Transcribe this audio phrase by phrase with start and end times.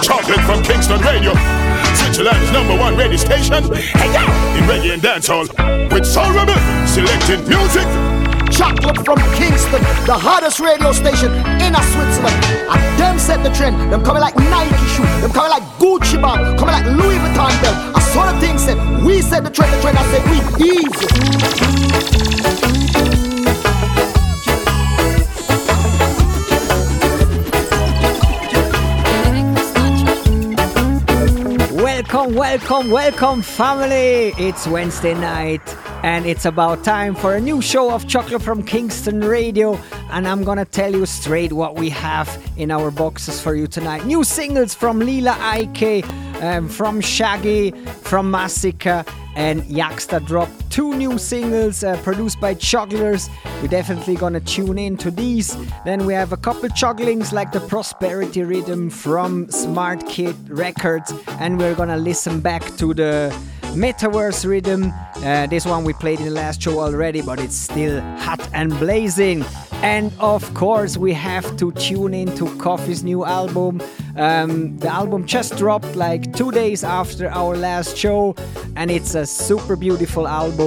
[0.00, 1.34] Chocolate from Kingston Radio.
[1.94, 3.64] Switzerland's number one radio station.
[3.74, 4.22] Hey yo!
[4.56, 5.48] In reggae and dancehall.
[5.92, 6.56] With Soul Rebel.
[6.86, 7.86] Selecting music.
[8.50, 12.36] Chocolate from Kingston, the hottest radio station in Switzerland.
[12.68, 13.92] And them set the trend.
[13.92, 15.04] Them coming like Nike shoe.
[15.20, 16.58] Them coming like Gucci bag.
[16.58, 17.76] Coming like Louis Vuitton belt.
[17.96, 18.78] I saw the thing said.
[19.04, 19.72] We set the trend.
[19.72, 19.98] The trend.
[19.98, 20.38] I said we
[22.78, 22.81] easy.
[32.12, 34.34] Welcome, welcome, welcome, family!
[34.36, 35.62] It's Wednesday night,
[36.04, 39.80] and it's about time for a new show of Chocolate from Kingston Radio.
[40.10, 44.04] And I'm gonna tell you straight what we have in our boxes for you tonight.
[44.04, 46.06] New singles from Lila Ike,
[46.42, 47.70] um, from Shaggy,
[48.02, 53.28] from Masicka, and Yaksta dropped two new singles uh, produced by Chocklers.
[53.60, 55.54] We're definitely gonna tune in to these.
[55.84, 61.58] Then we have a couple jugglings like the Prosperity Rhythm from Smart Kid Records, and
[61.58, 63.30] we're gonna listen back to the
[63.74, 64.92] Metaverse Rhythm.
[65.16, 68.70] Uh, this one we played in the last show already, but it's still hot and
[68.78, 69.44] blazing.
[69.82, 73.82] And of course, we have to tune in to Koffee's new album.
[74.16, 78.36] Um, the album just dropped like two days after our last show,
[78.76, 80.61] and it's a super beautiful album.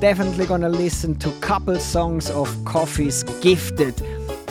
[0.00, 4.00] Definitely gonna listen to couple songs of Koffee's Gifted.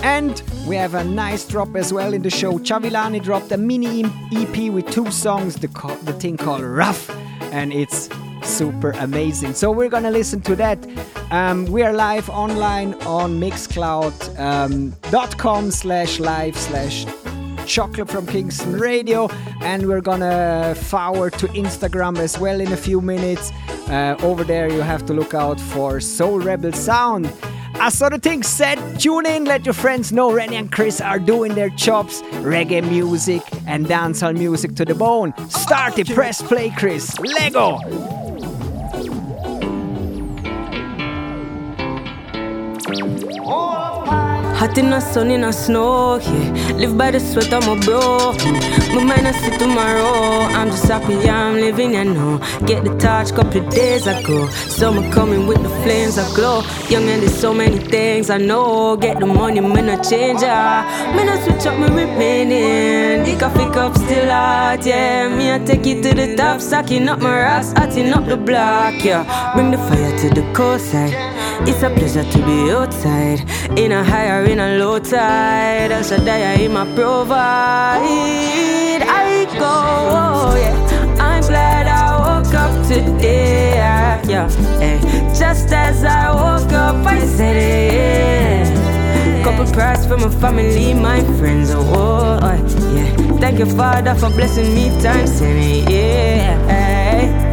[0.03, 2.59] And we have a nice drop as well in the show.
[2.59, 7.09] Chavilani dropped a mini EP with two songs, the, co- the thing called Rough,
[7.53, 8.09] and it's
[8.43, 9.53] super amazing.
[9.53, 10.77] So we're gonna listen to that.
[11.31, 17.05] Um, we are live online on mixcloud.com um, slash live slash
[17.71, 19.29] chocolate from Kingston Radio,
[19.61, 23.53] and we're gonna forward to Instagram as well in a few minutes.
[23.87, 27.31] Uh, over there, you have to look out for Soul Rebel Sound.
[27.75, 31.55] As other things said, tune in, let your friends know Rennie and Chris are doing
[31.55, 35.33] their chops, reggae music and dancehall music to the bone.
[35.49, 37.17] Start it, press play, Chris.
[37.19, 37.79] Lego!
[44.61, 46.73] Hot in the sun, in the snow, yeah.
[46.77, 48.31] Live by the sweat of my bro.
[48.93, 50.41] My mind I see tomorrow.
[50.53, 52.37] I'm just happy I'm living, you know.
[52.67, 54.47] Get the touch couple days ago.
[54.69, 56.61] Summer coming with the flames of glow.
[56.89, 58.97] Young and there's so many things I know.
[58.97, 60.85] Get the money, me no change, ah.
[61.15, 63.23] Me no switch up, me remaining.
[63.25, 65.27] The coffee cup still hot, yeah.
[65.27, 69.03] Me I take it to the top, stacking up my rocks, hotting up the block,
[69.03, 69.55] yeah.
[69.55, 71.30] Bring the fire to the coastside.
[71.67, 73.39] It's a pleasure to be outside.
[73.77, 75.91] In a higher, in a low tide.
[75.91, 78.01] El Shaddai, in my provide.
[79.01, 80.75] I go, oh, yeah.
[81.19, 83.75] I'm glad I woke up today.
[84.27, 84.49] Yeah.
[84.79, 84.99] Hey.
[85.37, 87.93] Just as I woke up, I said it.
[87.93, 89.43] Yeah.
[89.43, 91.71] Couple prayers for my family, my friends.
[91.71, 92.39] Oh, oh,
[92.95, 93.37] yeah.
[93.39, 95.89] Thank you, Father, for blessing me times ten.
[95.89, 97.50] Yeah.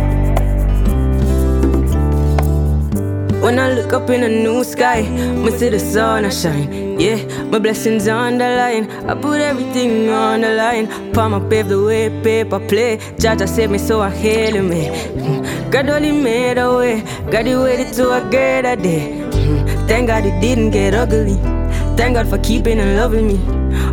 [3.41, 6.99] When I look up in a new sky, me see the sun I shine.
[6.99, 8.91] Yeah, my blessings on the line.
[9.09, 11.12] I put everything on the line.
[11.12, 12.99] Palm I pave the way, paper play.
[13.22, 14.88] Jaja saved me, so I hail me.
[14.88, 15.71] Mm.
[15.71, 17.03] Gradually made a way.
[17.31, 19.10] Got it waited to a greater day.
[19.31, 19.88] Mm.
[19.88, 21.58] Thank God it didn't get ugly.
[21.99, 23.39] Thank God for keeping and loving me.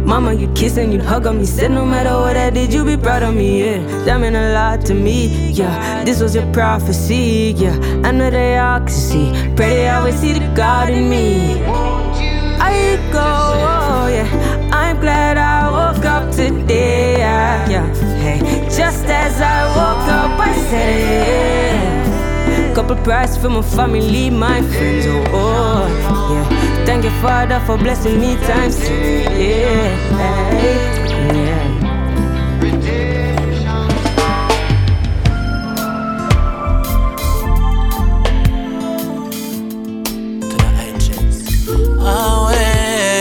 [0.05, 1.45] Mama, you kiss and you hug on me.
[1.45, 3.65] Said no matter what I did, you be proud of me.
[3.65, 5.49] Yeah, that meant a lot to me.
[5.49, 7.55] Yeah, this was your prophecy.
[7.57, 7.73] Yeah,
[8.03, 9.31] I know they all can see.
[9.55, 11.63] Pray they always see the God in me.
[11.65, 14.69] I go, oh, yeah.
[14.71, 17.17] I'm glad I woke up today.
[17.17, 17.95] Yeah, yeah.
[18.21, 22.75] Hey, just as I woke up, I said yeah.
[22.75, 25.07] Couple prayers for my family, my friends.
[25.07, 26.64] Oh, oh yeah.
[26.85, 28.93] Thank you, Father, for blessing me times two.
[28.93, 30.05] Yeah,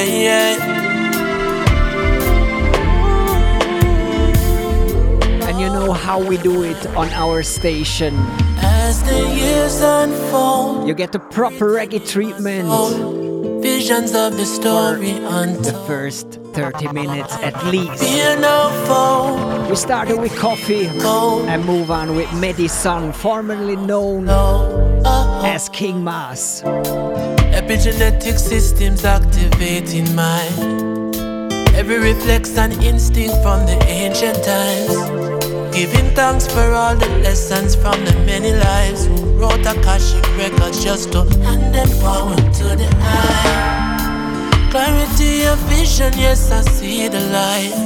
[0.04, 0.58] yeah.
[5.48, 8.14] And you know how we do it on our station.
[8.58, 12.68] As the years unfold, you get the proper reggae treatment
[13.84, 15.62] visions of the story untold.
[15.62, 18.02] The first 30 minutes at least.
[19.68, 20.88] We started with Koffee
[21.48, 25.42] and move on with Medicine, formerly known uh-huh.
[25.44, 26.62] as King Mas.
[27.52, 31.14] Epigenetic systems activating mind.
[31.76, 34.94] Every reflex and instinct from the ancient times.
[35.76, 41.12] Giving thanks for all the lessons from the many lives who wrote Akashic records just
[41.12, 43.73] to hand them forward to the eye.
[44.74, 47.78] Clarity of vision, yes, I see the light.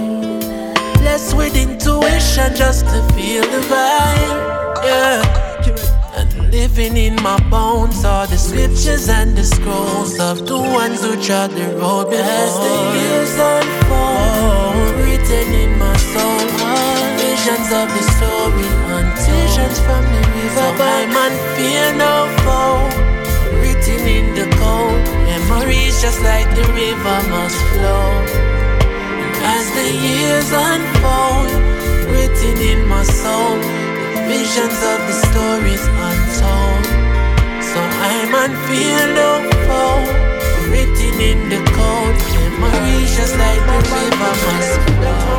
[0.94, 4.82] Blessed with vision just to feel the vibe.
[4.82, 6.16] Yeah.
[6.16, 11.22] And living in my bones are the scriptures and the scrolls of the ones who
[11.22, 14.96] trod the road as the years unfold.
[15.04, 16.40] Written in my soul,
[17.20, 18.68] visions of the story,
[19.28, 20.78] visions from the river.
[20.78, 22.14] By man, fear no
[22.44, 23.07] foe.
[25.48, 28.10] Memories just like the river must flow.
[29.56, 31.50] As the years unfold,
[32.12, 33.56] written in my soul,
[34.14, 36.84] the visions of the stories untold.
[37.64, 40.04] So I'm unfeeling foe,
[40.70, 42.18] written in the code,
[42.60, 45.38] memories just like the river must flow.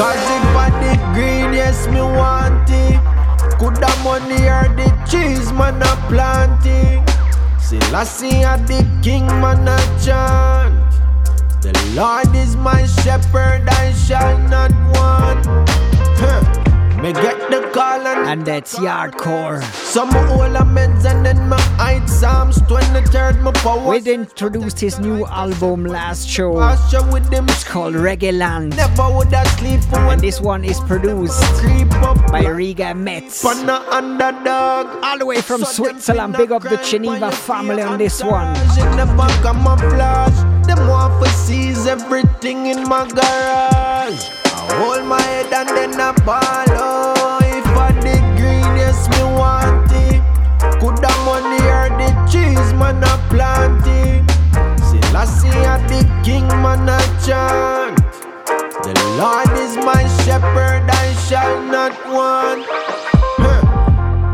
[0.00, 3.00] Cause if I did green, yes, me want it.
[3.58, 6.70] Could the money or the cheese, man, a planting.
[6.90, 7.09] Still
[7.72, 10.74] I see a the king, man, a chant.
[11.62, 15.46] The Lord is my shepherd, I shall not want.
[16.18, 16.59] Huh.
[17.02, 19.62] Me get the call and, and that's Yardcore.
[19.72, 23.88] Some old meds and then my height Psalms 23rd my power.
[23.88, 26.52] We introduced his new album last show.
[27.10, 27.48] With them.
[27.48, 28.76] It's called Reggae Land.
[28.76, 31.40] Never would I sleep and this one is produced
[32.30, 33.42] by Riga Metz.
[33.46, 35.02] Underdog.
[35.02, 36.36] All the way from Switzerland.
[36.36, 38.52] Big up the Geneva family on this one.
[40.70, 44.28] Them want to seize everything in my garage.
[44.44, 46.40] I hold my head and then I ball.
[46.42, 46.89] Oh,
[49.40, 50.20] want it.
[50.80, 54.22] Could the money or the cheese, man, I plant it.
[54.84, 57.96] Still, I see a the king, man, I chant.
[58.84, 62.66] The Lord is my shepherd, I shall not want.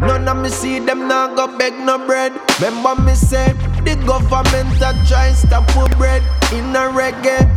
[0.06, 2.32] None of me see them now go beg no bread.
[2.61, 3.52] Remember me say
[3.85, 7.56] the government a try stop with bread in a reggae.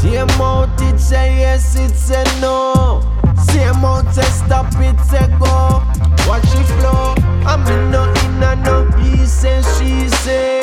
[0.00, 3.02] Same out it say yes, it say no.
[3.50, 5.82] Same out say stop it say go.
[6.28, 7.14] Watch it flow.
[7.46, 8.90] I'm in no in a no.
[8.98, 10.60] He say she say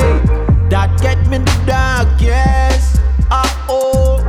[0.70, 2.98] that get me the dark yes.
[3.30, 4.20] Ah oh,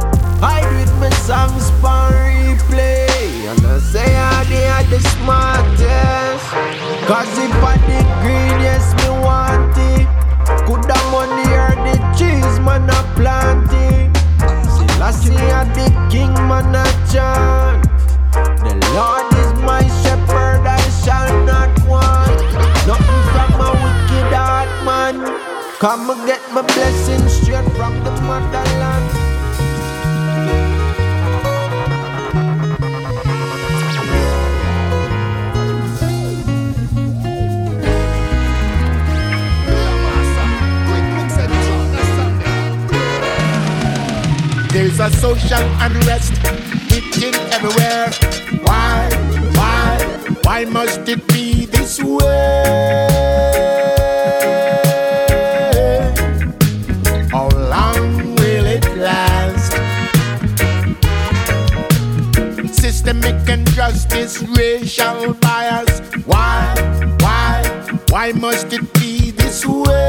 [0.41, 3.49] I do it my songs for replay.
[3.49, 6.45] And I say I they are the smartest.
[7.07, 10.07] Cause if I did green, yes, me want it.
[10.65, 13.64] Could the money or the cheese, man, I plant
[15.05, 17.83] I see a the king, man, I chant.
[18.65, 22.41] The Lord is my shepherd, I shall not want.
[22.87, 25.21] Nothing from my wicked heart, man.
[25.77, 29.24] Come and get my blessing straight from the motherland.
[44.75, 46.35] There's a social unrest
[46.91, 48.11] hitting everywhere.
[48.63, 49.09] Why,
[49.55, 52.61] why, why must it be this way?
[57.31, 59.71] How long will it last?
[62.75, 66.01] Systemic injustice, racial bias.
[66.25, 66.75] Why,
[67.21, 67.63] why,
[68.09, 70.04] why must it be this way?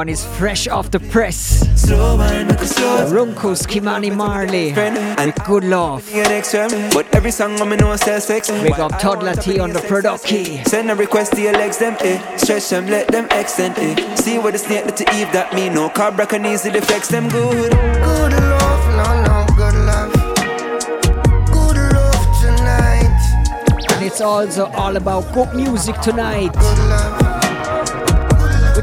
[0.00, 1.60] One is fresh off the press.
[1.78, 3.12] Slow wine, make a slow.
[3.12, 4.72] Runkus, Ky-Mani Marley.
[4.72, 6.08] And good love.
[6.10, 8.50] But every song I'm know sell sex.
[8.50, 10.64] Big up Toddla T on the production.
[10.64, 12.16] Send a request to your legs, them eh.
[12.38, 14.14] Stretch them, let them extend eh.
[14.14, 15.90] See what the snake to Eve that me no.
[15.90, 17.70] Cobra can easily flex them good.
[17.70, 20.12] Good love, no, no, good love.
[21.52, 23.20] Good love tonight.
[23.92, 26.54] And it's also all about good music tonight.
[26.54, 27.09] Good love.
[27.09, 27.09] We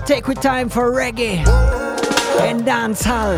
[0.08, 1.46] take with time for reggae
[2.40, 3.38] and dancehall.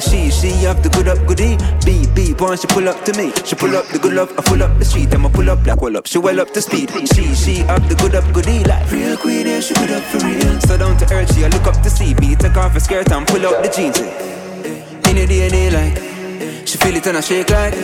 [0.00, 1.58] She, she have the good up goodie.
[1.84, 3.32] B, B, once she pull up to me.
[3.44, 5.12] She pull up the good love, I pull up the street.
[5.12, 6.90] I'ma pull up like well up, she well up to speed.
[7.12, 8.64] She, she have the good up goodie.
[8.64, 10.60] Like real queen, yeah, she good up for real.
[10.62, 12.34] So down to earth, she I look up to see me.
[12.34, 13.98] Take off her skirt and pull up the jeans.
[14.00, 17.74] In the DNA, like she feel it and I shake like.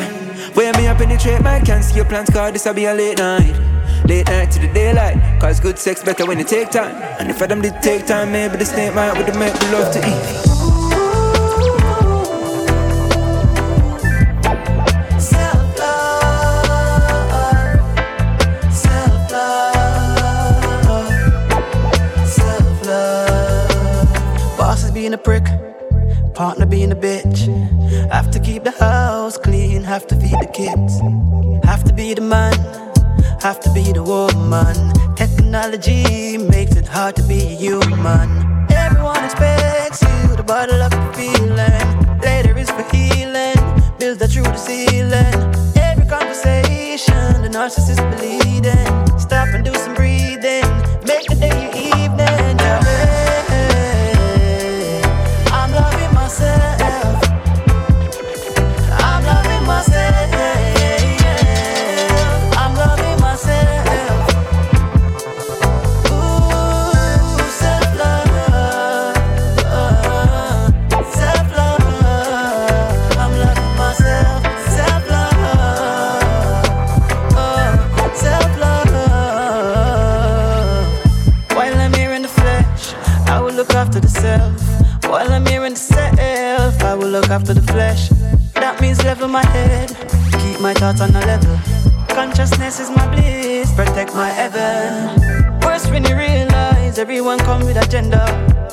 [0.57, 3.19] Where me I penetrate my can't see your plans, cause this will be a late
[3.19, 3.55] night.
[4.07, 6.97] Late night to the daylight, cause good sex better when it take time.
[7.21, 9.93] And if I them did take time, maybe the snake might would make the love
[9.93, 10.46] to eat.
[25.07, 25.45] Being a prick,
[26.35, 27.47] partner being a bitch.
[28.11, 30.99] Have to keep the house clean, have to feed the kids.
[31.65, 32.55] Have to be the man,
[33.41, 34.75] have to be the woman.
[35.15, 38.29] Technology makes it hard to be human.
[38.69, 42.19] Everyone expects you to bottle up the feeling.
[42.19, 43.61] Later is for healing,
[44.01, 45.37] build that through the ceiling.
[45.77, 49.19] Every conversation, the narcissist bleeding.
[49.21, 50.67] Stop and do some breathing,
[87.37, 88.09] after the flesh.
[88.55, 89.88] That means level my head,
[90.40, 91.55] keep my thoughts on a level.
[92.09, 95.61] Consciousness is my bliss, protect my heaven.
[95.61, 98.25] Worse when you realize everyone come with agenda.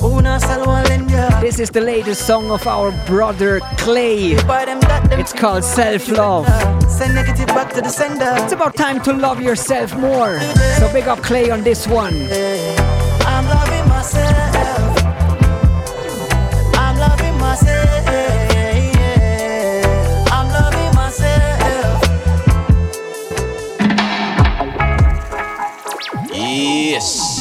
[0.01, 1.41] Una salwa lenya.
[1.41, 4.35] This is the latest song of our brother Clay.
[4.47, 6.47] Buy them that, them It's called Self Love.
[6.89, 8.31] Send negative back to the sender.
[8.43, 10.39] It's about time to love yourself more.
[10.79, 12.15] So big up Clay on this one.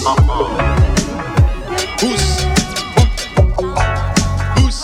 [0.03, 0.19] Who's?
[4.59, 4.79] Who's?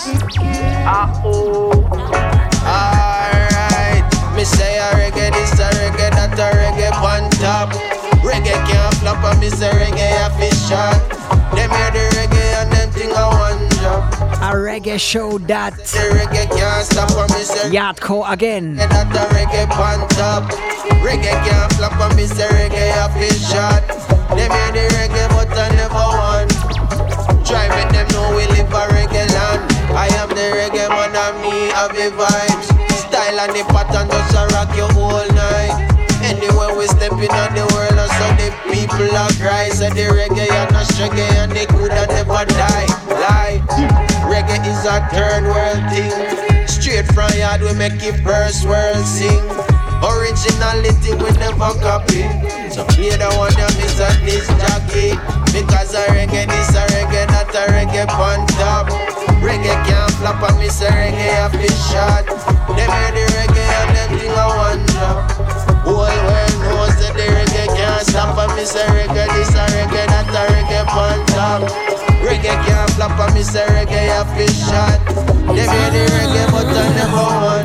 [2.62, 4.04] Alright,
[4.36, 6.92] me say a reggae, this a reggae, that a reggae
[7.40, 7.70] top.
[8.22, 10.28] Reggae can't flop, and me say reggae
[10.68, 11.07] shot.
[14.48, 15.76] A reggae show that
[17.68, 18.76] Yatko again.
[18.76, 20.48] that a reggae on top.
[21.04, 23.84] Reggae can't flop, and me say reggae a fish shot.
[24.32, 26.48] Them hear the reggae, but I never won.
[27.44, 29.68] Try make them know we live a reggae land.
[29.92, 32.72] I am the reggae man and me have the vibes.
[33.04, 35.76] Style and the pattern just a rock you whole night.
[36.24, 37.87] Anywhere we step in on the world,
[38.88, 39.68] people are cry.
[39.68, 42.88] Say the reggae and a reggae and they could have never die.
[43.12, 43.60] Lie.
[44.24, 46.12] Reggae is a third world thing.
[46.66, 49.44] Straight from yard we make it first world sing.
[50.00, 52.24] Originality we never copy.
[52.72, 55.16] So play the one that miss a this jockey.
[55.52, 58.88] Because a reggae, is a reggae, not a reggae on top.
[59.40, 62.24] Reggae can't flop and miss a reggae a fish shot.
[62.76, 65.37] Them hear the reggae and them I one drop.
[65.88, 70.04] Whole world knows that the reggae can't stop and miss a reggae, this a reggae,
[70.12, 71.64] not a reggae on top.
[72.20, 75.00] Reggae can't flop and miss a reggae a fish shot.
[75.48, 77.64] Them hear the reggae but I never won.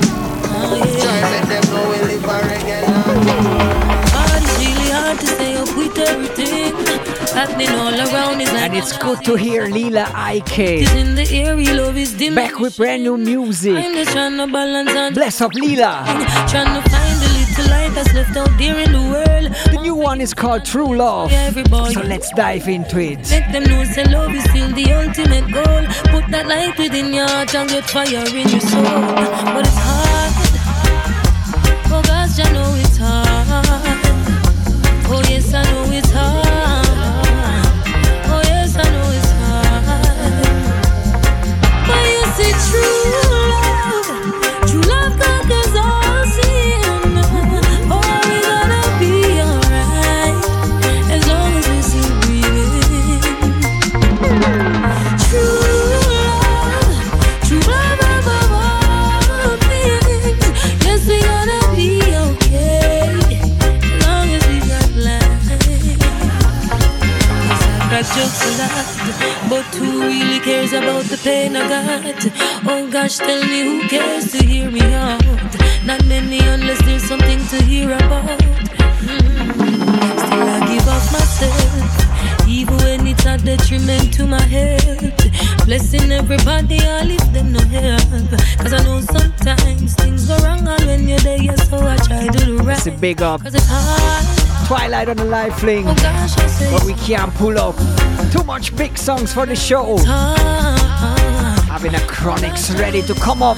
[1.04, 3.28] Try make them know we live a reggae land.
[4.16, 7.04] Hard, it's really hard to stay up with everything
[7.34, 8.40] happening all around.
[8.40, 11.98] It's like And it's good to hear Lila It's IK in the air, we love
[11.98, 12.36] is dim.
[12.36, 13.76] back with brand new music.
[13.76, 13.94] I'm
[17.56, 19.54] to life that's left out there in the world.
[19.72, 21.32] The new one is called True Love.
[21.92, 23.30] So let's dive into it.
[23.30, 25.84] Let them know say love is still the ultimate goal.
[26.12, 28.84] Put that light within your heart and get fire in your soul.
[28.84, 30.34] But it's hard.
[31.90, 32.83] For God's you know
[93.04, 93.42] big up.
[94.66, 95.84] Twilight on the live fling.
[95.84, 97.76] But we can't pull up.
[98.32, 99.98] Too much big songs for the show.
[101.68, 103.58] Having a Chronixx ready to come up.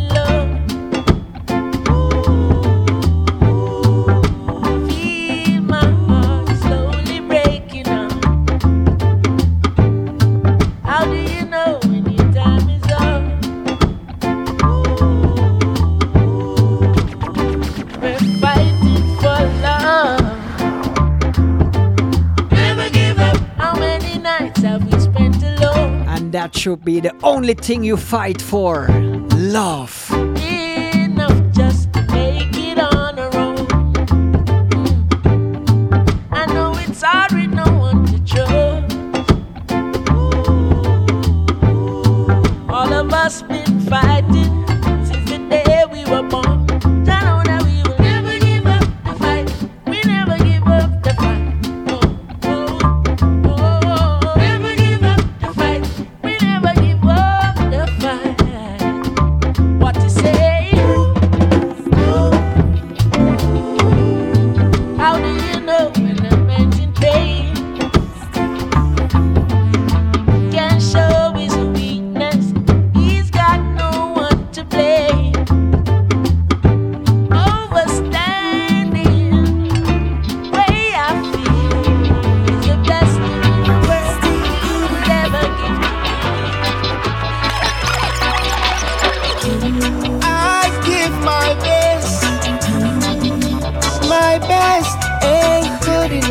[26.61, 28.87] should be the only thing you fight for
[29.35, 30.00] love.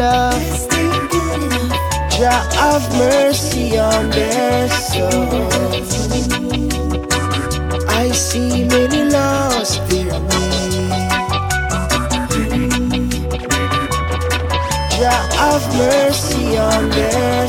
[0.00, 0.68] enough.
[2.60, 5.90] Have mercy on their souls.
[7.88, 11.08] I see many lost their way.
[15.40, 17.48] Have mercy on their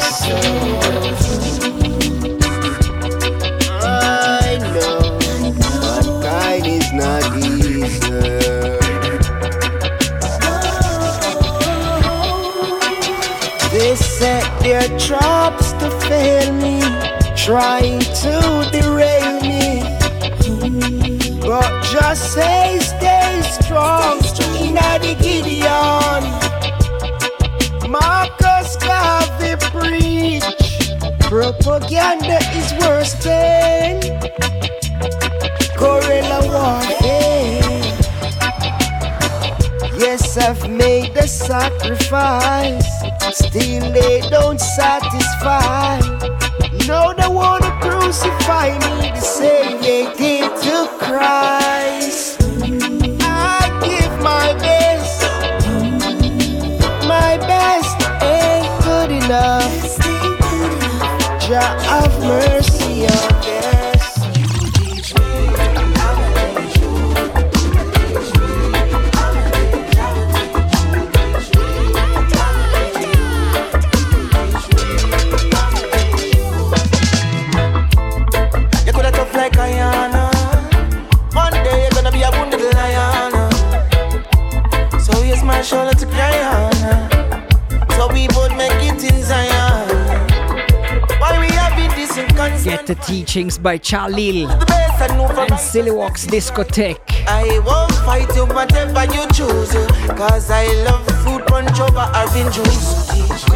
[14.72, 14.98] fear
[15.74, 16.80] to fail me,
[17.36, 18.36] trying to
[18.72, 19.84] derail me.
[21.42, 24.22] But just say, stay strong,
[24.64, 26.24] in the Gideon.
[27.92, 30.48] Marcus Garvey preach,
[31.20, 34.00] propaganda is worse than
[35.76, 37.82] guerrilla warfare.
[40.00, 43.11] Yes, I've made the sacrifice.
[43.52, 46.00] Still, they don't satisfy.
[46.88, 52.42] No, they wanna crucify me the same they did to Christ.
[53.20, 55.24] I give my best.
[57.06, 59.98] My best ain't good enough.
[61.46, 63.31] Jah have mercy on
[93.32, 94.50] teachings by Charlil
[95.40, 97.26] and Silly Walks Discotheque.
[97.30, 99.72] I won't fight you whatever you choose.
[100.18, 103.51] Cause I love fruit punch over orange juice.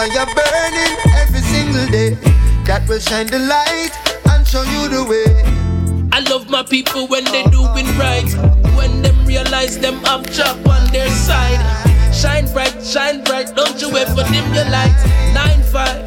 [0.00, 2.16] Fire burning every single day.
[2.64, 3.92] That will shine the light
[4.32, 5.28] and show you the way.
[6.12, 8.30] I love my people when they doing right.
[8.76, 11.60] When them realize them have job on their side.
[12.14, 14.96] Shine bright, shine bright, don't you ever dim your light.
[15.34, 16.00] Nine five,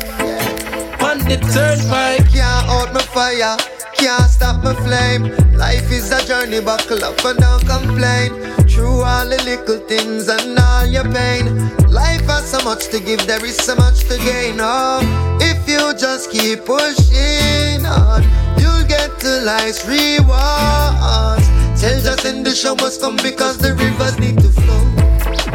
[1.01, 2.25] on the turnpike.
[2.33, 3.57] Can't out my fire,
[3.93, 5.29] can't stop my flame.
[5.53, 8.52] Life is a journey, buckle up and don't complain.
[8.73, 11.45] Through all the little things and all your pain.
[11.91, 14.57] Life has so much to give, there is so much to gain.
[14.59, 14.99] Oh,
[15.39, 18.23] if you just keep pushing on,
[18.57, 21.45] you'll get to life's rewards.
[21.79, 24.83] Tell just in the show must come because the rivers need to flow.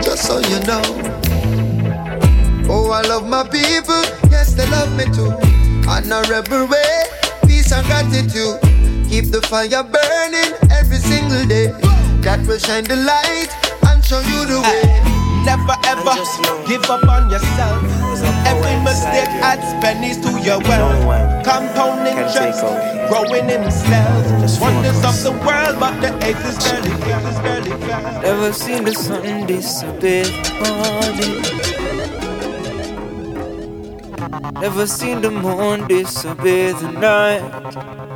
[0.00, 0.82] Just so you know.
[2.70, 5.34] Oh, I love my people, yes, they love me too.
[6.30, 7.04] Rebel way,
[7.46, 8.60] peace and gratitude.
[9.10, 11.87] Keep the fire burning every single day.
[12.22, 13.48] That will shine the light
[13.88, 14.82] and show you the way.
[15.44, 16.14] Never ever
[16.66, 17.80] give up on yourself.
[18.44, 21.44] Every mistake adds pennies to your wealth.
[21.44, 22.60] Compound interest,
[23.08, 24.60] growing in himself.
[24.60, 28.22] Wonders of the world, but the eighth is barely fair, is barely fair.
[28.22, 30.24] Never seen the sun disappear
[30.60, 31.40] morning.
[34.60, 38.07] Never seen the moon disappear the night.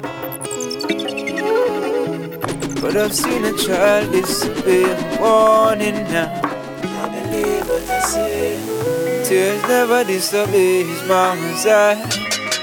[2.83, 4.89] But I've seen a child disappear
[5.21, 6.35] warning now.
[6.83, 9.25] I believe what I see.
[9.25, 11.95] Tears never disappear his mama's eye.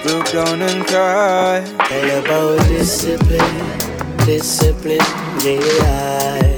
[0.04, 1.66] Broke down and cried.
[1.88, 3.80] Tell about discipline,
[4.26, 5.00] discipline,
[5.42, 6.58] yeah.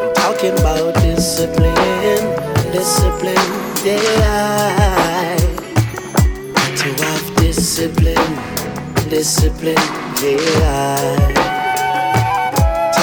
[0.00, 1.74] I'm talking about discipline,
[2.72, 3.46] discipline,
[3.84, 5.36] yeah.
[6.80, 9.76] To have discipline, discipline,
[10.22, 11.35] yeah.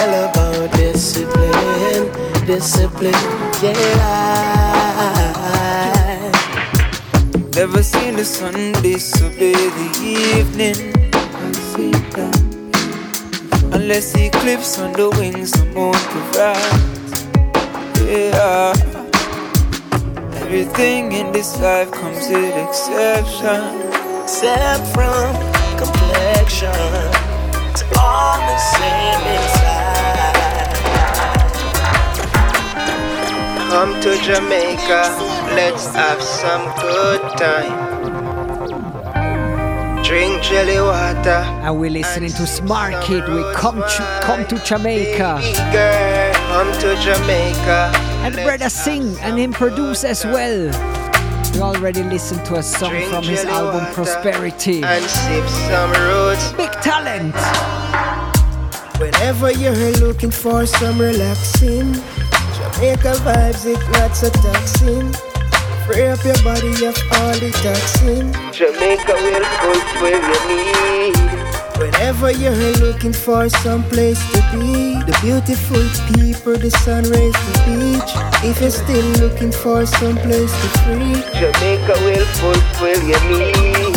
[0.04, 2.12] Tell about discipline,
[2.46, 3.24] discipline,
[3.64, 3.80] yeah.
[7.56, 10.92] Never seen the sun disobey the evening.
[13.72, 17.24] Unless eclipse on the wings of moon provides.
[18.04, 18.74] Yeah.
[20.44, 23.82] Everything in this life comes with exception.
[24.24, 25.34] Except from
[25.80, 26.76] complexion,
[27.72, 29.63] it's all the same
[33.74, 35.02] Come to Jamaica,
[35.56, 37.74] let's have some good time.
[40.04, 41.42] Drink jelly water.
[41.66, 45.42] And we're listening to Smart Kid with Come to, Come to Jamaica.
[45.72, 47.92] Girl, come to Jamaica.
[48.22, 50.70] And Brother Sing and him produce as well.
[51.56, 54.84] We already listened to a song Drink from his album Prosperity.
[54.84, 56.52] And sip some roots.
[56.54, 57.34] Big talent.
[59.00, 61.96] Whenever you're looking for some relaxing,
[62.84, 65.14] Jamaica vibes, it not so toxin.
[65.88, 68.34] Free up your body of all the toxin.
[68.52, 71.16] Jamaica will fulfill your need.
[71.80, 75.80] Whenever you're looking for some place to be, the beautiful
[76.12, 78.12] people, the sun rays, the beach.
[78.44, 83.96] If you're still looking for some place to free, Jamaica will fulfill your need.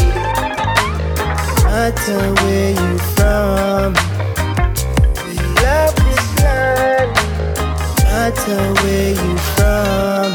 [1.58, 4.15] No Matter where you from,
[8.26, 10.30] Matter where you from,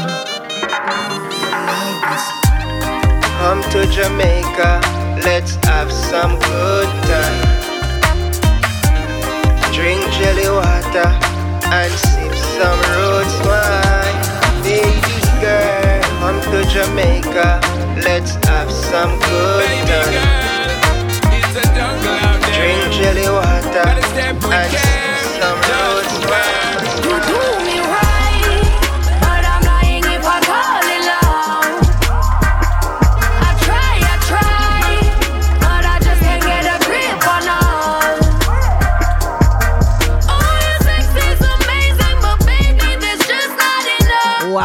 [3.36, 4.80] Come to Jamaica,
[5.22, 7.42] let's have some good time.
[9.74, 11.10] Drink jelly water
[11.68, 14.16] and sip some roots wine.
[14.64, 17.60] Ladies, girl, come to Jamaica,
[18.06, 20.40] let's have some good time.
[22.56, 23.84] Drink jelly water
[24.50, 25.11] and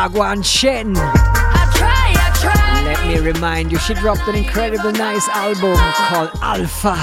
[0.08, 0.96] Wagwan Shen.
[0.96, 2.84] I try, I try.
[2.86, 5.76] Let me remind you, she dropped an incredible nice album
[6.08, 6.96] called Alpha.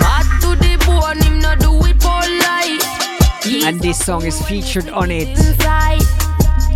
[0.00, 3.64] Bad to the bone, him not do it polite.
[3.64, 5.28] And this song is featured on it.
[5.28, 6.02] Inside,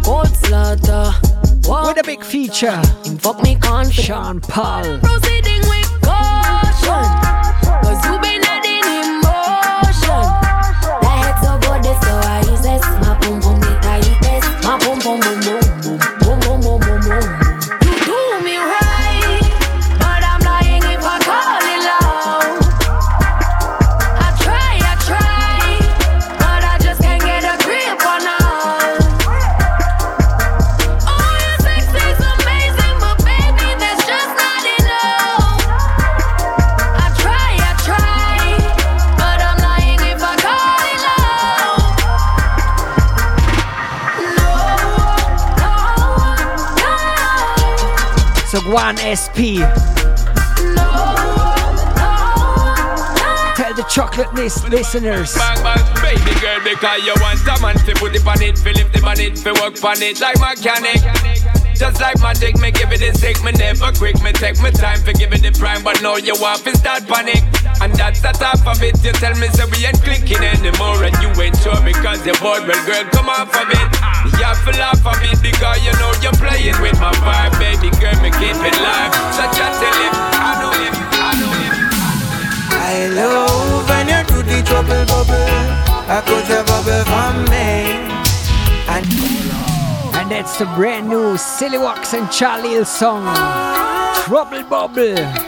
[0.05, 1.12] cold slaughter.
[1.68, 2.81] With a big feature.
[3.18, 4.07] Fuck me confident.
[4.07, 5.01] Sean Paul.
[49.08, 49.64] SP.
[53.56, 55.34] Tell the chocolate lis- listeners.
[55.34, 58.76] Bang bang, baby girl, because you want a man to put it on it, feel
[58.76, 61.00] it, on it, fi work on it like mechanic.
[61.74, 65.00] Just like magic, me give it the sick, me never quick, me take my time
[65.00, 67.40] for give it the prime, but now you want to start panic.
[67.80, 71.16] And that's the top of it, you tell me so we ain't clicking anymore, and
[71.24, 74.07] you ain't sure because you're bored, well girl, come off of it.
[74.38, 78.16] Have to laugh of it because you know you're playing with my vibe, baby girl,
[78.22, 79.12] me keep it live.
[79.37, 81.74] So just tell him, I know him, I know him.
[82.72, 85.88] I love when you do the trouble bubble.
[86.09, 88.09] I could have bubble from me.
[88.88, 89.07] And
[90.16, 93.24] And that's the brand new Silly Walks and Charlie song,
[94.24, 95.47] Trouble Bubble.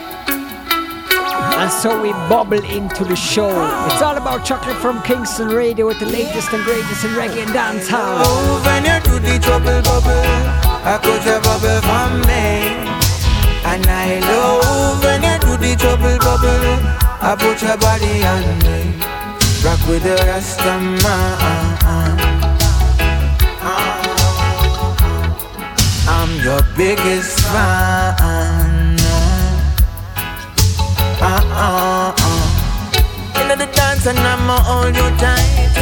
[1.61, 3.49] And so we bubble into the show.
[3.85, 7.51] It's all about chocolate from Kingston Radio with the latest and greatest in reggae and
[7.51, 8.17] dancehall.
[8.17, 10.25] love oh, when you do the trouble bubble.
[10.81, 12.81] I could have bubble from me.
[13.69, 16.81] And I love when you do the trouble bubble.
[17.21, 18.97] I put your body on me.
[19.63, 22.41] Rock with the rest of man.
[26.09, 28.30] I'm your biggest fan.
[31.61, 33.37] Uh-uh-uh.
[33.37, 35.77] Into the dance and I'ma hold you tight.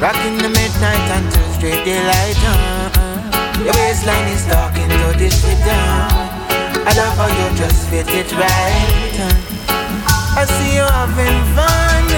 [0.00, 2.40] Rocking the midnight until straight daylight.
[2.40, 3.60] Uh-uh.
[3.60, 5.76] Your waistline is talking to this rhythm.
[5.76, 6.88] Uh-uh.
[6.88, 9.20] I love how you just fit it right.
[9.20, 10.40] Uh-uh.
[10.40, 12.08] I see you having fun.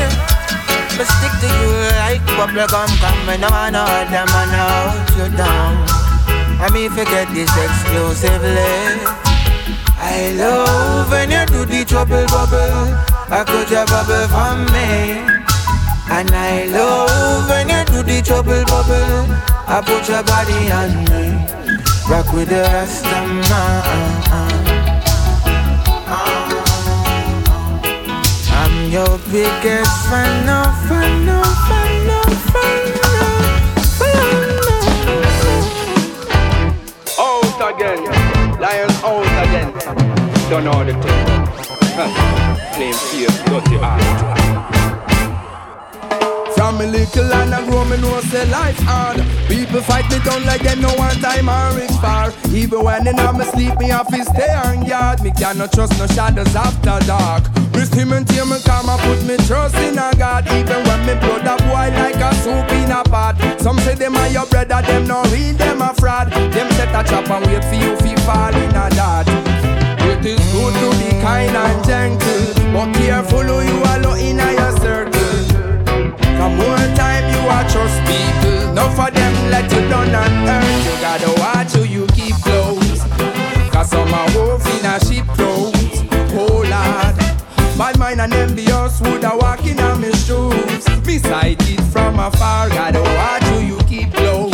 [0.95, 1.75] But stick to you
[2.07, 2.87] like bubble gum.
[3.27, 5.75] When no one other man out you down.
[6.63, 9.12] I mean forget this exclusively.
[10.15, 12.93] I love when you do the trouble bubble.
[13.33, 15.25] I could you bubble from me.
[16.13, 19.25] And I love when you do the trouble bubble.
[19.67, 21.41] I put your body on me.
[22.11, 24.53] Rock with the rest of man.
[28.61, 32.21] I'm your biggest fan, no fan, no fan, no
[32.51, 32.85] fan,
[37.19, 38.32] Out again,
[38.63, 39.73] lions out again.
[40.49, 41.23] Don't know the thing.
[42.75, 44.03] Flame fierce, dirty art.
[46.55, 49.17] From a little and I grow, me know say life hard.
[49.49, 52.33] People fight me down like them no one time I reach far.
[52.55, 55.23] Even when they know me sleep, me have to stay on guard.
[55.23, 57.43] Me cannot trust no shadows after dark.
[57.83, 60.47] Trust him and here me come and put me trust in a God.
[60.55, 63.35] Even when me blood a boil like a soup in a pot.
[63.59, 66.31] Some say them are your brother, them no real, them a fraud.
[66.31, 69.27] Them set a trap and wait for you fi fall in a dot.
[70.07, 74.53] It is good to be kind and gentle But careful who you allow in a
[74.53, 75.43] your circle.
[76.39, 80.85] Come more time you are trust people Enough of them let you down and hurt
[80.87, 81.01] You.
[81.01, 83.03] Gotta watch who you keep close
[83.73, 85.52] Cause some are wolf in a sheep clothes
[88.33, 91.07] envious would have walking on my shoes.
[91.07, 94.53] Me sight it from afar, gotta watch who you keep close.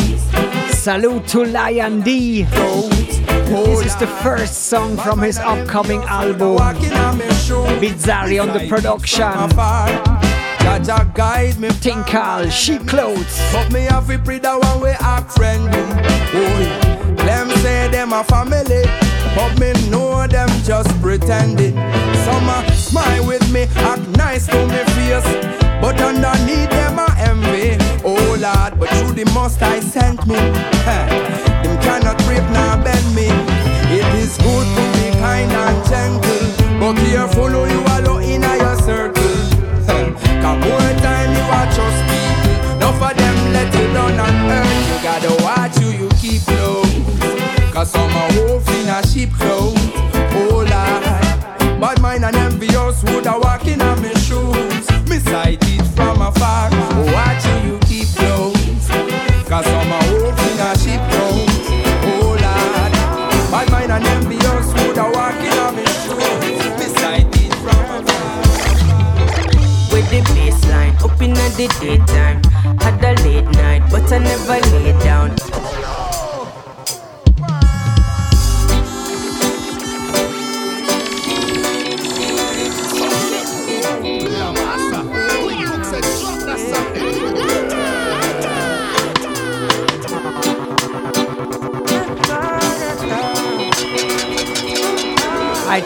[0.71, 2.45] Salute to Lion D.
[2.45, 6.57] This is the first song from his upcoming album.
[7.81, 9.51] Bizarre on the production.
[10.65, 11.69] Jaja guide me.
[11.69, 13.41] Tinkal, sheep clothes.
[13.53, 15.71] But me have to pray that one way act friendly.
[16.35, 18.85] Oh, them say them a family.
[19.35, 21.75] But me know them just pretending.
[22.25, 25.29] Some a smile with me, act nice to me face.
[25.81, 27.77] But underneath them a envy.
[28.05, 30.41] Oh Lord, but through the most I sent me.
[31.63, 33.29] Them cannot break nor bend me.
[33.93, 36.45] It is good to be kind and gentle.
[36.81, 39.37] But careful who you allow in your circle.
[40.43, 42.57] Cause more time you are trust people.
[42.77, 44.89] Enough of them let you down on earth.
[44.91, 46.93] You gotta watch who you keep close.
[47.73, 49.88] Cause some are wolf in a sheep clothes.
[52.99, 55.09] Envious would have walking on my shoes.
[55.09, 56.69] Me sight from afar.
[56.73, 57.48] Oh, watch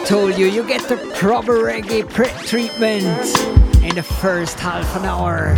[0.05, 2.03] told you, you get the proper reggae
[2.45, 3.05] treatment
[3.83, 5.53] in the first half an hour.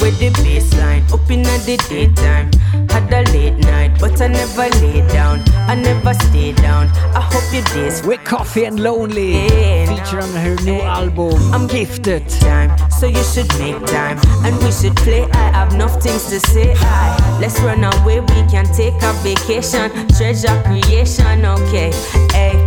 [0.00, 2.50] With the baseline up in the daytime.
[2.90, 5.42] Had a late night, but I never lay down.
[5.68, 6.86] I never stay down.
[7.16, 9.48] I hope your days With Koffee and Lonely,
[9.88, 12.28] feature on her new album, I'm Gifted.
[12.28, 12.70] time.
[12.90, 15.24] So you should make time, and we should play.
[15.32, 16.74] I have enough things to say.
[16.76, 19.90] I, let's run away, we can take a vacation.
[20.16, 21.90] Treasure creation, okay.
[22.30, 22.64] Hey,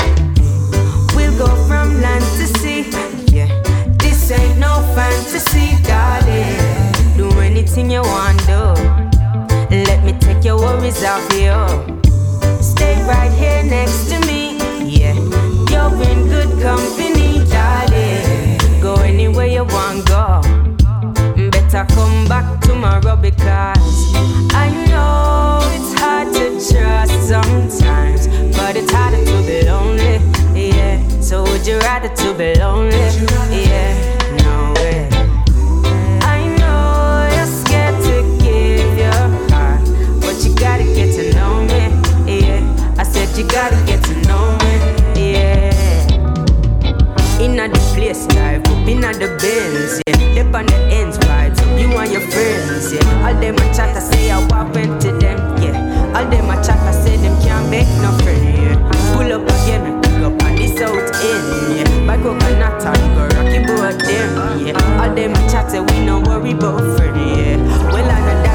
[1.38, 2.90] go from land to sea.
[3.32, 3.48] Yeah,
[4.00, 6.58] this ain't no fantasy, darling.
[7.16, 8.74] Do anything you want, do.
[9.70, 11.54] Let me take your worries off you.
[12.62, 14.58] Stay right here next to me.
[14.84, 15.14] Yeah,
[15.70, 18.82] you're in good company, darling.
[18.82, 20.42] Go anywhere you want, go.
[21.52, 24.16] Better come back tomorrow because
[24.54, 29.67] I know it's hard to trust sometimes, but it's harder to be lonely.
[29.67, 29.67] Yeah, so
[31.68, 32.96] would you rather to be lonely?
[33.52, 33.92] Yeah,
[34.38, 35.10] no way.
[36.22, 39.12] I know you're scared to give your
[39.52, 39.84] heart,
[40.22, 41.92] but you gotta get to know me.
[42.26, 45.34] Yeah, I said you gotta get to know me.
[45.34, 45.74] Yeah.
[47.42, 50.36] Inna the place, live up inna the bins, yeah.
[50.36, 53.28] Dip on the ends, vibes, you and your friends, yeah.
[53.28, 54.40] All them a chat, I say I
[54.72, 56.16] went to them, yeah.
[56.16, 58.57] All them a chat, I say them can't make no friend,
[62.18, 65.02] By coconut and go rocky boat them, yeah.
[65.02, 67.92] All them a we no worry about friend, yeah.
[67.92, 68.47] Well, I know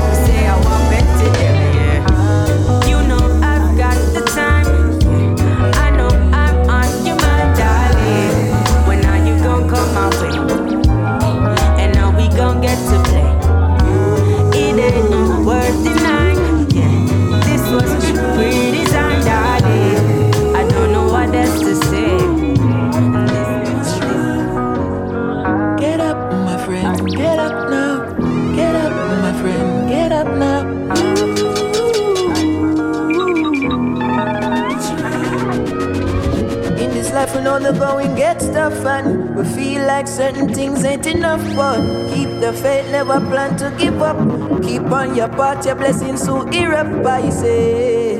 [37.78, 41.42] life, we know the going gets and we feel like certain things ain't enough.
[41.56, 41.80] But
[42.14, 44.16] keep the faith, never plan to give up.
[44.62, 47.06] Keep on your path, your blessings so erupt.
[47.06, 48.14] I say,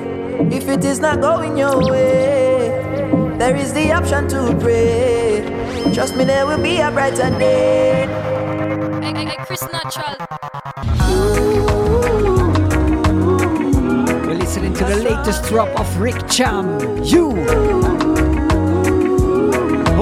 [0.50, 5.92] if it is not going your way, there is the option to pray.
[5.94, 8.06] Trust me, there will be a brighter day.
[9.02, 10.16] Hey, hey, hey, Chris Natural.
[14.24, 16.78] You're listening to the latest drop of Rick Cham.
[17.02, 18.51] You.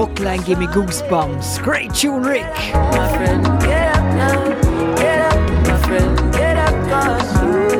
[0.01, 1.61] Hookline, give me goosebumps.
[1.61, 2.41] Great tune, Rick.
[2.73, 4.95] My friend, get up now.
[4.95, 7.70] Get up, my friend, get up, cause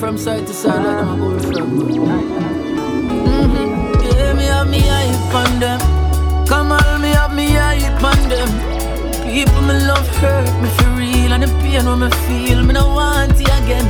[0.00, 1.52] from side to side like them a go from.
[3.12, 4.00] Mm-hmm.
[4.02, 5.78] Yeah, me have me eye on them.
[6.46, 8.48] Come on, me have me eye on them.
[9.28, 12.88] People me love hurt me for real, and the pain when me feel me no
[12.88, 13.84] want it again.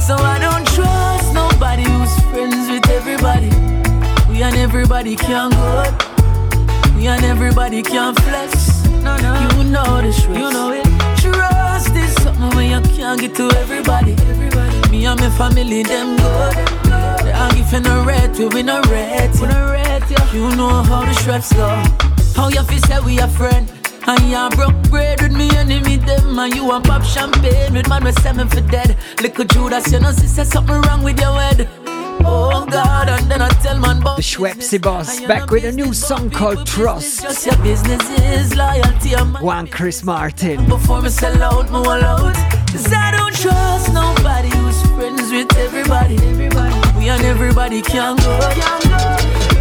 [0.00, 3.50] So I don't trust nobody who's friends with everybody.
[4.28, 5.84] We and everybody can't go.
[6.96, 8.84] We and everybody can't flex.
[9.06, 9.34] No, no.
[9.56, 10.36] You know the truth.
[10.36, 10.84] You know it.
[11.22, 14.12] Trust is something when you can't get to everybody.
[14.12, 14.47] Everybody.
[14.90, 16.56] Me and my family, them good.
[17.24, 19.30] They are giving a red, we win a red.
[19.40, 20.32] We no red, yeah.
[20.32, 21.68] You know how the straps go.
[22.34, 23.70] How you feel say we a friend.
[24.08, 28.04] And you broke bread with me enemy them And you a pop champagne with man
[28.04, 31.68] with seven for dead Little Judas, you know, say something wrong with your head
[32.24, 36.30] Oh God, and then I tell man The Schwepsy Boss back with a new song
[36.30, 37.22] called Trust.
[37.22, 39.14] Just your business is loyalty
[39.44, 40.66] One Chris Martin.
[40.68, 45.56] Before me sell out, me all out Cause I don't trust nobody who's friends with
[45.56, 46.16] everybody.
[46.16, 48.38] Everybody, we and everybody can go.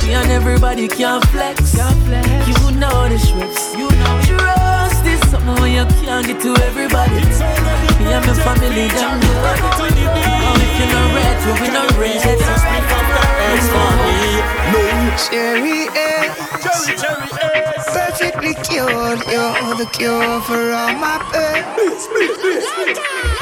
[0.04, 1.74] We and everybody can flex.
[1.74, 7.16] You know the Schweppes, you know Trust is something when you can't get to everybody.
[8.00, 12.38] Me and my family, them good Oh, if you no red, we we no red
[15.18, 16.30] Cherry A.
[16.62, 17.77] Perfectly
[18.68, 21.64] cured, you're the cure for all my pain.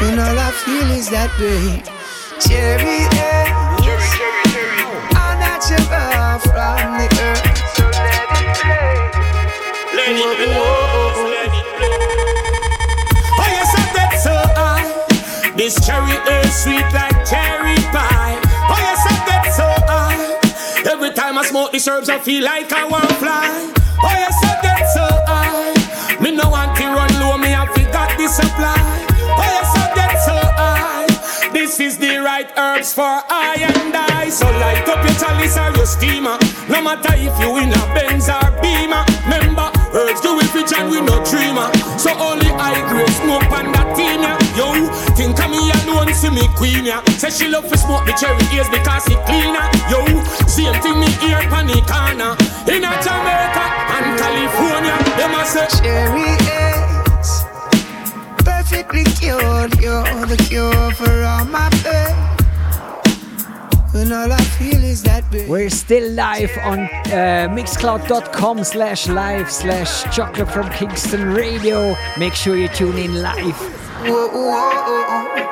[0.02, 1.82] And all I feel is that pain.
[2.40, 3.50] Cherry A.
[5.18, 7.42] I'm natural from the earth.
[7.74, 8.94] So let it play.
[9.98, 11.98] Let it blow, let it blow.
[13.42, 14.86] Oh, yes, I bet so high.
[15.58, 18.38] This cherry is sweet like cherry pie.
[18.70, 20.92] Oh, yes, I bet so high.
[20.92, 23.72] Every time I smoke these herbs, I feel like I want fly.
[24.04, 24.55] Oh, yes, I
[28.36, 28.76] supply.
[28.76, 31.08] Oh, yes, I get so high.
[31.56, 34.28] This is the right herbs for I and I.
[34.28, 36.36] So light up your chalice or your steamer.
[36.68, 39.08] No matter if you in a Benz or Beamer.
[39.24, 41.72] Remember, herbs do it rich and we no dreamer.
[41.96, 44.36] So only I grade smoke on that team, yeah.
[44.60, 44.68] Yo,
[45.16, 47.00] think of me alone, see me queen, yeah.
[47.16, 49.64] Say she love to smoke the cherry ears because it cleaner.
[49.88, 50.04] Yo,
[50.44, 52.36] same thing me ear pan the corner.
[52.68, 53.66] In a Jamaica
[53.96, 56.75] and California, them a say Cherry is
[58.88, 59.80] perfectly cured.
[59.82, 62.16] You're the cure for all my pain.
[63.96, 65.50] And all I feel is that pain.
[65.50, 71.96] We're still live on uh, mixcloud.com slash live slash chocolate from Kingston Radio.
[72.18, 73.56] Make sure you tune in live.
[74.04, 75.52] Whoa, whoa,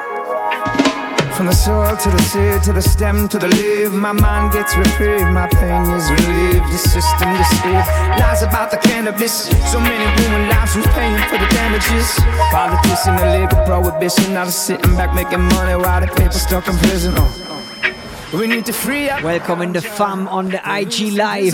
[1.36, 4.76] From the soil to the seed to the stem to the leaf, my mind gets
[4.78, 6.66] reprieved, my pain is relieved.
[6.72, 7.88] The system deceived
[8.22, 9.50] lies about the cannabis.
[9.72, 12.20] So many ruined lives who's paying for the damages.
[12.52, 16.78] Politics and illegal prohibition, now they're sitting back making money while the people stuck in
[16.78, 17.16] prison.
[17.18, 18.38] Oh.
[18.38, 19.24] We need to free up.
[19.24, 21.54] Welcome in the fam on the IG Live.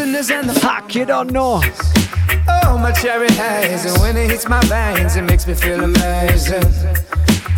[0.58, 1.64] Fuck, you don't know.
[2.66, 6.64] Oh, my cherry haze, and when it hits my veins, it makes me feel amazing.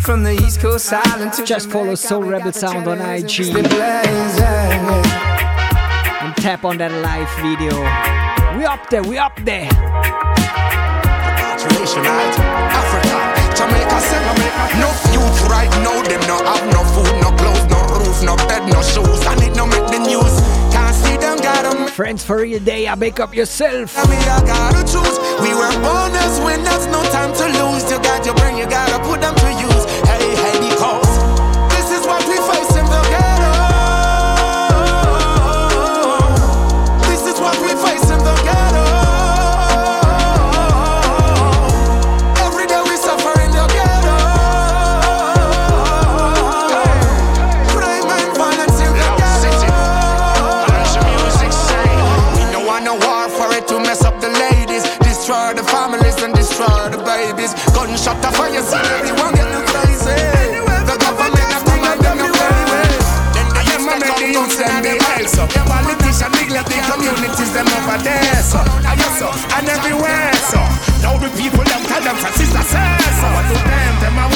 [0.02, 3.54] From the East Coast Island to Just follow Soul Rebel Sound on IG.
[3.54, 3.64] And
[6.36, 7.70] tap on that live video.
[8.58, 9.68] We up there, we up there.
[11.62, 13.14] Africa,
[13.54, 14.74] Jamaica, Jamaica.
[14.82, 18.66] No youth right now, them no have no food, no clothes, no roof, no bed,
[18.72, 19.22] no shoes.
[19.26, 20.34] And it no make the news.
[20.74, 21.86] Can't see them, got them.
[21.86, 23.94] Friends for real day, I make up yourself.
[24.10, 25.18] Me, I gotta choose.
[25.38, 27.88] We were born as winners, no time to lose.
[27.90, 29.84] You got your brain, you gotta put them to use.
[30.06, 31.18] Hey, hey, because
[31.74, 33.52] this is what we face in the ghetto.
[37.08, 38.84] This is what we face in the ghetto.
[42.46, 44.16] Every day we suffer in the ghetto.
[47.72, 49.72] Crime and violence in the ghetto.
[52.36, 56.22] We don't want no war for it to mess up the ladies, destroy the families
[56.22, 57.54] and destroy the babies.
[57.82, 60.14] Gunshot a fire, see everyone getting crazy.
[60.86, 62.94] The government have come and them no play
[63.34, 65.50] Then they used to make the youths them be so.
[65.50, 68.62] The politicians neglect the communities them over there so.
[68.86, 70.62] Ah, so, and everywhere so.
[71.02, 73.26] Now the people them tell them for sister says so.
[73.34, 74.30] What to them, them are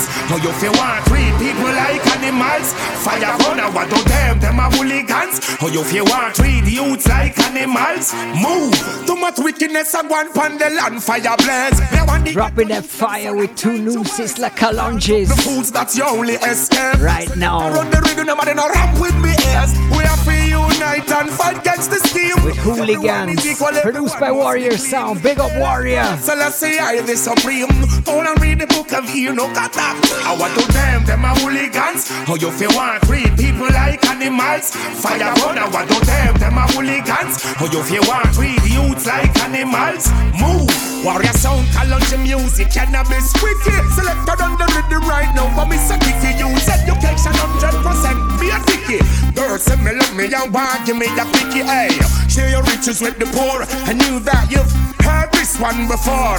[0.00, 0.30] hooligans.
[0.30, 2.72] Now you feel want treat people like animals.
[3.04, 5.38] Fire gunner, what to them, them them a hooligans.
[5.58, 8.14] How you feel want treat youths like animals?
[8.40, 9.06] Move.
[9.06, 12.32] Too much wickedness and one pan the land fire blaze.
[12.32, 15.28] Dropping that fire with two new Sizzla Kalonjis.
[15.28, 17.00] The foods that's your only escape.
[17.00, 17.70] Right now.
[17.72, 19.72] Run the rhythm, nobody no rap with me ears.
[19.90, 22.44] We have to unite and fight against the scheme.
[22.44, 23.40] With hooligans.
[23.82, 25.22] Produced by Warrior Sound.
[25.22, 26.16] Big up Warrior.
[26.20, 27.68] So let's say I the supreme.
[28.04, 29.98] Go and read the book of here, no cut up.
[30.26, 32.08] I want to them, them are hooligans.
[32.26, 34.70] How you feel want treat people like animals?
[35.02, 37.42] Fire burn, I want to them, them are hooligans.
[37.58, 40.06] How you feel want treat youths like animals?
[40.38, 40.70] Move.
[41.04, 43.82] Warrior sound, Kalonji music, cannabis wicked.
[43.96, 48.38] Selected on the rhythm right now, but me say Kiki use education 100%.
[48.38, 49.00] Be a ticky.
[49.34, 51.64] Girls say me love me and want give me the picky.
[51.64, 51.90] Hey,
[52.28, 53.64] share your riches with the poor.
[53.88, 54.70] I knew that you've
[55.00, 56.38] heard this one before.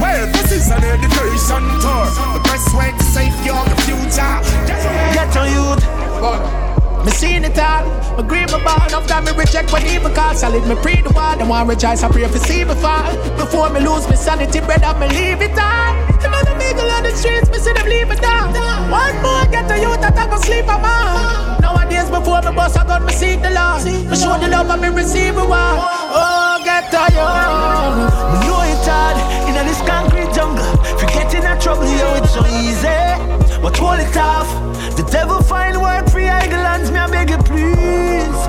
[0.00, 2.06] Well, this is an education tour.
[2.34, 4.38] The best way to safeguard the future.
[5.14, 6.71] Get on youth.
[7.04, 7.82] Me seen it all.
[8.16, 8.94] Me grieve bond.
[8.94, 10.34] Of time me reject when evil call.
[10.34, 11.36] Solid me pre the war.
[11.36, 12.02] Them want rejoice.
[12.02, 13.10] I pray for see me fall.
[13.36, 15.92] Before me lose me sanity, brother, me leave it all.
[16.20, 18.54] Them other niggas on the streets, me see them leave it down.
[18.90, 21.60] One more get to youth that I go sleep a man.
[21.60, 23.82] Nowadays before me bust I got me seek the Lord.
[23.84, 25.74] Me show the love and me receive a war.
[26.14, 27.26] Oh, get to you.
[28.30, 29.18] Me know it hard
[29.50, 30.70] in this concrete jungle.
[30.98, 33.41] Forgetting that trouble, yo, it's so easy.
[33.62, 34.48] But hold it off.
[34.96, 38.40] The devil find work for idle hands, me I beg you please.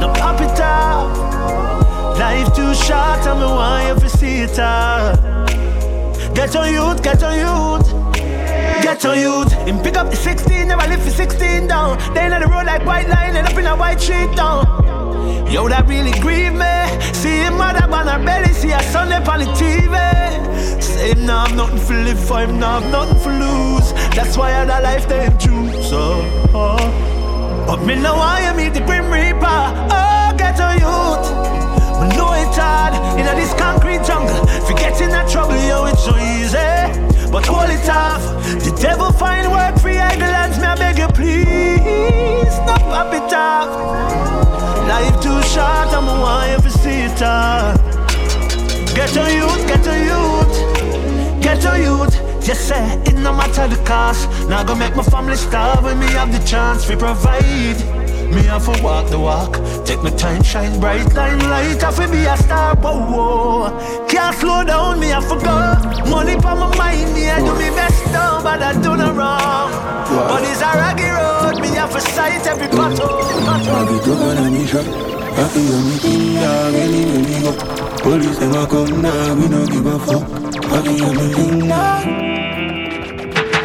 [0.00, 1.10] No pop it off.
[2.16, 5.16] Life too short, and me want you see it all.
[6.34, 8.14] Get on youth, get on youth.
[8.82, 9.52] Get on youth.
[9.66, 11.98] Him pick up the 16, never lift the 16 down.
[12.14, 14.64] They in the road like white line, end up in a white street down.
[15.50, 17.12] Yo, that really grieve me.
[17.12, 19.79] See him mother on her belly, see her son up on the.
[21.10, 23.92] Him have nothing for live for him, nah have nothing for lose.
[24.14, 25.88] That's why I that life they choose.
[25.88, 26.22] So,
[26.54, 26.78] oh.
[27.66, 29.60] But me know I am meet the grim reaper.
[29.90, 31.26] Oh, get a youth.
[31.98, 34.46] Me know it's hard in this concrete jungle.
[34.68, 36.70] Forgetting that trouble, yo, it's so easy.
[37.28, 38.22] But hold it off.
[38.62, 42.54] The devil find work for idle hands, me I beg you please.
[42.54, 43.70] Stop up it off.
[44.86, 47.74] Life too short, I'm a you to see it all.
[48.94, 50.79] Get a youth, get a youth,
[51.54, 52.14] get a youth.
[52.44, 54.28] Just say it no matter the cost.
[54.48, 57.78] Now go make my family starve when me have the chance to provide.
[58.34, 61.82] Me have to walk the walk, take my time, shine bright line light.
[61.82, 64.06] Have to be a star, whoa, whoa.
[64.06, 65.56] Can't slow down, me have to go.
[66.08, 69.70] Money for my mind, me I do me best down, but I do no wrong.
[70.30, 74.84] But it's a raggy road, me have to sight every pothole.Agi to gonna me shot
[75.38, 77.52] Happy on me dog anywhere we go
[78.02, 82.30] Police a come now, we no give a fuck On me king dog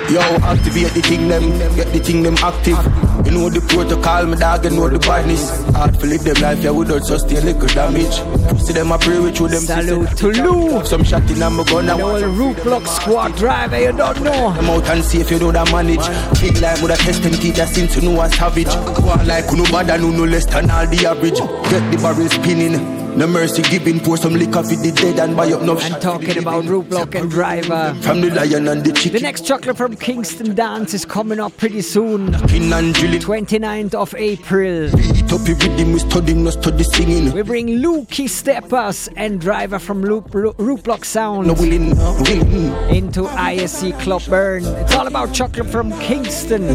[0.09, 2.77] Yo, activate the thing them, get the thing them active.
[3.25, 5.65] You know the protocol, my dog, you know the badness.
[5.73, 8.13] Hard to live them life, yeah, without sustain little damage.
[8.61, 9.61] See them, I pray with you, them.
[9.61, 10.85] Salute to Lou.
[10.85, 14.49] Some shot in my gun, I'm all root block squad driver, you don't know.
[14.49, 16.05] I'm out and see if you know that manage.
[16.39, 18.67] Big like with a test and teach us into know a savage.
[18.67, 21.39] Go on like no bad, no no less than all the average.
[21.71, 23.04] Get the barrel spinning.
[23.15, 26.37] No mercy giving for some liquor for the dead and buy up no And talking
[26.37, 27.95] about root block and driver.
[28.01, 29.13] From the lion and the chicken.
[29.13, 32.33] The next chocolate from Kingston Dance is coming up pretty soon.
[32.33, 34.89] 29th of April.
[34.91, 37.31] we study, no study singing.
[37.31, 42.73] We bring Lukey Steppers and driver from Loop, Root Block Sound no willing, no willing.
[42.93, 44.65] into ISC Club Bern.
[44.65, 46.67] It's all about chocolate from Kingston.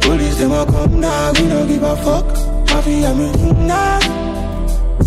[0.00, 2.26] Police them a come now, we no give a fuck.
[2.70, 4.29] Mafia me nah.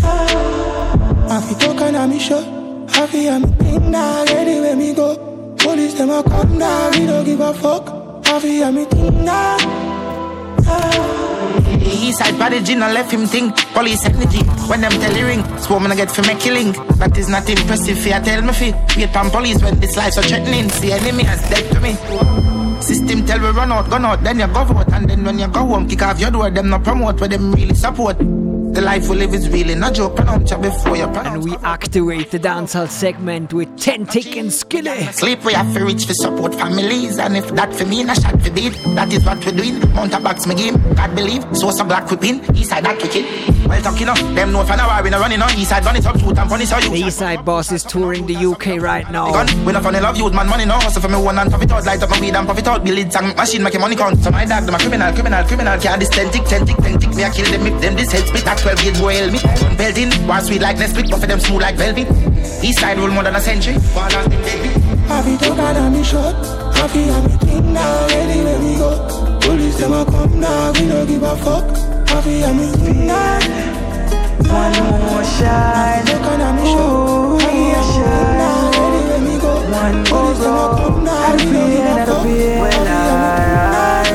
[0.02, 2.86] I fi talk and I me show.
[2.88, 5.54] I fi am in now, when me go.
[5.58, 7.88] Police them a come now, we don't give a fuck.
[8.26, 9.94] I fi am in now.
[12.04, 15.42] East side body G and left him think Police energy when them tell you ring
[15.58, 19.16] Swarm gonna get for me killing That is not impressive fear tell me fi Wait
[19.16, 21.94] on police when this life so threatening See enemy has dead to me
[22.80, 25.48] System tell we run out, gun out, then you go vote And then when you
[25.48, 28.18] go home, kick off your door Them no promote, where them really support
[28.74, 30.18] the life we live is really not joke.
[30.18, 31.04] You you.
[31.04, 35.04] And we activate the dancehall segment with Tentic and Skilly.
[35.12, 37.18] Sleep we have to reach for support families.
[37.18, 38.72] And if that for me, a shot for beat.
[38.96, 39.78] That is what we're doing.
[39.94, 40.76] Mount a box me game.
[40.94, 41.44] God believe.
[41.56, 42.44] So some black whipping.
[42.56, 43.24] East side that wicked.
[43.68, 44.18] Well talking up.
[44.34, 45.50] Them know for now we not running on.
[45.56, 46.18] East side run it up.
[46.18, 46.90] Shoot and punish you.
[46.90, 49.30] The East side boss is touring the UK right now.
[49.64, 50.80] We not funny love youth man money no.
[50.90, 51.86] So for me one and profit out.
[51.86, 52.84] Light up my weed and profit out.
[52.84, 54.18] Build it sang machine make money count.
[54.18, 55.78] So my dog them a criminal, criminal, criminal.
[55.78, 57.14] Can't this tentic, tentic, tentic.
[57.14, 58.44] Me a kill them if them this head spit.
[58.64, 59.38] That 12 gauge boy help me.
[59.60, 62.08] Gun belting, war sweet like Nesquik, but for them smooth like velvet.
[62.64, 63.74] East side rule more than a century.
[63.92, 64.68] One last thing deadly.
[65.04, 66.34] Happy to God and me shot.
[66.74, 69.38] Happy and me king now, ready when we go.
[69.42, 71.76] Police them a come now, we no give a fuck.
[72.08, 73.06] Happy I'm in
[74.48, 74.72] One
[75.04, 76.08] more shine.
[76.64, 77.36] Ooh,
[77.92, 78.64] shine.
[79.68, 81.04] One more go.
[81.04, 82.56] Happy and happy.
[82.64, 84.08] Well, I.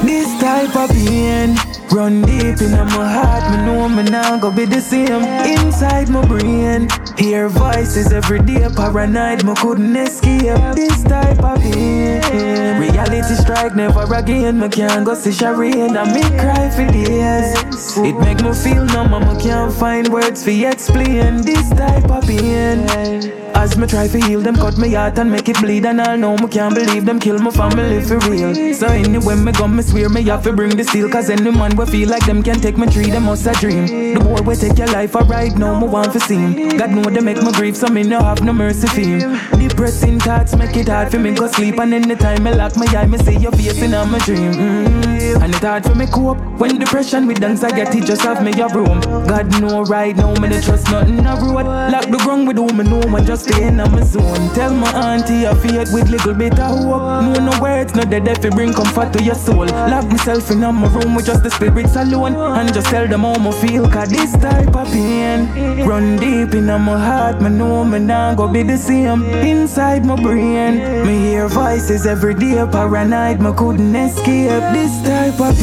[0.00, 0.24] Be a millionaire.
[0.24, 1.73] This type of pain.
[1.94, 5.22] Run deep in my heart, me know me now go be the same.
[5.46, 10.74] Inside my brain, hear voices every day Paranoid, me couldn't escape.
[10.74, 16.22] This type of pain Reality strike never again, me can't go see Shireen And me
[16.36, 17.96] cry for days.
[17.98, 21.42] It make me feel numb and me can't find words for explain.
[21.42, 25.48] This type of pain as me try to heal them, cut me heart and make
[25.48, 28.74] it bleed And I know me can't believe them kill my family for real.
[28.74, 31.76] So anyway me go, me swear me have to bring the steel Cause any man
[31.76, 33.86] we feel like them can take my tree, them must a dream.
[33.86, 37.02] The boy will take your life alright now, me want to see him God know
[37.04, 39.58] they make me grieve, so me no have no mercy for him.
[39.58, 43.06] Depressing thoughts make it hard for me go sleep And anytime me lock my eye,
[43.06, 44.52] me see your face in my dream.
[44.52, 45.42] Mm-hmm.
[45.42, 49.00] And it hard for me cope When depression with anxiety just have me a room.
[49.00, 51.66] God know right now, me no trust nothing a road.
[51.90, 54.48] Lock the ground with whom me know and just stay in my zone.
[54.54, 57.24] Tell my auntie I feel with little bit of hope.
[57.24, 59.66] No, no words, no dead if bring comfort to your soul.
[59.66, 62.34] Lock myself in my room with just the spirits alone.
[62.34, 65.38] And just tell them how I feel, cause this type of pain
[65.86, 67.42] run deep in my heart.
[67.42, 71.06] Me know me now go be the same inside my brain.
[71.06, 75.54] Me hear voices every day, paranoid, me couldn't escape this type of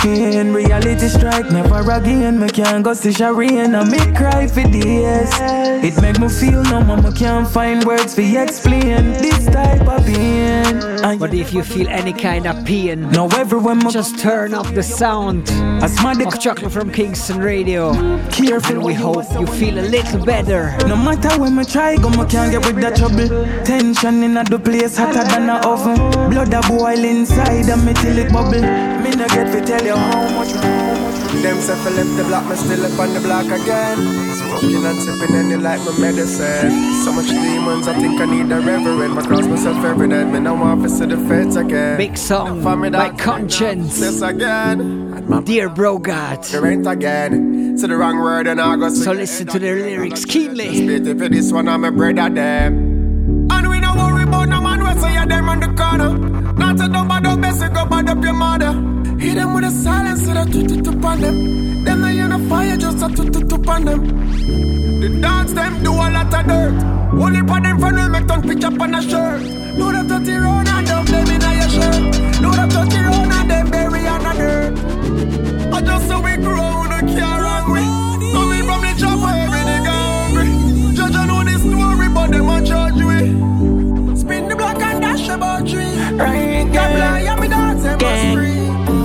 [0.00, 0.52] pain.
[0.52, 2.38] Reality strike never again.
[2.38, 5.30] Me can't go see Shireen and me cry for days.
[5.86, 11.18] It make me feel no mama can't find words for explain this type of pain.
[11.18, 14.82] But if you feel any kind of pain, now everyone must just turn off the
[14.82, 17.94] sound of chocolate from Kingston Radio.
[18.28, 20.76] Careful, and we hope you feel a little better.
[20.86, 23.28] No matter when me try, go me can't get with that trouble.
[23.64, 25.96] Tension in the place hotter than a oven.
[26.30, 28.60] Blood a boil inside of me till it bubble.
[28.60, 30.52] Me no get to tell you how much.
[31.42, 33.98] Them say I left the block, me still up on the block again.
[34.34, 36.72] Smoking and sipping any like my medicine.
[37.06, 39.14] So much demons, I think I need a reverend.
[39.14, 41.98] My cross myself every every day, me now office to the feds again.
[41.98, 44.00] Big song by Konshens.
[44.00, 45.44] This again.
[45.44, 46.42] Dear bro God.
[46.42, 47.76] The rent again.
[47.76, 50.74] To the wrong word and I go So listen to the lyrics keenly.
[50.74, 53.46] Spit for this one, I'm a brother them.
[53.52, 56.12] And we don't worry about no man, we say them on the corner.
[56.54, 58.95] Not to dumb bad up, best go bad up your mother.
[59.18, 61.84] Hit them with a silence, so that to to on them.
[61.84, 65.00] Them they in a fire, just a to to on them.
[65.00, 66.96] The dogs them do a lot of dirt.
[67.12, 69.42] Only for them friend will make them pitch up on a shirt.
[69.78, 72.40] No that dirty round and them them in your shirt.
[72.42, 75.72] No that dirty round and them bury on the dirt.
[75.72, 78.05] I just so we grow, no care wrong we.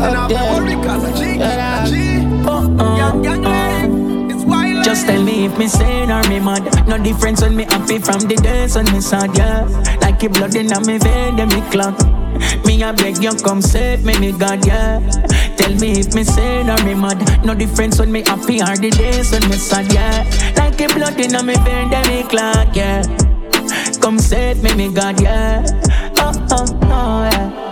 [0.02, 0.08] Free.
[0.08, 2.26] And I'm worry cause a G, a G.
[2.46, 2.98] Uh-uh.
[2.98, 4.84] Young gang life, it's wild.
[4.84, 6.88] Just tell me if me sane or me mad.
[6.88, 9.66] No difference when me happy from the days when me sad, yeah.
[10.02, 11.98] Like a blood in me vein, then me clot.
[12.66, 15.00] Me I beg you come save me, me God, yeah.
[15.58, 17.46] Tell me if me sane or me mad.
[17.46, 20.24] No difference when me happy or the days when me sad, yeah.
[20.58, 23.04] Like a blood in me vein, then me clot, yeah.
[24.02, 25.64] Come save me, me God, yeah.
[26.18, 27.71] Oh, oh, oh, yeah.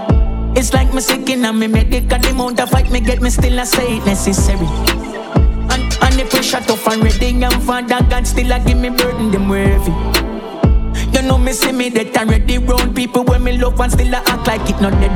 [0.59, 3.29] It's like me sick in me medic and the amount of fight me get me
[3.29, 4.67] still a say it necessary.
[5.71, 9.31] And, and the pressure tough and ready and father God still a give me burden
[9.31, 9.93] them heavy.
[11.15, 14.17] You know me see me that already round people when me love and still a
[14.17, 15.15] act like it not dead.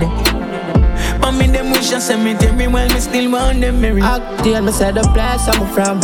[1.20, 4.02] But me them wish a cemetery while me still want them marry.
[4.02, 6.00] Act me say the place I'm from.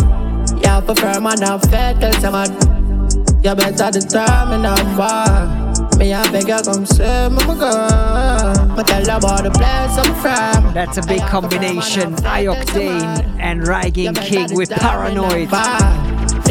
[0.60, 3.40] Yeah, prefer man and fake tell some.
[3.42, 5.69] You better determine I'm why.
[6.00, 8.74] Me I beg you come me, my girl.
[8.74, 10.74] But tell about the place I'm from.
[10.74, 12.14] That's a big combination.
[12.26, 15.50] I-Octane and Rygin King with Paranoid.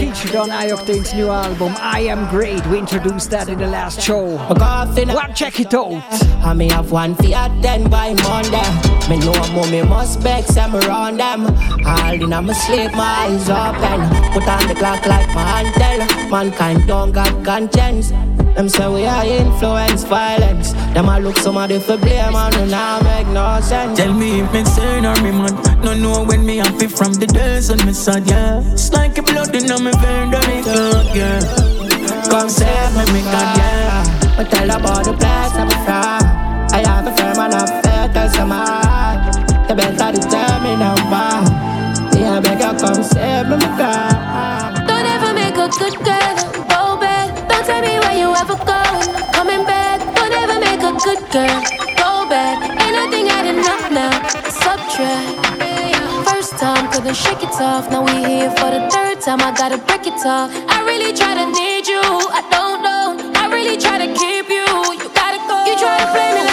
[0.09, 2.67] Featured on I-Octane's new album, I Am Great.
[2.69, 4.25] We introduced that in the last show.
[4.25, 6.03] Well, check it out.
[6.43, 8.69] I may have one Fiat then by Monday.
[9.11, 11.45] Me know I'm mommy must beg some around them.
[11.85, 14.01] All in my sleep, my eyes open.
[14.33, 16.31] Put on the clock like my antel.
[16.31, 18.11] Mankind don't got conscience.
[18.59, 20.73] Them say we are influence violence.
[20.93, 23.97] Them I look somebody for blame and it now make no sense.
[23.97, 25.85] Tell me if me sane or me mad.
[25.85, 28.61] No know when me happy from the days when me sad, yeah.
[28.73, 30.63] It's like a blood in me me.
[32.31, 34.05] Come save me, me yeah.
[34.37, 36.23] But tell about the place I'm from.
[36.73, 39.35] I have a firm and a fair cause I'm hard.
[39.69, 40.09] You better.
[42.19, 44.87] Yeah, beg you come save me, my God.
[44.87, 46.35] Don't ever make a good girl
[46.69, 47.29] go back.
[47.49, 48.83] Don't tell me where you ever go.
[49.33, 49.99] Coming back.
[50.17, 51.63] Don't ever make a good girl
[51.97, 52.59] go back.
[52.83, 54.13] Ain't nothing adding up now.
[54.51, 55.28] Subtract.
[56.59, 57.89] Couldn't shake it off.
[57.91, 60.51] Now we here for the third time, I gotta break it off.
[60.69, 63.33] I really try to need you, I don't know.
[63.39, 64.67] I really try to keep you,
[64.99, 65.57] you gotta go.
[65.67, 66.48] You try to play me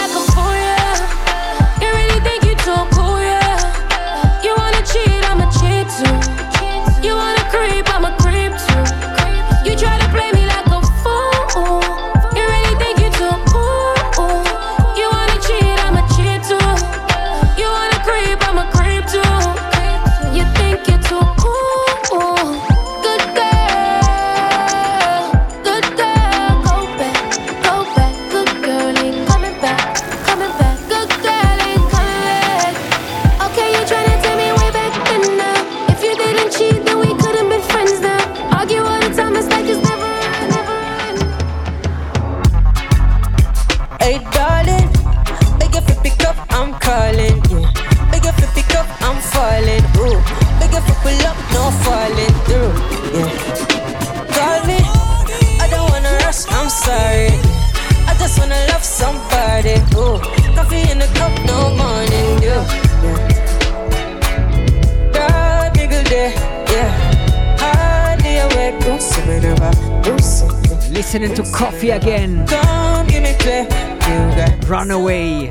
[71.15, 72.45] Listening to Koffee again.
[72.45, 75.47] Come give me clear, you got Runaway.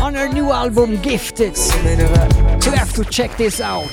[0.00, 1.56] On her new album Gifted.
[1.56, 3.86] You have to check this out.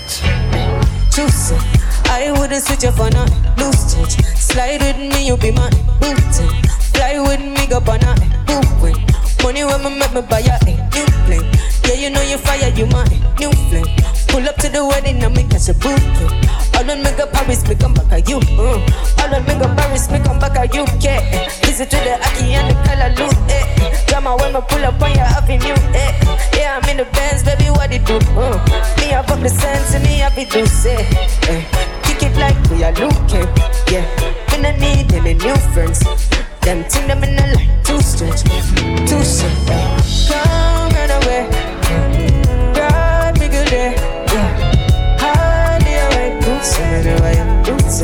[2.10, 3.43] I wouldn't switch you for nothing.
[3.64, 4.26] Loose change.
[4.36, 5.70] Slide with me, you be mine.
[5.99, 6.49] Booting.
[6.97, 8.26] Fly with me, go banana.
[8.49, 8.97] Moving.
[9.43, 11.45] Money when me make me buy a new plane.
[11.86, 13.22] Yeah, you know you fire, you mine.
[13.39, 13.86] New flame.
[14.30, 16.71] Pull up to the wedding and me catch a bouquet.
[16.82, 18.40] All on me go Paris, me come back at you.
[18.40, 19.22] Mm.
[19.22, 21.22] All on me go Paris, me come back at UK.
[21.62, 23.38] Visit to the Aki and the color loot.
[23.54, 24.06] Eh.
[24.08, 25.78] Drama when me pull up on your avenue.
[25.94, 26.12] Eh.
[26.58, 28.18] Yeah, I'm in the Benz, baby, what it do?
[28.34, 28.98] Mm.
[28.98, 31.06] Me have up the sense and me have it do say.
[31.54, 31.62] Eh.
[32.02, 33.46] Kick it like we are looking.
[33.86, 34.02] Yeah,
[34.50, 36.00] me no need any new friends.
[36.62, 38.42] Them thing them in a line too strange,
[39.06, 39.22] too.
[40.34, 40.71] Come
[47.92, 47.98] Do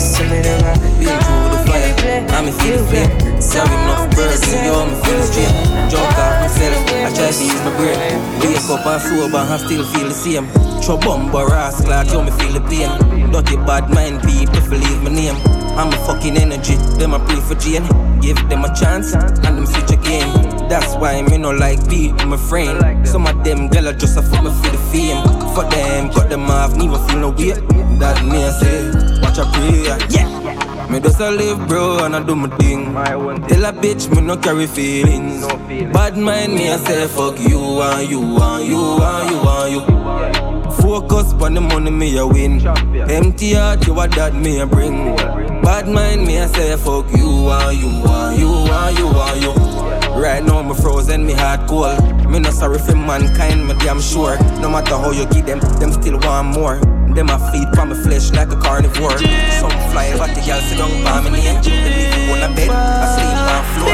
[0.00, 0.72] something away.
[0.96, 3.12] Been through the fire, I'm in feel flame.
[3.38, 5.90] Sorry, enough birds, yo, me feel strain.
[5.90, 8.16] Jump off myself, I try to ease my brain.
[8.40, 10.48] Wake up and sober, I still feel the same.
[10.80, 12.88] Trouble, rascal, like yo, me feel the pain.
[13.30, 15.36] Dirty bad mind, people, leave my name.
[15.76, 17.84] I'm a fucking energy, them I pray for Jane.
[18.22, 20.32] Give them a chance, and them switch again.
[20.70, 23.06] That's why me no like people, my friend.
[23.06, 25.22] Some of them girl are just a fuck me for the fame.
[25.54, 27.60] For them, cut them off, never feel no weight.
[27.98, 28.90] That me I say,
[29.20, 30.86] watch a prayer, yeah.
[30.88, 32.94] Me just a live, bro, and I do my thing.
[32.94, 35.44] Tell a bitch me no carry feelings.
[35.92, 40.70] Bad mind me, I say fuck you and you and you and you and you.
[40.80, 42.66] Focus on the money me a win.
[43.10, 45.16] Empty heart, you what that me a bring.
[45.62, 50.18] Bad mind me, I say fuck you and you and you and you and you.
[50.18, 52.00] Right now me frozen, me heart cold.
[52.30, 54.38] Me no sorry for mankind, me damn sure.
[54.60, 56.97] No matter how you give them, them still want more.
[57.18, 59.18] Them a feed from my flesh like a carnivore.
[59.58, 61.60] Some fly, but the girl sit down by me name.
[61.62, 63.90] Them leave on a bed, I sleep on floor.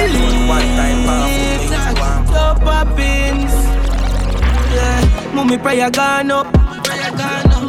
[0.46, 2.26] One time, palm food, me use one.
[2.26, 3.54] Top poppins.
[4.74, 6.52] Yeah, mommy prayer gone up.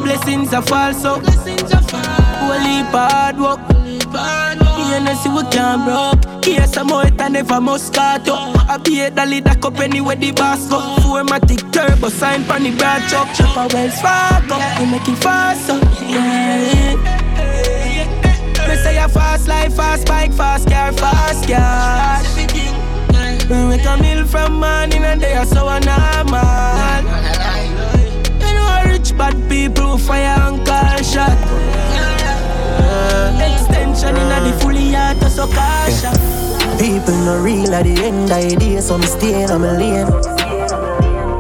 [0.03, 1.23] Blessings are false up.
[1.23, 3.61] Holy hard work.
[4.11, 6.34] Yeah, no see we can't broke.
[6.45, 7.01] Here some more
[7.59, 8.35] Moscato.
[8.69, 10.77] I be a dolly that up anywhere the boss go.
[11.71, 13.33] Turbo sign pan the broad truck.
[13.33, 14.55] Chopper Wells Fargo.
[14.79, 15.81] We make it fast up.
[16.01, 16.95] Yeah.
[18.67, 22.37] Me say a fast life, fast bike, fast car, fast cash.
[23.49, 27.01] We make a meal from morning and they are so normal.
[28.39, 31.74] You know rich bad people who fire and call shot.
[33.39, 36.03] Extension in the fully auto so cash.
[36.79, 40.07] People no real at the end of the day, so me stay on my lane.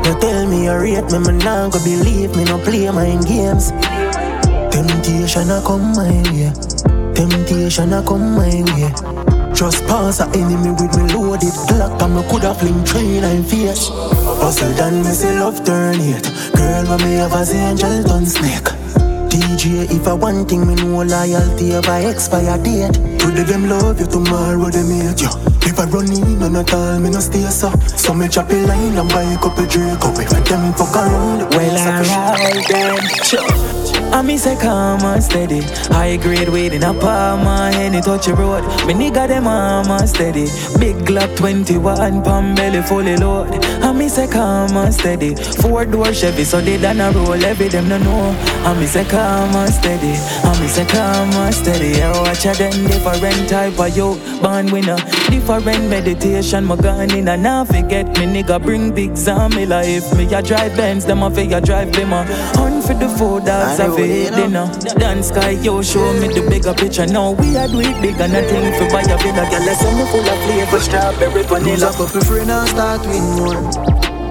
[0.05, 3.71] You tell me you rate me, me nah go believe me, no play mind games.
[4.71, 6.51] Temptation a come my way,
[7.13, 9.25] temptation a come my way.
[9.55, 13.87] Just pass a enemy with me loaded Glock and me coulda fling train and face
[13.87, 18.74] Hustle done me say love turn it Girl when me have as angel done snake
[19.55, 22.93] DJ if I one thing me know loyalty a expire date.
[23.19, 25.29] Today them love you tomorrow them hate you
[25.61, 28.55] If I run in and at all me no stay so So me chop a
[28.67, 33.74] line and buy a couple drink up If them fuck around Well alright then, sure
[34.13, 35.61] I me say calm and steady.
[35.93, 37.45] High grade weed in a palm
[37.75, 38.63] any touch a road.
[38.87, 40.45] Me nigga them arm and steady.
[40.79, 43.63] Big Glock 21, palm belly fully load.
[43.83, 45.35] I me say calm and steady.
[45.35, 47.33] Four door Chevy, so they done a roll.
[47.33, 48.35] Every them no know.
[48.65, 50.13] I me say calm and steady.
[50.55, 52.01] I me say calm and steady.
[52.01, 54.15] I watch a them different type of yo.
[54.41, 54.95] Born winner,
[55.29, 56.65] different meditation.
[56.65, 60.15] My gun in and now forget me nigga bring big zombie life.
[60.15, 62.25] Me a drive Benz, them a figure drive bimmer.
[62.55, 64.67] Hunt for the food dogs, I eat dinner.
[64.97, 67.05] Dance sky, yo, show me the bigger picture.
[67.05, 69.49] Now we are do it big and nothing for buy a villa.
[69.49, 71.89] Girl, let's me full of flavor, strawberry, vanilla.
[71.89, 73.59] Up a friend and start with more.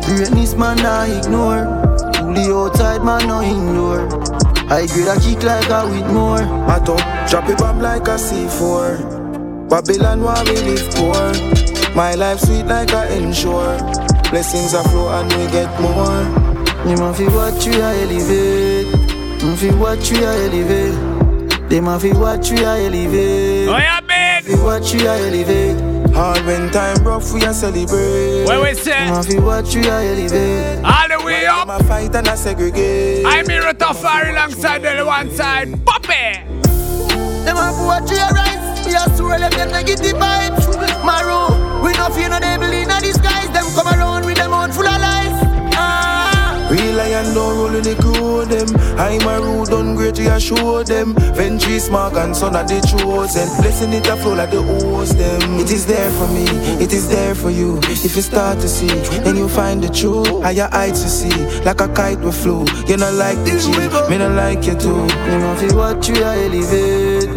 [0.07, 1.65] Greatness man I ignore.
[2.15, 4.54] Fully outside man no indoor.
[4.71, 6.41] I grade a kick like a with more.
[6.41, 9.69] I talk, drop it bomb like a C4.
[9.69, 11.95] Babylon where we live poor.
[11.95, 13.79] My life sweet like a ensure.
[14.31, 16.25] Blessings are flow and we get more.
[16.89, 18.93] You man fi watch you a elevate.
[19.43, 21.69] Man fi watch you a elevate.
[21.71, 23.69] They man fi watch you a elevate.
[23.69, 24.45] Oh yeah, big.
[24.45, 25.94] Fi watch you a elevate.
[26.17, 28.45] All when time rough, we a celebrate.
[28.47, 29.11] Where we say?
[29.11, 30.85] Man fi watch you a elevate.
[30.85, 31.69] All the way up.
[31.69, 33.27] I fight and I segregate.
[33.27, 35.85] I'm here at the far alongside the one side.
[35.85, 36.39] Puppy.
[37.45, 38.87] Them a watch you a rise.
[38.87, 40.65] We a swirl them them negative vibes.
[41.05, 41.83] Maroon.
[41.83, 43.51] We no fear no devil in a disguise.
[43.51, 44.25] Them come around
[47.33, 48.69] Don't roll in the crew them.
[48.99, 51.15] I'm a rude, done great, a show them.
[51.35, 53.49] Ventry smart and son of the chosen.
[53.61, 55.59] Blessing it a flow like the hose them.
[55.59, 56.45] It is there for me,
[56.83, 57.79] it is there for you.
[57.83, 58.89] If you start to see,
[59.23, 60.43] then you find the truth.
[60.43, 62.65] Higher heights to see, like a kite will flow.
[62.87, 63.71] You not like the G,
[64.11, 65.07] me not like you too.
[65.07, 67.31] Them a fi watch you a elevate.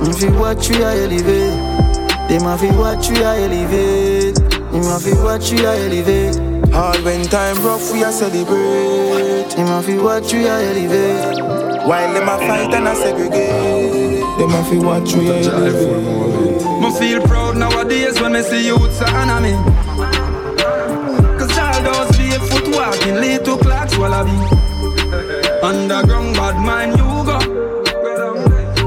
[0.00, 1.88] Fi what you are elevate.
[2.28, 4.36] Them a fi watch you a elevate.
[4.36, 6.49] Them a fi watch you are elevate.
[6.72, 9.50] All when time rough, we a celebrate.
[9.56, 11.42] Them a fi watch we a elevate.
[11.86, 14.20] While them a fight and a segregate.
[14.38, 16.80] Them a fi watch we a elevate.
[16.80, 19.52] Me feel proud nowadays when me see youths a honor me.
[21.38, 24.30] Cause all those barefoot walking late to clocks wallaby.
[25.62, 27.38] Underground bad man you go.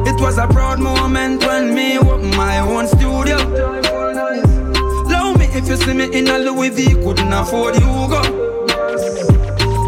[0.06, 3.83] It was a proud moment when me opened my own studio.
[5.56, 8.22] If you see me in a Louis V, couldn't afford you go.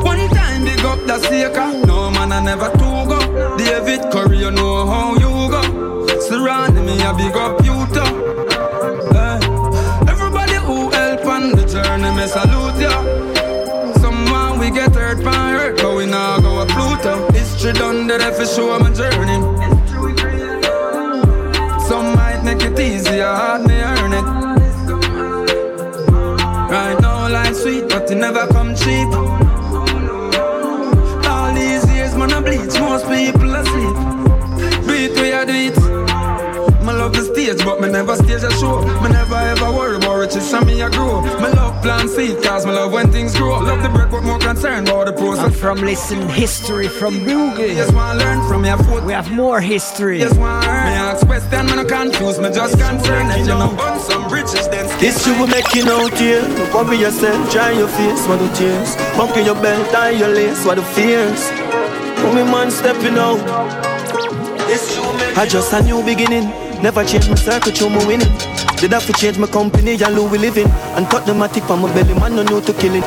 [0.04, 3.58] One time big up the seeker, no man I never to go.
[3.58, 6.08] David Curry, you know how you go.
[6.20, 8.06] Surrounding me, I big up you too.
[9.18, 10.12] Eh.
[10.12, 13.02] Everybody who help on the journey, me salute ya.
[13.96, 17.32] Someone we get hurt by hurt, but we now go a Pluto.
[17.32, 19.42] History done that if show my journey.
[21.88, 24.45] Some might make it easier, hard me earn it.
[28.16, 29.08] It never come cheap.
[31.28, 33.65] All these years, man, I bleach, most people
[37.46, 38.82] stage, but me never stage a show.
[39.02, 41.22] Me never ever worry about riches, and me a grow.
[41.22, 43.60] Me love plant seed, cause me love when things grow.
[43.60, 45.46] Love the break, but more concerned about the process.
[45.46, 47.68] I'm from Listen History from Google.
[47.68, 49.04] Just wanna learn from your foot.
[49.04, 50.20] We have more history.
[50.20, 50.86] Just wanna earn.
[50.86, 53.32] Me ask question, me no confused, me just concerned.
[53.32, 56.42] If you know burn some bridges, then This you will make you out here.
[56.42, 58.96] Don't worry yourself, dry your face, what the tears.
[59.18, 61.42] Buckle your belt, tie your lace, what the fears.
[62.24, 63.40] When me man stepping out.
[64.68, 66.65] This you will make I just a new beginning.
[66.82, 68.32] Never change my circle, show me winning.
[68.78, 70.68] Did have to change my company and who we living.
[70.96, 73.02] And cut the matic from my belly, man, no know to kill it.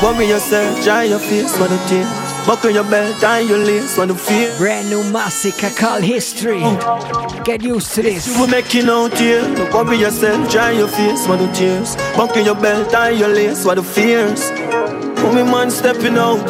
[0.00, 2.08] Don't worry yourself, dry your face, what the tears.
[2.46, 4.52] Buckle your belt, tie your lace, what the fear.
[4.58, 6.60] Brand new Masicka called History.
[7.44, 8.26] Get used to this.
[8.26, 9.42] You will make you out here.
[9.54, 11.94] Don't worry yourself, dry your face, what the tears.
[12.16, 14.50] Buckle your belt, tie your lace, what the fears.
[15.22, 16.40] When me man stepping out.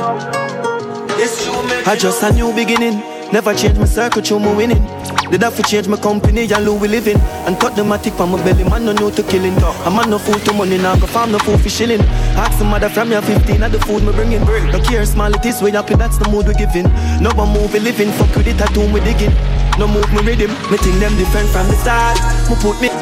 [1.84, 3.11] I just a new beginning.
[3.32, 4.84] Never change my circle, show me winning.
[5.30, 7.16] Did have to change my company and we living.
[7.48, 9.56] And cut the matic on my belly, man no know to killing.
[9.56, 12.02] A man no food to money, now go farm no food for shilling.
[12.36, 14.44] Ask some mother from your 15 of the food me bringing.
[14.44, 16.84] No care small it is, we happy, that's the mood we giving.
[17.22, 19.32] No one move we living, fuck with it, I do we digging.
[19.78, 22.20] No move me rhythm, me think them different from the start.
[22.52, 22.92] Me put me,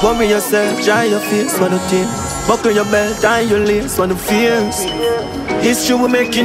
[0.00, 2.08] worry yourself, dry your face, what the thing.
[2.48, 4.80] Buckle your belt, tie your lace, what the fears.
[5.60, 6.44] History will make you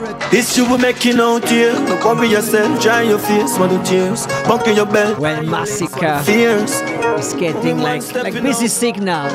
[0.00, 0.18] know.
[0.30, 1.72] History will make you know, dear.
[1.72, 4.26] Don't worry yourself, dry your face, what the tears.
[4.46, 5.18] Buckle your belt.
[5.18, 6.72] Well, Masicka Fears.
[7.18, 9.30] is getting like like Busy Signal.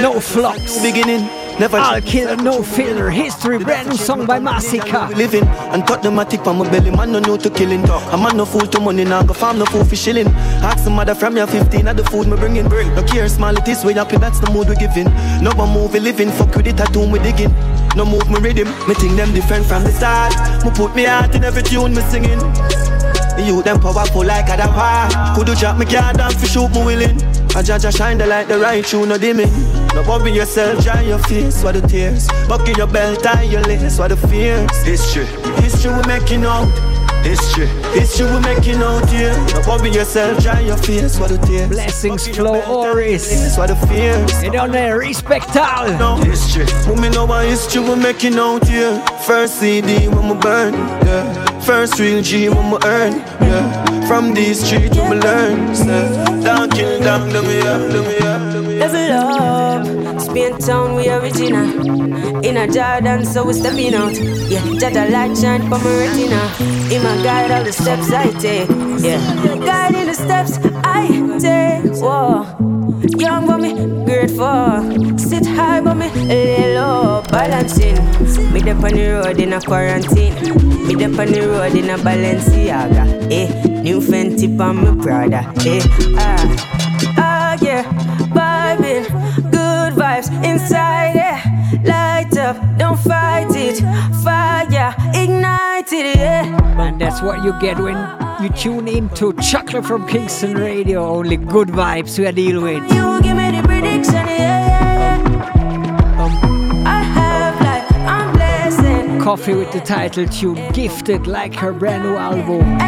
[0.00, 0.82] No flops.
[0.82, 1.28] Beginning.
[1.58, 3.10] Never I'll kill no filler.
[3.10, 5.14] History, brand new song by Masicka.
[5.14, 7.84] living and cut the matic from my belly, man no new to killing.
[7.84, 10.28] A man no fool to money, now go farm no fool for shilling.
[10.64, 12.64] Ask some mother from your 15 of the food me bringing.
[12.66, 15.12] No care small it is, we happy, that's the mood we giving.
[15.42, 17.50] No one move we living, fuck with it, I do we digging.
[17.96, 20.32] No move me rhythm, me think them different from the start.
[20.64, 22.40] Me put me heart in every tune me singing.
[23.38, 25.34] You them powerful like a war.
[25.34, 27.20] Could you drop me card down for shoot me willing?
[27.56, 29.50] I judge I shine the light, the right tune, no dimming.
[29.94, 32.28] No worry yourself, dry your face, what the tears.
[32.48, 34.70] Buckle your belt, tie your lace, what the fears.
[34.84, 35.26] History,
[35.62, 36.68] history we making out.
[37.22, 39.32] History, history we making out here.
[39.54, 41.68] No worry yourself, dry your face, what the tears.
[41.68, 43.56] Blessings flow Oris.
[43.56, 44.42] What the fears.
[44.42, 45.88] You don't know, respect all.
[45.98, 49.04] No history, women know what history we making out here.
[49.26, 51.60] First CD when we burn, yeah.
[51.60, 53.12] First real G when we earn,
[53.42, 54.08] yeah.
[54.08, 56.24] From these streets we learn, yeah.
[56.42, 58.92] Don't kill them, do me up, do me up, do me up.
[58.92, 59.99] Level up,
[60.30, 61.66] Spain town, we original.
[62.44, 64.14] In a Jordan, so we stepping out.
[64.48, 66.40] Yeah, Jada light shine for my retina.
[66.94, 68.68] In my guide, all the steps I take.
[69.02, 69.18] Yeah,
[69.66, 71.08] guiding the steps I
[71.40, 71.96] take.
[72.00, 72.46] Whoa,
[73.18, 73.74] young but me
[74.04, 75.18] grateful.
[75.18, 77.96] Sit high but me lay low, balancing.
[78.52, 80.34] Me dep on the road in a quarantine.
[80.86, 83.32] Me dep on the road in a Balenciaga.
[83.32, 85.52] Eh, new Fenty on me Prada.
[85.66, 85.82] Eh,
[86.18, 86.79] ah
[90.20, 91.14] vibes inside.
[91.14, 91.40] Yeah,
[91.84, 93.80] light up, don't fight it.
[94.22, 96.16] Fire, ignite it.
[96.16, 96.80] Yeah.
[96.80, 97.96] And that's what you get when
[98.42, 101.06] you tune in to Chocolate from Kingston Radio.
[101.06, 102.92] Only good vibes we are dealing with.
[102.92, 105.22] You give me the prediction, yeah, yeah,
[106.18, 106.84] um, yeah.
[106.86, 109.24] I have life, I'm blessed.
[109.24, 112.80] Koffee with the title tune Gifted like her brand new album.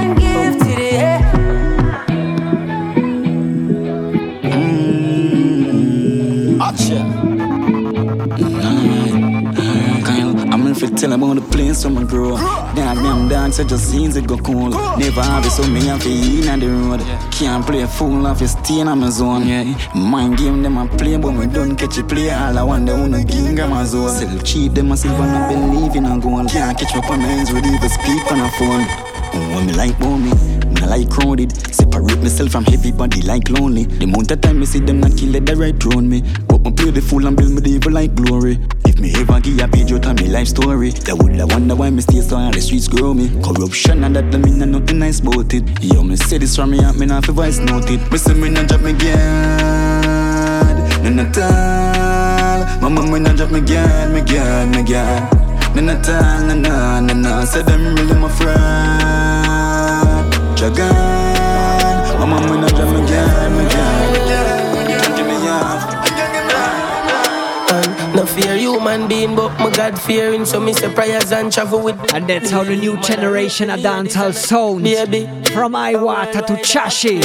[10.53, 12.37] I'm in for tell about the place where I grow.
[12.37, 14.71] Dog them dance, I just scenes it go cool.
[14.71, 17.01] Never have it, so me have to eat on the road.
[17.31, 19.47] Can't play fool off, you stay in my zone.
[19.47, 19.65] Yeah.
[19.95, 22.31] Mind game them I play, but we don't catch a play.
[22.31, 24.09] All I want, they wanna give my zone.
[24.09, 26.45] Sell cheap, them I still wanna believe in a goal.
[26.47, 28.87] Can't catch up on hands, ready to speak on a phone.
[29.35, 31.53] Oh, me like me, me like crowded.
[31.75, 33.85] Separate myself from everybody like lonely.
[33.85, 36.23] The amount of time me see them not kill it, they right drone me.
[36.63, 38.59] But me the fool and build me the evil like glory.
[38.87, 41.75] If me ever give a page out of me life story, they would have wonder
[41.75, 43.29] why me stay so on the streets grow me.
[43.43, 45.65] Corruption and that don't mean nothing nice about it.
[45.83, 48.01] Yo, me say this from me out, me not fi voice note it.
[48.13, 52.81] Me say me not drop me guard, none at all.
[52.81, 55.23] Mama me not drop me guard, me guard, me guard.
[55.75, 57.45] None at all, nah nah nah nah.
[57.45, 59.03] Say them really my friend.
[60.57, 60.95] Dragon,
[62.21, 62.72] mama me not
[68.83, 70.45] human being, but my God fearing.
[70.45, 71.99] So me say prayers and travel with.
[72.15, 74.83] And that's how the new generation of dancehall sounds.
[74.83, 75.27] Baby.
[75.53, 77.23] From Iwata to Chashi.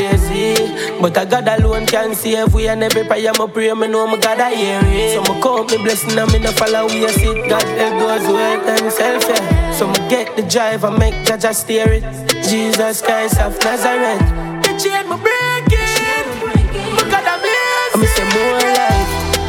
[1.01, 4.17] But I God alone can save we and every prayer my pray, me know my
[4.17, 5.13] God I hear it.
[5.13, 7.49] So me call me blessing and me no follow we sit.
[7.49, 9.71] God help those who hurt themselves, yeah.
[9.73, 12.03] So me get the drive and make Jaja steer it.
[12.47, 14.19] Jesus Christ of Nazareth.
[14.63, 15.56] The chain me break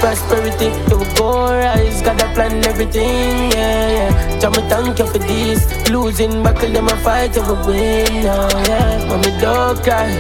[0.00, 2.02] prosperity, it will go rise.
[2.02, 4.38] God a plan everything, yeah, yeah.
[4.38, 5.66] Jah me thank you for this.
[5.90, 9.06] Losing battle, them a fight, oh, you will win, now, yeah.
[9.08, 10.10] Mommy don't cry.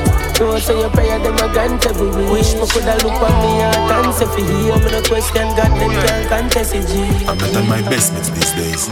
[0.40, 2.30] No, say your prayer, them a grant every wish.
[2.30, 5.72] Wish me coulda look on me heart and say for hear me no question, God
[5.80, 7.26] them can't contest it, G.
[7.26, 8.86] I'm not on my best mates these days.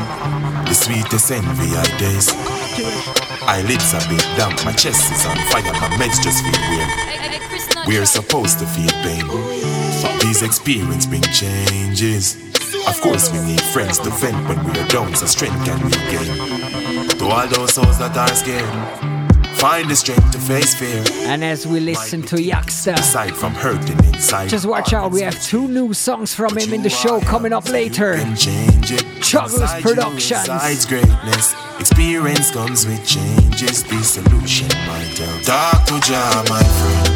[0.67, 3.65] The sweetest envy I days.
[3.65, 7.87] Eyelids are big down, my chest is on fire, my meds just feel weird.
[7.87, 9.27] We're supposed to feel pain.
[10.21, 12.37] These experiences bring changes.
[12.87, 15.91] Of course, we need friends to vent when we are down, so strength can we
[16.11, 17.19] gain.
[17.19, 19.16] To all those souls that are scared,
[19.71, 21.03] find the strength to face fear.
[21.31, 25.37] And as we listen to Yaksta, Aside from hurting inside, just watch out, we have
[25.43, 28.15] two new songs from him in the show coming up later.
[29.29, 30.49] Chuggles Productions.
[30.49, 31.55] resides greatness.
[31.81, 33.83] Experience comes with changes.
[33.83, 35.43] The solution might help.
[35.89, 37.15] To Jah, my friend.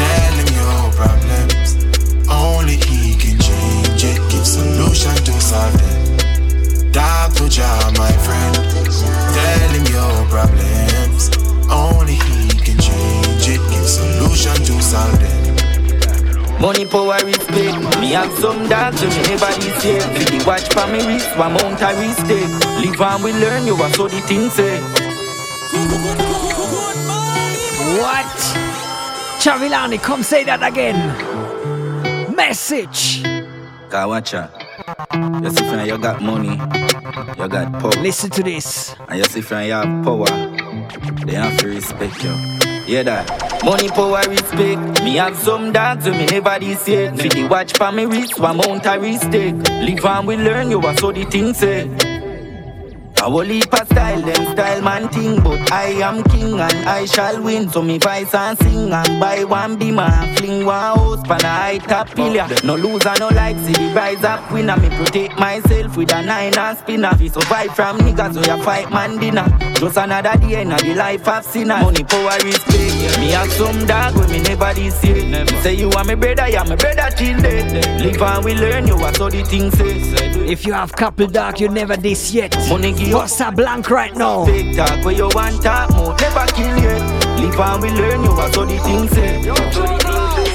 [0.00, 1.68] Tell him your problems.
[2.30, 4.20] Only he can change it.
[4.32, 6.92] Give solution to solve them.
[7.36, 8.54] To Jah, my friend.
[9.36, 11.45] Tell him your problems.
[11.70, 13.60] Only he can change it.
[13.70, 15.56] Give solution to solve them.
[16.60, 18.00] Money, power, respect.
[18.00, 20.00] Me have some dogs, so me never is here.
[20.00, 22.48] Fi the watch for me wrist, one mount I risk take.
[22.82, 24.80] Live and we learn, you are so the thing say.
[28.00, 28.36] What?
[29.42, 30.96] Chavilani, come say that again.
[32.34, 33.22] Message.
[33.90, 34.55] Cause watch out.
[34.76, 37.90] You see friend, you got money, you got power.
[38.02, 38.94] Listen to this.
[39.08, 40.26] And you see friend, you have power.
[41.24, 42.30] They have to respect you.
[42.86, 43.64] Yeah, that.
[43.64, 45.02] Money, power, respect.
[45.02, 47.16] Me have some dogs so me never this yet.
[47.16, 50.80] For the watch pa me wrist, one mount I risk Live and we learn, you
[50.80, 52.05] are so the thing say.
[53.18, 57.06] I will leap a style, them style man thing But I am king and I
[57.06, 57.68] shall win.
[57.70, 61.48] So me voice and sing and buy one be And fling one house pan a
[61.48, 64.76] high top pillar No loser, no like, see the rise up winner.
[64.76, 68.90] Me protect myself with a nine and spinner Fi survive from niggas so you fight
[68.90, 69.46] man dinner.
[69.74, 74.14] Just another day in the life of sinner Money, power, respect Me have some dog
[74.16, 77.40] when me never this year Say you are my brother, you are my brother till
[77.40, 78.00] death.
[78.00, 80.14] Live and we learn, you are so the thing says
[80.48, 82.56] If you have couple dog, you never this yet.
[82.68, 84.44] Money give What's a blank right now?
[84.44, 86.96] Big talk where you want talk more, never kill you.
[87.40, 89.42] Live and we learn you are so the things say.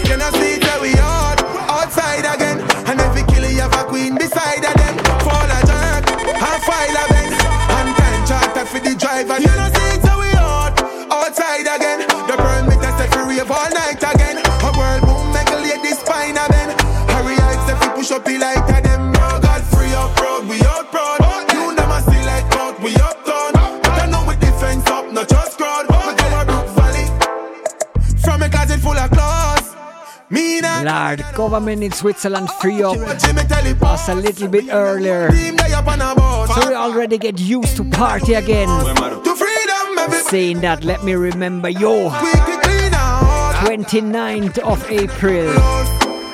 [0.08, 1.40] Can I see that we hard
[1.70, 2.60] outside again?
[2.88, 4.96] And every kill you have a queen beside of them.
[5.24, 7.34] Fall a jerk, and file a bend,
[7.78, 9.40] and time charter for the driver.
[9.40, 10.74] You know see that we hard
[11.12, 11.91] outside again.
[30.84, 32.98] Lord, government in Switzerland free up
[34.02, 35.32] us a little bit earlier.
[35.32, 38.68] So we already get used to party again.
[38.68, 42.10] To freedom, every Saying that, let me remember yo.
[43.62, 45.54] 29th of April.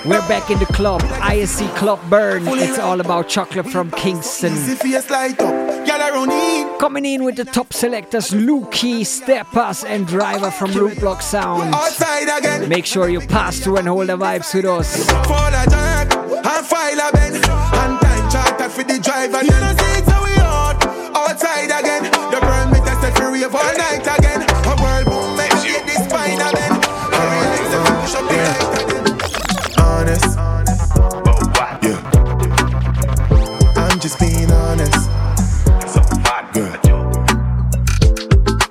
[0.06, 2.48] We're back in the club, ISC Club Bern.
[2.48, 4.54] It's all about chocolate from Kingston.
[6.80, 11.72] Coming in with the top selectors Lukey, Steppers, and Driver from Loop Block Sound.
[12.70, 14.96] Make sure you pass through and hold the vibes with us.
[15.06, 16.14] For the jerk,
[16.46, 17.36] and file a bend.
[17.36, 18.70] And time charter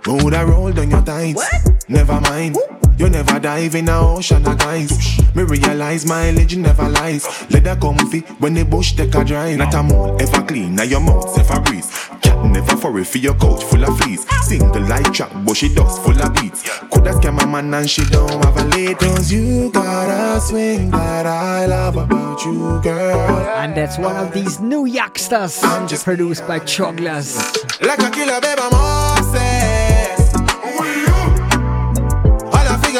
[0.06, 1.44] Would I roll down your tights?
[1.88, 2.56] Never mind.
[2.96, 5.18] You never dive in a ocean of guys.
[5.34, 7.26] Me realize mileage never lies.
[7.50, 9.58] Leather comfy when the bush take a drive.
[9.58, 11.90] Not a mole ever clean, now your mouth ever breeze.
[12.22, 14.24] Cat never furry for your couch full of fleas.
[14.46, 16.62] Single light trap, but she dust full of beats.
[16.90, 18.98] Coulda scam a man and she don't have a late.
[18.98, 23.38] Cause you got a swing that I love about you, girl.
[23.58, 25.60] And that's one of these new youngsters
[26.02, 27.36] produced by Choglers.
[27.82, 29.15] Like a killer, babe, I'm obsessed.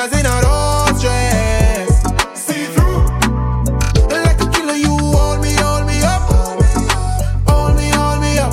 [0.06, 1.88] All the figures in a rose dress.
[2.34, 3.02] See through.
[4.08, 6.22] Like a killer, you hold me, hold me up.
[7.48, 8.52] Hold me, hold me up.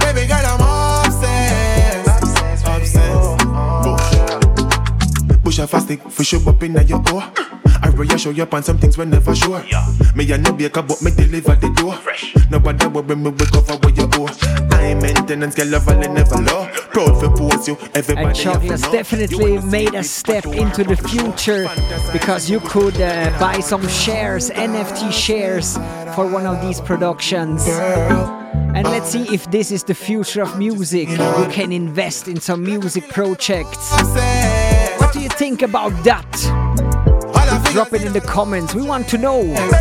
[0.00, 2.08] Baby girl, I'm obsessed.
[2.08, 2.66] Obsessed.
[2.66, 3.38] obsessed.
[5.30, 5.38] Bush.
[5.44, 7.51] Bush a fast stick, fish up up in your core.
[7.82, 9.62] I really show you up on some things we never sure.
[10.14, 11.98] Me a no baker, but me deliver the door.
[12.50, 14.72] Nobody worry me, we cover what you owe.
[14.76, 16.68] I maintenance, girl, level and never low.
[16.90, 18.28] Proud for post you, everybody.
[18.28, 18.92] And have to Choglers know.
[18.92, 21.68] definitely made a step into the future
[22.12, 25.76] because you could uh, buy some shares, NFT shares,
[26.14, 27.66] for one of these productions.
[28.74, 31.08] And let's see if this is the future of music.
[31.08, 33.90] You can invest in some music projects.
[34.98, 36.81] What do you think about that?
[37.72, 38.74] Drop it in the comments.
[38.74, 39.40] We want to know.
[39.40, 39.72] Like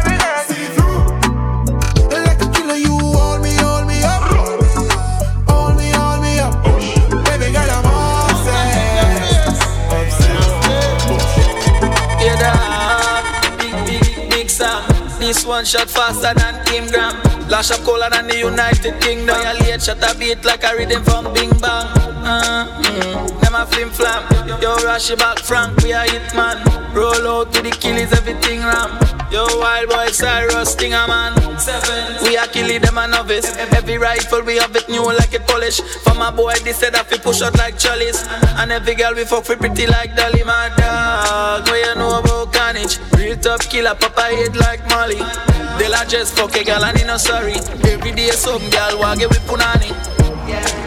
[2.39, 4.21] a killer, you hold me, hold me up.
[5.51, 6.55] Hold me, hold me up.
[7.25, 7.83] Baby girl, I'm
[8.32, 9.59] obsessed.
[12.24, 14.82] Yeah, that big, big, big Sam.
[15.20, 17.17] This one shot faster than Kim Graham.
[17.49, 19.36] Lash up colder than the United Kingdom.
[19.36, 21.89] Violate shot a beat like a rhythm from Bing Bang.
[22.23, 24.23] Uh, mm, a flim flam.
[24.61, 26.57] Yo, rush it back, Frank, we a hit man.
[26.93, 28.91] Roll out to the killies, everything ram.
[29.31, 31.33] Yo, wild boy, Cyrus, Stinger man.
[31.57, 32.23] Seven.
[32.23, 33.55] We a killing them a novice.
[33.57, 35.79] Every rifle we have it new like it polish.
[36.03, 38.27] For my boy, they said that we push out like chalice.
[38.59, 41.67] And every girl we fuck we pretty like Dolly, my dog.
[41.67, 42.99] What you know about carnage?
[43.15, 45.21] Real tough killer, papa head like Molly.
[45.79, 47.55] They la just fuck a girl and he no sorry.
[47.87, 49.95] Every day some girl walk with punani.
[50.45, 50.80] Big,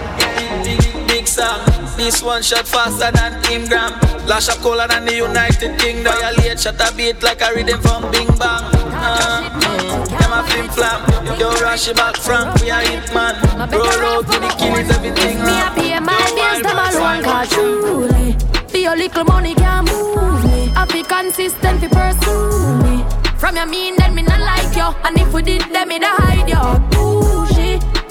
[1.34, 1.58] Sam.
[1.96, 3.92] This one shot faster than Kim Graham.
[4.26, 6.14] Lash up colder than the United Kingdom.
[6.14, 8.62] Violate shot a beat like a rhythm from Bing Bang.
[8.94, 11.00] Uh, mm, them a flim flam.
[11.40, 13.34] Yo, rush it back, Frank, we a hit man.
[13.74, 18.36] Roll out to the killies, everything Me a pay my bills, them alone cause truly
[18.68, 23.04] For your little money can't move me I be consistent fi pursue me
[23.36, 26.14] From your mean then me not like you And if we did then me da
[26.16, 27.33] hide you Bougie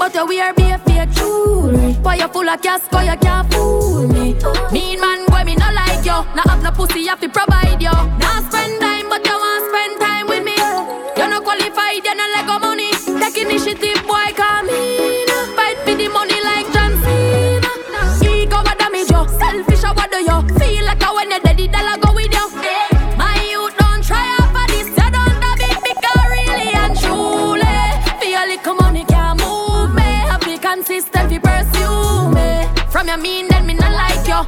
[0.04, 3.54] But you wear be a fake jewelry Boy you full of cash, boy you can't
[3.54, 4.36] fool me
[4.74, 6.24] Mean man boy me not like you yo.
[6.36, 7.92] Now have no pussy, you have to provide yo.
[8.20, 10.56] Now spend time, but you want spend time with me.
[11.16, 12.23] You're not qualified, you're not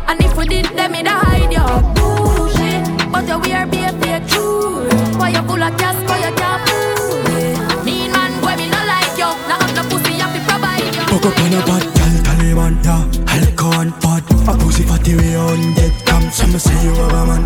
[0.08, 1.68] And if we did, then me da hide you.
[1.96, 4.88] Bullshit, but you wear be a fake true.
[5.20, 7.84] Why you full of gas, why you can't fool me?
[7.86, 9.30] Mean man, boy, me not like you.
[9.50, 11.06] Now have no pussy, you have to provide you.
[11.12, 15.36] Fuck up on a bad gal, Taliban, yeah Alcohol and pot A pussy fatty way
[15.36, 17.44] on dead Come, some say you have a man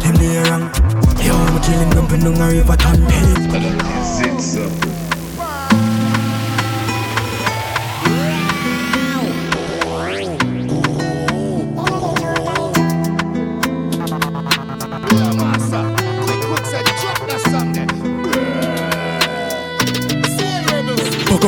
[0.00, 0.70] Them they wrong
[1.22, 3.06] Yo, I'm killing them, but no river ton
[3.50, 4.87] Fuck up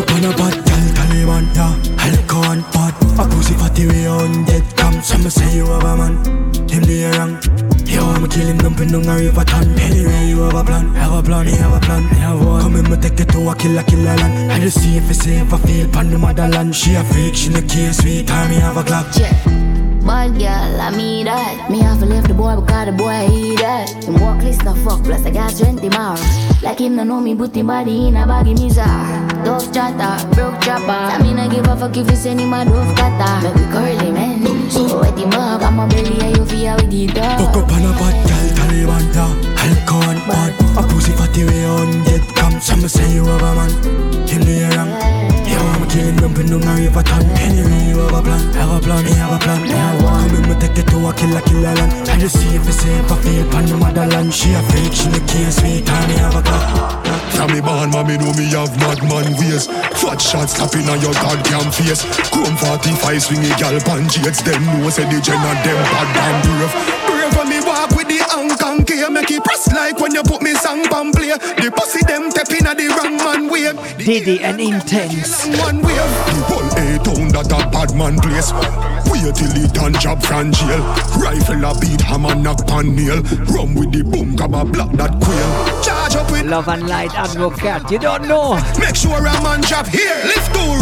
[0.09, 1.91] on a bad gal, Taliban, yeah.
[2.01, 5.97] Alcohol and pot A pussy fatty way on dead Come, some say you have a
[5.97, 6.23] man.
[6.67, 7.39] Them they wrong
[7.87, 11.23] Yo, I'm killing them, but no river ton Anyway, you have a plan, have a
[11.23, 12.63] plan, you have a plan, you have one.
[12.63, 14.53] Come in, me take it to a killer, killer land.
[14.53, 16.75] I just see if it's safe, I feel pan the motherland.
[16.75, 19.90] She a freak, she no care, sweet time, me have a clock Yeah.
[20.11, 21.71] Bad girl, I mean that.
[21.71, 23.87] Me have to leave the boy because the boy eat that.
[24.03, 26.19] Him walk list no fuck, plus I got strength him out.
[26.65, 28.91] Like him no know me, put him body in a baggy mizar.
[29.45, 30.91] Dove chatter, broke chopper.
[31.15, 33.55] I mean I give a fuck if you send him a dove cutter.
[33.55, 34.69] Make we curly man.
[34.69, 37.55] So wet him up, I'm a belly and you feel with the dog.
[37.55, 42.03] Fuck up on a bad gal, Taliban, yeah Alcohol pot A pussy fatty way on
[42.03, 43.71] dead Come, some say you have a man
[44.27, 44.91] Him they wrong
[45.47, 47.27] Yo, I'm killing them, but no river ton.
[47.43, 50.31] Anyway, you have a plan, have a plan, me have a plan, me have one.
[50.31, 51.91] Come in, me take it to a killer, killer land.
[52.07, 54.33] I just see if it's safe, I feel pan the motherland.
[54.33, 57.03] She a freak, she no care, sweet time, me have a clock
[57.35, 59.67] From me born, mommy know me have madman ways.
[59.99, 62.07] Fat shots slapping on your goddamn face.
[62.31, 66.39] Chrome 45 swingy gal pan jades Them know say the gen of them bad damn
[66.47, 66.75] brave.
[67.11, 70.43] Brave when me walk with the Hong gear Make it press like when you put
[70.43, 74.59] me song pan play The pussy them tapping at the wrong man wave Diddy and
[74.59, 75.47] Intence.
[75.59, 76.13] One wave
[76.49, 78.53] Whole A-town that a bad man place
[79.11, 80.83] Wait till he done job from jail
[81.19, 85.21] Rifle a beat hammer knock pan nail Run with the boom grab a block that
[85.21, 87.91] quail Charge up with Love and Light Advocate.
[87.91, 88.55] You don't know.
[88.79, 90.17] Make sure a man drop here.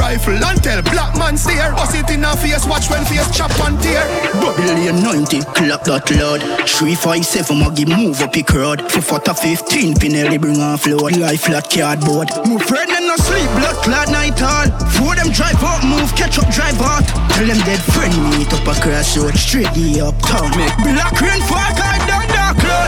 [0.09, 1.72] Rifle and tell black man stare.
[1.72, 4.05] Bust it in a face, watch when face chop and tear.
[4.40, 6.40] Babylon 90, clap that loud.
[6.64, 8.80] 357, Maggie move up your crowd.
[8.90, 11.16] 4 15, Pinelli bring on flood.
[11.16, 12.28] Life flat cardboard.
[12.48, 16.39] Move friend and no sleep, blood clot night all Four them drive out, move, catch
[16.39, 17.05] up, drive out.
[17.36, 19.36] Tell them dead friend meet up across road.
[19.36, 20.48] Straight the uptown.
[20.56, 21.72] Make black rain fall,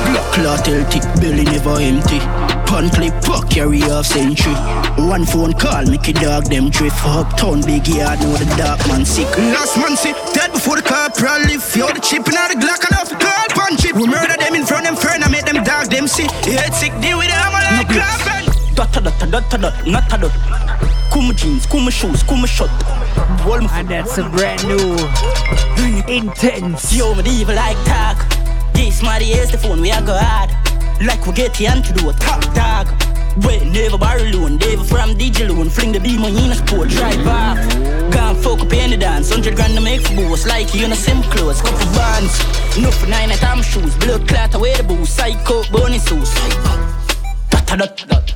[0.00, 2.18] I down dark cloud Blood clot healthy, belly never empty.
[2.66, 4.54] Pan clip, fuck, carry off century.
[4.96, 6.96] One phone call, make a dog them drift.
[7.04, 9.28] Uptown, big yard, know the dark man sick.
[9.36, 12.96] Last man sick, dead before the car probably You're the chip, now the Glock and
[12.98, 15.44] off the call punch it We murder them in front of them friend, I make
[15.44, 16.30] them dog them sick.
[16.44, 20.18] Head sick, deal with them, I'm like clapping Dot dot dot dot dot, not a
[20.18, 20.32] dot.
[21.12, 22.70] Kuma jeans, kuma shoes, kuma shot.
[23.72, 24.96] And that's a brand new
[26.06, 26.96] Intence.
[26.96, 28.39] Yo, the evil like tag
[28.90, 30.50] This my is the phone, we are go hard
[31.00, 32.90] Like we get the antidote, top dog.
[33.46, 36.88] Wait, never borrow loan, never from DJ loan Fling the beam on in a sport,
[36.88, 37.62] drive off.
[38.10, 40.96] Gone fuck up the dance, 100 grand to make for boss Like you in a
[40.96, 42.34] sim clothes, couple bands.
[42.82, 45.08] No for nine at arm shoes, blood clot away the booze.
[45.08, 46.34] Psycho, bunny sauce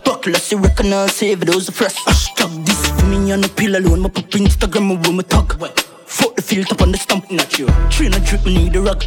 [0.05, 4.03] Buckle, see recognize, save those fresh Hashtag this for me on the pill alone.
[4.03, 5.59] My pop Instagram, my woman talk.
[6.07, 9.05] Fuck the filter on the stump, not you Train a drip, me need a rug.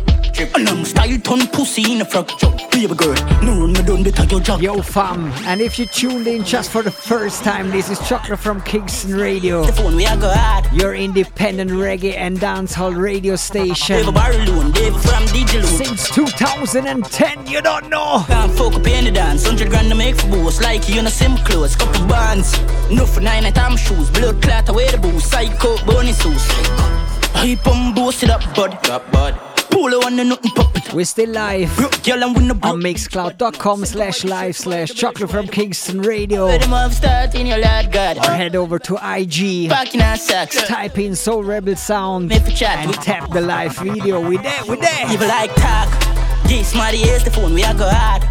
[0.56, 2.30] And I'm style ton pussy in a frog.
[2.72, 4.62] Baby girl, no run me down, better your job.
[4.62, 8.40] Yo fam, and if you tuned in just for the first time, this is Chocolate
[8.40, 9.66] from Kingston Radio.
[9.66, 14.14] The phone, we are go hard Your independent reggae and dancehall radio station.
[14.14, 18.24] Borrow loan, never from DJ Since 2010, you don't know.
[18.28, 21.12] Can't fuck up the dance, 100 grand to make for boss Like you in a
[21.12, 22.60] sim clothes, couple bands.
[22.92, 25.26] No for nine at arm shoes, blood clot away the booze.
[25.26, 27.07] Psycho, bunny sauce
[27.38, 28.90] Hype on boast it up, bud.
[28.90, 29.36] Up, bud.
[29.70, 30.92] Polo on the nothing pop it.
[30.92, 31.76] We're still live.
[32.04, 36.46] Girl, I'm with the on mixcloud.com slash live slash chocolate from Kingston Radio.
[36.46, 38.18] Let them have start in your lad, God.
[38.18, 39.70] Or head over to IG.
[39.70, 43.78] Back in our sacks Type in Soul Rebel Sound Make a and tap the live
[43.78, 44.20] video.
[44.28, 45.12] We there, we there.
[45.14, 46.17] Evil like talk
[46.48, 48.24] This smarty is the phone, we are go hard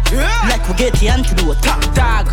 [0.49, 2.25] Like we get the antidote, top dog.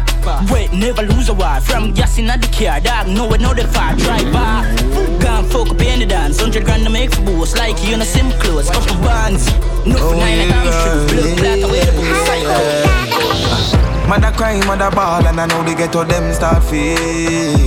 [0.50, 1.60] Wait, never lose a war.
[1.60, 3.08] From gas in the car, dog.
[3.08, 4.64] No, we know the far, drive off
[5.20, 6.38] Gone fuck up in the dance.
[6.40, 7.54] 100 grand to make for boss.
[7.56, 9.46] Like you know, sim clothes, couple bands.
[9.84, 11.92] No oh, nine, yeah, I'm blue, black, away the
[12.24, 14.08] psycho.
[14.08, 17.58] Mother cry, mother ball, and I know they get to them start feel.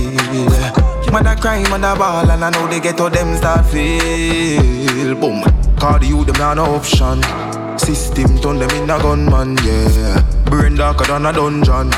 [1.12, 5.14] Mother cry, mother ball, and I know they get to them start feel.
[5.14, 5.44] Boom,
[5.76, 7.22] call you them not no option.
[7.78, 10.20] System turn them in a gunman, yeah.
[10.44, 11.90] Brain darker than a dungeon.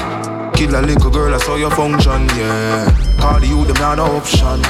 [0.52, 2.86] Kill a little girl, I saw your function, yeah.
[3.18, 4.62] Call you them not no option.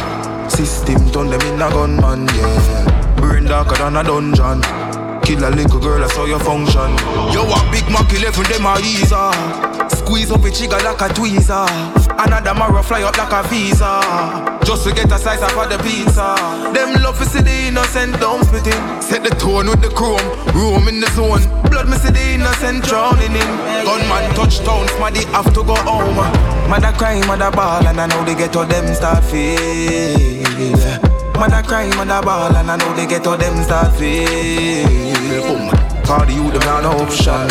[0.49, 3.17] System turn them in a gunman, yeah.
[3.17, 5.00] Brain darker than a dungeon.
[5.31, 6.91] Kill a little girl, I saw your function.
[7.31, 9.15] Yo, a Big Mac 11, them a easer.
[9.15, 9.87] Ah.
[9.87, 11.71] Squeeze up a trigger like a tweezer.
[12.19, 14.03] Another marrow fly up like a visa.
[14.67, 16.35] Just to get a slice of the pizza.
[16.75, 18.83] Them love to see the innocent dump spitting.
[19.01, 20.19] Set the tone with the chrome,
[20.51, 21.47] room in the zone.
[21.71, 23.51] Blood me see the innocent drowning in.
[23.87, 26.19] Gunman touchdown, smaddy have to go home.
[26.69, 31.10] Mother cry, mother ball, and I know they get all them start feel.
[31.41, 34.85] Mother cry, mother ball, and I know they get all them start feel.
[35.49, 35.71] Boom.
[36.05, 37.49] Call the youth, them not no option.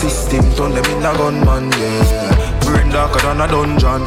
[0.00, 2.60] System turn them in a gunman, yeah.
[2.64, 4.06] Brain darker than a dungeon.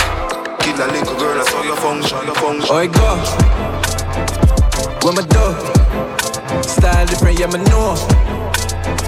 [0.57, 2.73] Kill a little girl, that's how you function, you function.
[2.73, 3.21] Oh, go.
[5.05, 5.53] What me do?
[6.67, 7.93] Style different, yeah, me know.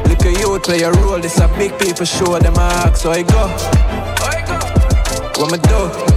[0.05, 3.23] Look at you play a role, this a big people show them ask, so I
[3.23, 3.49] go.
[4.29, 5.41] Oi, go.
[5.41, 6.12] What me do?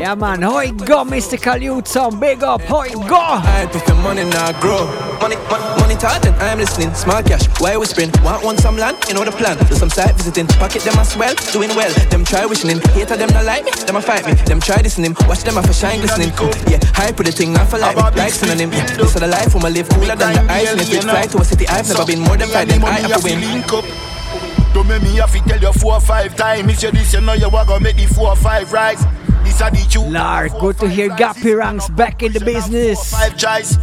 [0.00, 0.42] Yeah, man.
[0.42, 1.36] How it go, Mr.
[1.60, 2.18] Youth Song?
[2.18, 2.60] Big up.
[2.62, 3.16] How it go?
[3.20, 4.86] I if the money not grow.
[5.20, 6.34] Money, money, money talking.
[6.40, 6.92] I'm listening.
[6.94, 7.46] Small cash.
[7.60, 8.10] Why whispering?
[8.24, 8.96] Want one some land?
[9.08, 9.56] You know the plan.
[9.68, 10.46] Do some site visiting.
[10.58, 11.34] Pocket them as well.
[11.52, 11.92] Doing well.
[12.10, 12.80] Them try wishing in.
[12.96, 13.70] Hater them not like me.
[13.86, 14.32] Them a fight me.
[14.44, 15.14] Them try listening.
[15.28, 16.30] Watch them for shine glistening.
[16.66, 17.52] Yeah, hype with the thing.
[17.52, 18.02] Not for like me.
[18.18, 18.72] Like synonym.
[18.72, 19.54] Yeah, this is the life.
[19.54, 20.72] I'ma live cooler than the ice.
[20.72, 22.68] And if it fly to a city, I've never been more than five.
[22.68, 23.62] Then I have to win.
[24.72, 26.72] Don't make me have to tell you four or five times.
[26.72, 29.04] If you this, you know you are gonna make the four or five rise.
[29.44, 30.08] This a the truth.
[30.08, 33.10] Lord, good to hear Gappy Ranks back in the business.
[33.10, 33.76] Five choice.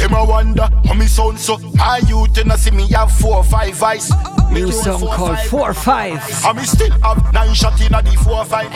[0.00, 3.82] Them a wonder how me sound so high you to see me have four five
[3.82, 4.10] eyes.
[4.10, 4.50] Uh, uh, uh.
[4.50, 6.20] New song called Four Five.
[6.44, 8.70] And me still have nine shot in the four five.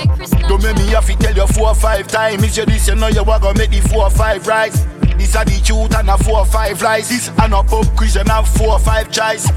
[0.49, 2.43] Don't make me have to tell you four five times.
[2.43, 4.85] If you this, you know you are gonna make the four five rise.
[5.17, 7.09] This a the truth and a four or five lies.
[7.09, 9.49] This and a pub quiz and have four five choice.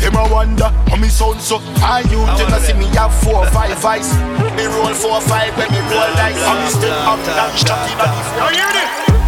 [0.00, 3.84] Them a wonder how me sound so high you to see me have four five
[3.84, 4.08] eyes.
[4.56, 6.40] Me roll four or five when me roll dice.
[6.40, 8.50] Me still have nine shot in the four.
[8.50, 9.19] You hear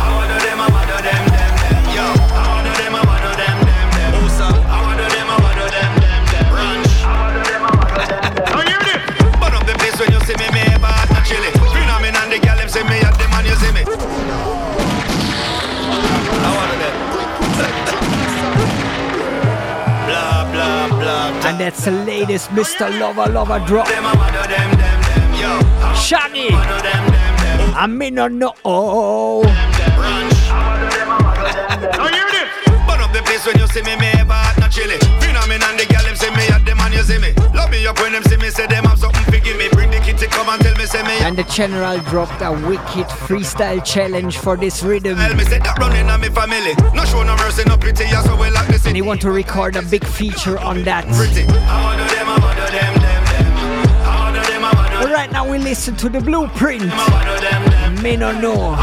[21.45, 22.89] And that's the latest Mr.
[23.01, 23.89] Lover Lover drop.
[25.97, 26.49] Shaggy.
[27.75, 28.55] I mean, no, no.
[28.65, 29.43] Oh.
[32.87, 34.99] Burn up the place when you see me, me ever hot, not chilly.
[35.21, 37.33] Phenomenon, the gal them see me at the man you see me.
[37.55, 38.85] Love me up when them see me, say them
[41.23, 45.17] And the general dropped a wicked freestyle challenge for this rhythm.
[45.17, 46.75] Tell me, say that running on me family.
[46.95, 48.49] No show no mercy, no pity, yeah, so we.
[48.85, 51.07] And he want to record a big feature on that.
[55.07, 56.83] Right now we listen to the blueprint.
[58.03, 58.75] Me no know.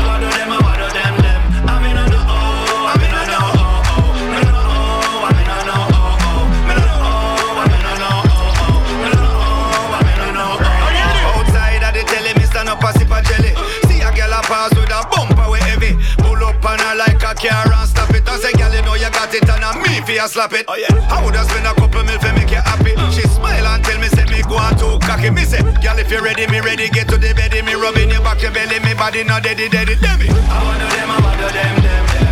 [17.29, 18.27] A car and stop it.
[18.27, 20.65] I say, girl, you know you got it, and I'm me for you slap it.
[20.67, 20.89] Oh yeah.
[21.13, 22.97] I woulda spend a couple mil for make you happy.
[22.97, 23.11] Mm.
[23.13, 25.29] She smile and tell me, say me go on too cocky.
[25.29, 26.89] Me say, girl, if you ready, me ready.
[26.89, 29.95] Get to the bed, me rubbing your back, your belly, me body not deady, deady,
[29.95, 30.29] deady.
[30.29, 32.28] I wanna them, I wanna them, them, them.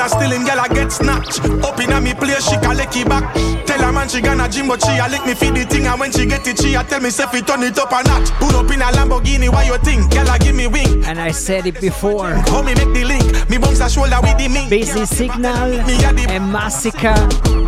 [0.00, 1.44] Gyal a stealing, gyal a get snatched.
[1.62, 3.34] Up inna me place, she can lick it back.
[3.66, 5.86] Tell her man she gonna gym, but she a lick me feed the thing.
[5.86, 8.02] And when she get it, she a tell me if it turn it up a
[8.04, 8.30] notch.
[8.40, 10.10] Pull up in a Lamborghini, why you think?
[10.10, 11.04] Gyal a give me wing.
[11.04, 12.30] And I said it before.
[12.48, 13.50] How me make the link?
[13.50, 14.70] Me bumps a shoulder with the mink.
[14.70, 17.60] Busy Signal and Masicka.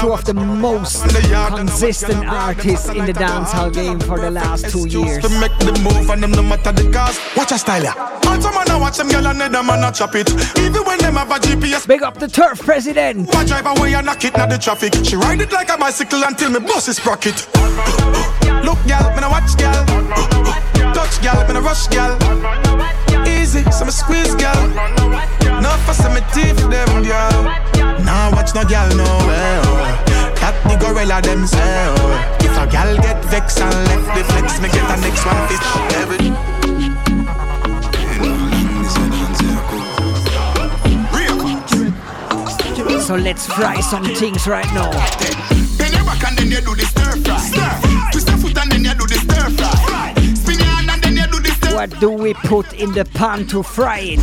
[0.00, 1.02] Two of the most
[1.54, 5.22] consistent artists in the dancehall game for the last two years.
[5.22, 7.20] To make the move and them no matter the cost.
[7.36, 7.92] Watch a style ya.
[8.26, 10.30] All some man a watch them gyal and them man a chop it.
[10.58, 11.86] Even when them have a GPS.
[11.86, 13.32] Big up the turf president.
[13.32, 14.94] My drive away and knock it now the traffic.
[15.04, 17.46] She ride it like a bicycle until me bust is sprocket.
[18.64, 19.84] Look, gal, me no watch, gal.
[20.94, 22.16] Touch, gal, me no rush, gal.
[23.26, 24.68] Easy easy, some squeeze, girl.
[25.60, 27.42] No fuss on me teeth, them, girl.
[28.04, 29.60] Now watch no girl nowhere.
[29.64, 30.32] Oh.
[30.40, 31.98] That the gorilla themself.
[32.00, 32.38] Oh.
[32.40, 35.66] If a girl get vexed and left the flex, me get a next one fish.
[36.00, 36.55] Every
[43.06, 44.90] So let's fry some things right now.
[45.78, 47.38] Bend your back and then you do the stir fry.
[47.38, 48.10] Stir.
[48.10, 50.12] Twist your foot and then you do the stir fry.
[50.34, 53.04] Spin your hand and then you do the stir What do we put in the
[53.04, 54.22] pan to fry it?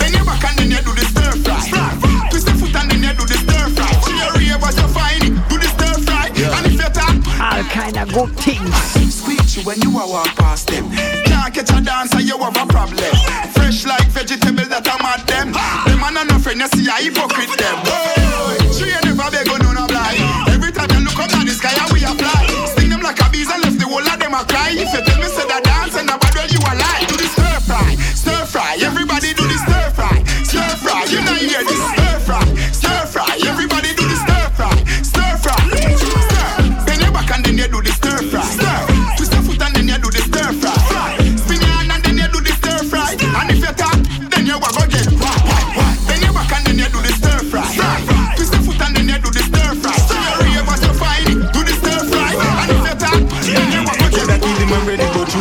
[0.00, 2.28] Bend your back and then you do the stir fry.
[2.30, 3.90] Twist your foot and then you do the stir fry.
[4.02, 5.48] She a rave as you find it.
[5.48, 6.26] Do the stir fry.
[6.34, 8.74] And if you talk, All kind of good things.
[9.14, 10.90] squeeze you when you a walk past them.
[10.90, 13.14] Can't catch a dancer, you have a problem.
[13.54, 15.54] Fresh like vegetable that I'm at them.
[15.54, 17.78] Them man and no friend, you see a hypocrite them.
[17.86, 20.18] Hey, she ain't never beg on no blind.
[20.50, 22.42] Every time you look up at the sky, we a fly.
[22.74, 24.74] Sting them like a bees and left the whole of them a cry.
[24.74, 27.04] If you tell me say that dance and nobody well, you a lie.
[27.06, 28.72] Do the stir fry, stir fry.
[28.82, 31.06] Everybody do the stir fry, stir fry.
[31.06, 31.83] You know hear this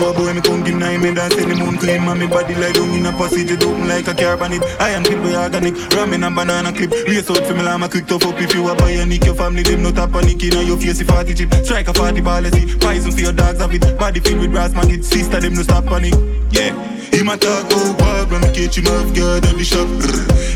[0.04, 2.28] go a boy, me come give nine, me dance in the moon clean, man, me
[2.28, 4.64] body like down in a passage, it open like a car bonnet.
[4.80, 6.92] I am boy organic, ramen and banana clip.
[7.08, 9.36] Race out for me, llama quick tough up if you a buy a nick, your
[9.36, 11.54] family, them not a panic in your face, if 40 chip.
[11.64, 13.98] Strike a 40 ball, see, poison for your dogs have it.
[13.98, 16.14] Body filled with brass magnet, sister, them no stop panic.
[16.52, 16.74] Yeah.
[17.14, 19.88] Him a talk about walk, when me catch him off guard on the shop.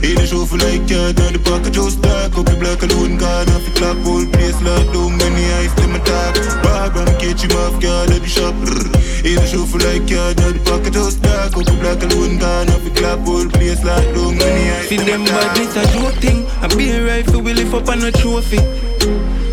[0.03, 2.36] In show for like yard, on the pocket just dark.
[2.36, 5.15] Up the black alone, gone off the clock, whole place locked down.
[5.18, 6.36] Many eyes, them a talk.
[6.65, 8.97] Walk, when me catch him off guard on the shop.
[9.26, 11.56] In the show for like yard, on the pocket just dark.
[11.57, 14.38] Up the black alone, gone off the clock, whole place like down.
[14.38, 15.65] Many eyes, Feed them them a bad, talk.
[15.65, 16.45] it's a joke thing.
[16.61, 18.57] I be a rifle, we lift up on a trophy.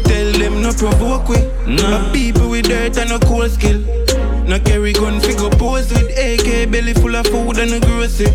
[0.05, 1.39] Tell them no provoke we.
[1.67, 3.81] No people with dirt and no cool skill.
[4.47, 8.29] No carry gun, figure pose with AK, belly full of food and a grocery.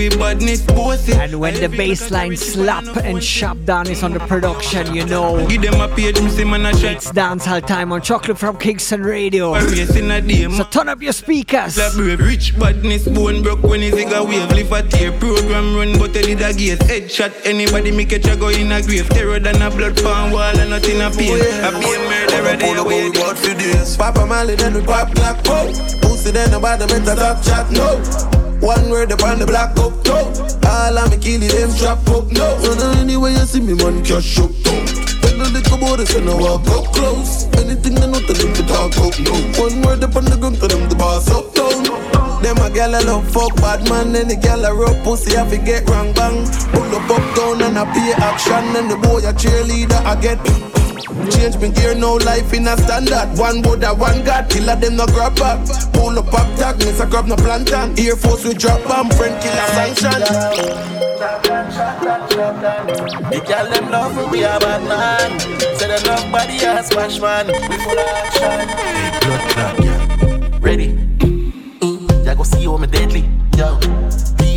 [0.00, 1.12] Feel we badness, bossy.
[1.12, 5.46] And when the bass line slap and sharp down is on the production, you know.
[5.46, 6.70] Give them a page, man a.
[6.70, 9.52] It's dancehall time on Chocolate from Kingston Radio.
[9.52, 11.76] A race in a day, So turn up your speakers.
[11.76, 14.48] Like brave, rich badness, bone broke when he zig a wave.
[14.52, 16.78] Live a tear, program run, but I did a gaze.
[16.78, 19.06] Headshot, anybody make a go in a grave.
[19.10, 21.38] Terror than a blood pan wall and nothing a pain.
[21.42, 23.10] Oh, a be a murderer, they away.
[23.10, 23.98] God for this.
[23.98, 25.66] Papa Marley then we pop black pop.
[26.00, 28.39] Pussy then nobody make a top chat no.
[28.60, 30.28] One word upon the black up top.
[30.68, 32.46] All of me kill it, them trap up no.
[32.60, 34.84] So now anyway you see me man cash up top.
[35.24, 37.48] When the liquor boy is no walk up close.
[37.56, 39.32] Anything they know to them to talk up no.
[39.56, 41.82] One word upon the gun to them the boss up down.
[42.42, 45.44] Them a gal a love fuck bad man, and the gal a rub pussy I
[45.56, 46.44] get wrong bang.
[46.72, 50.79] Pull up up down and I pay action, and the boy a cheerleader I get.
[51.30, 53.38] Change me gear, no life in a standard.
[53.38, 55.58] One Buddha, one God, killer them no grab back.
[55.92, 57.98] Pull up up tag, miss a grab no plantain.
[57.98, 60.20] Air Force we drop bomb, friend killer sanction.
[63.30, 65.40] The girl them love we, we a bad man.
[65.78, 67.46] Say them love body a smash man.
[67.46, 68.68] We full of action.
[69.20, 70.58] Blood clot, yeah.
[70.60, 70.88] Ready?
[71.80, 73.24] Mm, ya go see how me deadly.
[73.56, 73.78] Yo,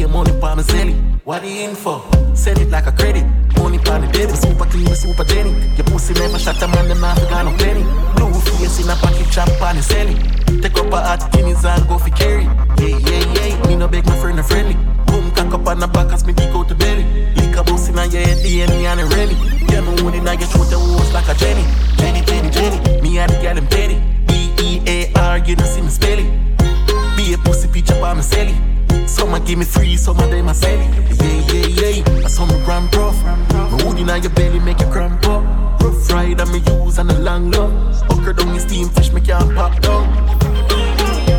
[0.04, 0.96] pay money pa me zelly.
[1.24, 2.04] What the info?
[2.36, 3.26] Send it like a credit.
[3.58, 5.52] Money pa the me super clean, super Jenny.
[5.76, 7.84] Your pussy never shot a man, them not got no penny.
[8.16, 10.16] Blue face in a pocket chop on the celly.
[10.62, 12.44] Take up a hot guineas and go for carry.
[12.80, 13.68] Yeah, yeah, yeah.
[13.68, 14.76] Me no beg my friend a friendly.
[15.08, 17.04] Boom, cock up on the back as me dig out the belly.
[17.36, 19.36] Lick a bus in a your head, DNA and a rally.
[19.70, 21.66] Yeah, me one in a your throat, the horse like a Jenny.
[21.98, 23.02] Jenny, Jenny, Jenny.
[23.02, 23.98] Me and the girl them petty.
[24.28, 26.30] B-E-A-R, you know see me spell it.
[27.16, 28.73] Be a pussy picture by my celly.
[29.08, 30.90] Some a give me free, some of them a sell it.
[31.22, 32.26] Yeah, yeah, yeah.
[32.26, 33.16] I saw me gram prof.
[33.24, 35.44] My hood in your belly make you cramp up.
[35.82, 37.74] Rough ride and me use and a long love.
[38.12, 40.06] Okra down the steam fish, me can't pop down.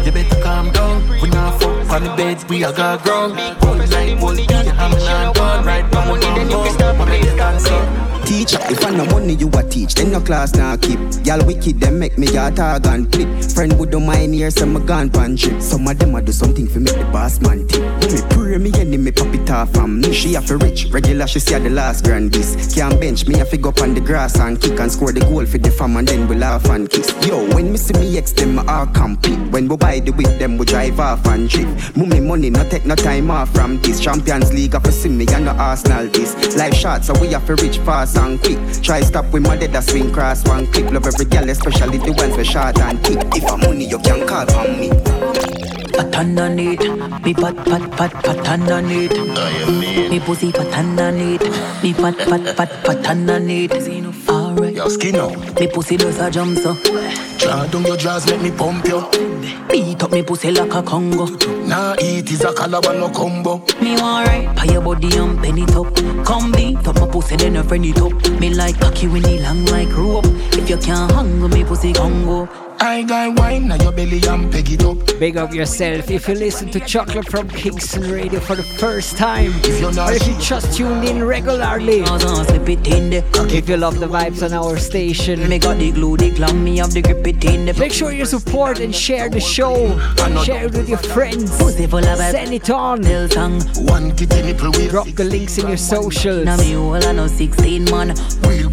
[0.04, 1.08] You better calm down.
[1.20, 3.00] We not fuck on the beds, we a got.
[3.00, 5.64] Whole night, whole day, I'm not gone.
[5.64, 9.94] Right, on, then you can stop my Teacher, if I no money you a teach,
[9.94, 10.98] then no class now keep.
[11.24, 13.28] Y'all wicked, them make me your tag and click.
[13.54, 15.60] Friend would don't mind here, some a gone pan trip.
[15.60, 17.82] Some of them a do something for make the boss man tip.
[18.10, 20.12] Me pray me enemy pop it off from me.
[20.12, 22.32] She have to rich, regular she see the last grand.
[22.74, 25.20] Can't bench me, I fi go up on the grass and kick and score the
[25.20, 27.14] goal for the fam and then we laugh and kiss.
[27.26, 29.38] Yo, when me see me ex them all compete.
[29.50, 31.68] When we buy the whip, them we drive off and trip.
[31.94, 34.00] Mummy money, no take no time off from this.
[34.00, 36.56] Champions League, I fi see me and no Arsenal this.
[36.56, 38.58] Life short, so we have to reach fast and quick.
[38.82, 40.90] Try stop with my dead, a swing cross one click.
[40.90, 43.18] Love every girl, especially the ones we short and thick.
[43.34, 44.90] If I'm money, you can call on me.
[44.90, 46.80] I fat underneath.
[47.24, 49.12] Me fat, fat, fat, fat underneath.
[50.10, 51.42] Me pussy fat underneath.
[51.82, 53.72] Me fat, fat, fat, fat underneath.
[54.28, 54.74] Alright.
[54.74, 55.60] Your skin out.
[55.60, 56.74] Me pussy does a jump so.
[57.38, 59.00] Draw down your jaws, let me pump you.
[59.68, 61.26] Beat up me pussy like a Congo.
[61.66, 63.58] Nah, eat is a calabar no combo.
[63.80, 64.56] Me want right.
[64.56, 65.94] Pay your body and penny it up.
[66.24, 68.12] Come beat up my pussy, then a friend it up.
[68.40, 70.26] Me like cocky when he long like rope.
[70.52, 72.48] If you can't hang with me pussy Congo.
[72.80, 74.98] I got wine now your belly and peg it up.
[75.18, 79.52] Big up yourself if you listen to Chocolate from Kingston Radio for the first time.
[79.64, 82.04] If you're not or if you just tuned in regularly.
[82.04, 83.24] slip it in there.
[83.48, 85.48] If you love the vibes on our station.
[85.48, 87.23] Me got the glue, the clam, me have the grip it in there.
[87.24, 89.98] Make sure you support and share the show.
[90.44, 91.56] Share it with your friends.
[91.56, 93.02] Pussy full of Send it on.
[93.86, 96.44] One kitty nipple with Drop the links in your socials.
[96.44, 98.10] Now me all I know 16 man.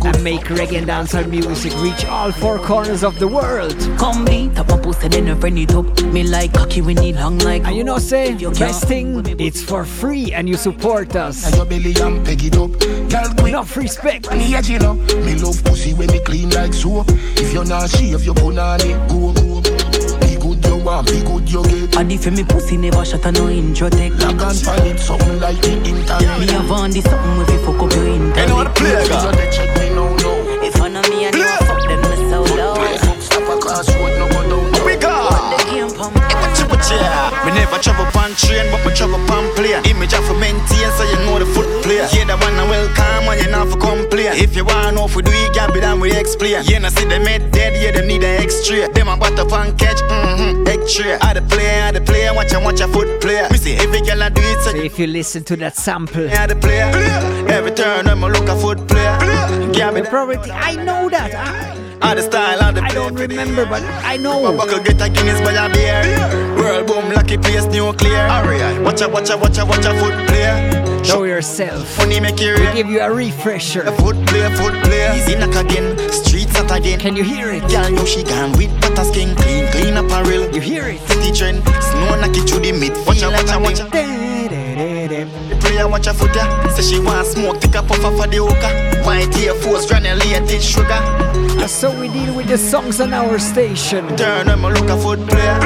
[0.04, 3.78] And make reggae and dancehall music reach all four corners of the world.
[3.98, 5.86] Come beat up my pussy, then a friend it up.
[6.06, 7.64] Me like cocky when it long like.
[7.66, 11.46] And you know, say, best thing, it's for free and you support us.
[11.46, 12.72] And your belly and peg it up.
[13.10, 13.50] Girl, quick.
[13.50, 14.32] Enough respect.
[14.32, 14.98] Me edge it up.
[14.98, 17.06] Me love pussy when me clean like soap.
[17.38, 18.98] If you're not shave, you put on it.
[19.10, 19.62] Go, go.
[20.22, 21.98] Be good you want, ah, be good you get.
[21.98, 24.18] And if me pussy never shut a no intro take.
[24.20, 26.40] Log on find it something like the internet.
[26.40, 28.38] Me have on this something with you fuck up your internet.
[28.38, 29.32] You know what the play, girl?
[29.32, 30.64] You check me now, now.
[30.64, 32.76] If I know me, I know fuck them me so low.
[33.20, 34.86] Stop a class road, no go down.
[34.86, 35.30] We go.
[35.52, 36.16] The game pump.
[36.92, 37.31] Yeah.
[37.52, 39.76] Me never travel pan train, but me travel pan play.
[39.92, 42.08] Image of a maintain, so you know the foot player.
[42.16, 44.34] Yeah, the one I welcome, and you not for complain.
[44.40, 46.64] If you want know if we do it, gap it and we explain.
[46.64, 48.88] Yeah, now see them head dead, yeah, them need an extra.
[48.94, 51.18] Them a butter pan catch, mm-hmm, extra.
[51.22, 53.48] I the player, I the player, watch and watch a foot player.
[53.52, 56.30] Me see every girl I do it, so So if you listen to that sample,
[56.30, 56.90] I the player.
[57.50, 59.18] Every turn, I'm a look a foot player.
[59.74, 61.36] Gap you it, probably I know that.
[61.36, 64.44] I, I the style, I the I don't remember, but I know.
[64.44, 66.02] My buckle get a Guinness by a beer.
[66.58, 68.28] World boom, lucky place, nuclear.
[68.84, 71.04] Watch a, watch a, watch a, watch a foot player.
[71.04, 71.88] Show yourself.
[71.88, 73.82] Funny make you We give you a refresher.
[73.82, 75.14] A foot player, foot player.
[75.16, 77.00] Easy knock again, streets out again.
[77.00, 77.62] Can you hear it?
[77.70, 80.54] Girl know she gone with butter skin, clean, clean apparel.
[80.54, 81.00] You hear it?
[81.02, 82.94] City trend, snow knock it through the mid.
[83.06, 84.21] Watch a, watch a, watch a.
[85.72, 86.68] The player watch a foot ya.
[86.76, 89.06] Say she want smoke, take a puff for the hookah.
[89.06, 91.00] White Air Force, granulated sugar.
[91.56, 94.06] That's so we deal with the songs on our station.
[94.18, 95.60] Turn them a look a foot player.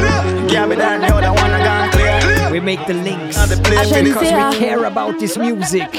[0.48, 2.52] Give me that, the other one I gone clear.
[2.52, 5.90] We make the links And the play because we care about this music.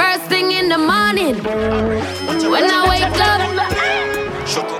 [0.00, 3.40] First thing in the morning, when I wake up,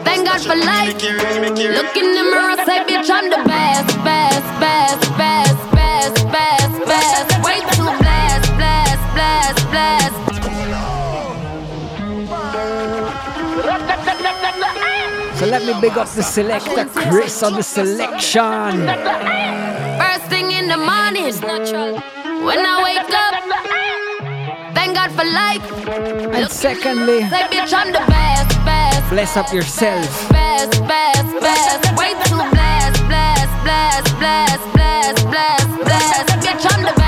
[0.03, 0.95] thank God for life.
[0.97, 5.02] Look in the mirror, say, bitch, I'm the best, best, best, best,
[15.43, 18.87] So let me big up the selector Chris on the selection.
[19.99, 21.35] First thing in the morning,
[22.47, 23.35] when I wake up,
[24.73, 25.67] thank God for life.
[26.33, 30.07] And secondly, Say, bitch, I'm the best, best, bless up yourself.
[30.31, 31.99] best, best, best.
[31.99, 36.29] Way too blessed, blessed, blessed, blessed, blessed, blessed, blessed.
[36.47, 37.02] Bitch, I'm the best,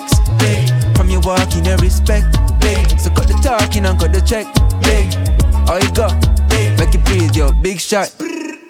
[0.00, 0.96] Oh, big.
[0.96, 2.24] From your walking, you respect,
[2.60, 2.98] big.
[2.98, 4.46] So cut the talking and cut the check,
[4.80, 5.12] big.
[5.68, 6.08] Oh, you go,
[6.48, 6.78] big.
[6.78, 7.52] Make it breathe, yo.
[7.52, 8.08] Big shot.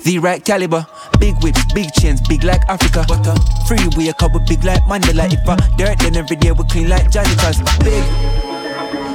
[0.04, 0.84] The right caliber,
[1.20, 3.04] big whips, big chains, big like Africa.
[3.06, 3.36] But uh,
[3.68, 5.32] free we a couple big like Mandela.
[5.32, 7.58] If I dirt, then every day we clean like janitors.
[7.78, 8.02] Big,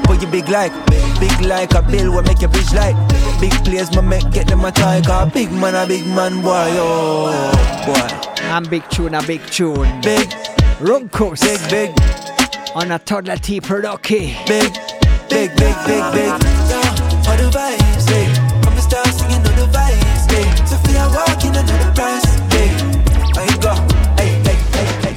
[0.07, 0.71] but you big like,
[1.19, 2.95] big like a bill, what make your bitch like.
[3.41, 5.29] Big players, my make get them a tiger.
[5.33, 8.43] Big man, a big man, boy, oh boy.
[8.47, 9.99] I'm big tune, a big tune.
[10.01, 10.31] Big,
[10.79, 11.41] Runcos.
[11.41, 11.89] big, big,
[12.75, 14.35] On a Toddla T production.
[14.45, 14.71] big,
[15.27, 16.31] big, big, big, big.
[16.69, 18.29] Yeah, all the vibes, big.
[18.63, 20.67] From the start singing all the vibes, big.
[20.67, 22.69] Sophia walking another price, big.
[23.33, 23.73] There you go,
[24.21, 24.57] hey, hey,
[25.01, 25.13] hey,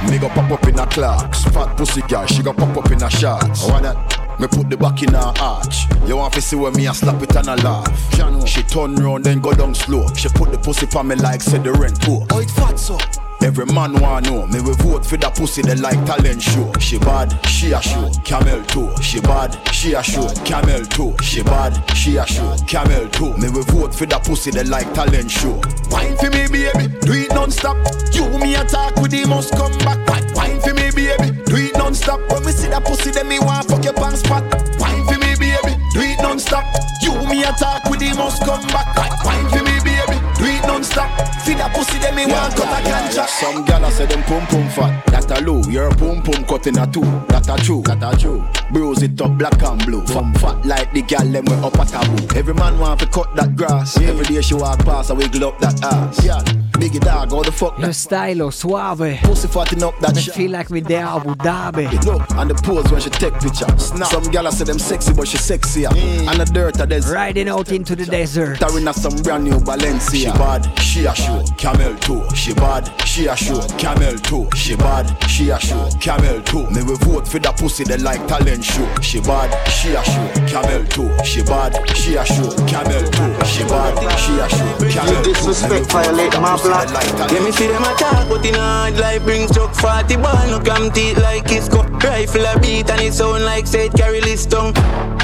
[0.00, 0.10] hey.
[0.10, 1.44] Me go pop up in a clocks.
[1.44, 3.68] Fat pussy girl, she go pop up in a shorts.
[3.68, 4.21] I want that.
[4.40, 5.86] Me put the back in her arch.
[6.06, 8.48] You want to see where me a slap it and a laugh.
[8.48, 10.06] She turn round then go down slow.
[10.14, 12.26] She put the pussy on me like said the rent poor.
[12.30, 12.98] Oh, it fat so.
[13.42, 16.72] Every man wanna know me we vote for that pussy they like talent show.
[16.78, 18.10] She bad, she a show.
[18.24, 18.94] Camel toe.
[19.00, 20.28] She bad, she a show.
[20.44, 21.16] Camel toe.
[21.20, 22.56] She bad, she a show.
[22.66, 23.36] Camel toe.
[23.36, 25.60] Me we vote for that pussy they like talent show.
[25.90, 27.76] Wine for me baby, do it non-stop.
[28.12, 29.98] You me attack with the must come back.
[30.34, 31.36] Wine, for me baby,
[31.72, 32.20] it non-stop.
[32.30, 34.42] When we see that pussy then me want fuck your pants spot
[34.78, 36.64] Wine for me baby, do it non-stop.
[37.02, 41.31] You me attack with the must come back Wine for me baby, do it non-stop
[41.44, 43.26] say me want cut a ganja.
[43.26, 45.06] Some gyal say them pum pum fat.
[45.06, 45.62] That a low.
[45.68, 47.00] Your pum pum cut in a two.
[47.28, 47.82] That a true.
[47.82, 48.44] That a true.
[48.72, 50.04] Bruise it up black and blue.
[50.06, 52.38] Fat fat like the gyal them we up a taboo.
[52.38, 53.96] Every man want to cut that grass.
[53.98, 56.24] Every day she walk past, I wiggle up that ass.
[56.24, 56.42] Yeah.
[56.72, 59.20] Biggie dog, how the fuck Lo stylo suave.
[59.22, 60.34] Pussy fatting up that Me shit.
[60.34, 62.04] feel like we there Abu Dhabi.
[62.04, 63.66] Look, and the pose when she take picture.
[63.78, 64.08] Snap.
[64.08, 65.94] Some gyal say them sexy, but she sexier.
[66.28, 67.12] And the dirt a des.
[67.12, 68.58] Riding out into the desert.
[68.58, 70.10] Tarina some brand new Balenciaga.
[70.10, 72.28] She bad, she a show, camel toe.
[72.34, 74.48] She bad, she a show, camel toe.
[74.54, 76.68] She bad, she a show, camel toe.
[76.70, 78.86] Me we vote for the pussy they like talent show.
[79.00, 81.24] She bad, she a show, camel toe.
[81.24, 83.44] She bad, she a show, camel toe.
[83.44, 85.32] She bad, she a show, camel toe.
[85.32, 86.88] disrespect violate my block.
[86.92, 90.90] Let me see them attack, but in hard life brings truck 40 ball, no come
[90.90, 91.82] teeth like Kisco.
[92.02, 94.74] Rifle a beat and it sound like said carry list tongue.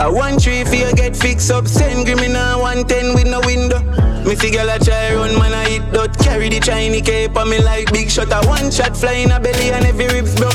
[0.00, 4.07] A one tree for you get fixed up, send criminal 110 with no window.
[4.28, 7.60] Me girl a try run, man I hit dot Carry the Chinese cape on me
[7.62, 8.28] like big shot.
[8.30, 10.52] A one shot fly in a belly and every ribs broke.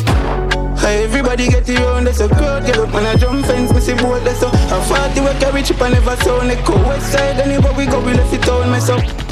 [0.84, 3.96] Everybody get it round, there's a crowd Get up man I jump fence, me see
[3.96, 7.74] boat that's so I 40 we carry chip and never sound Echo west side, anywhere
[7.74, 9.23] we go we left it town mess up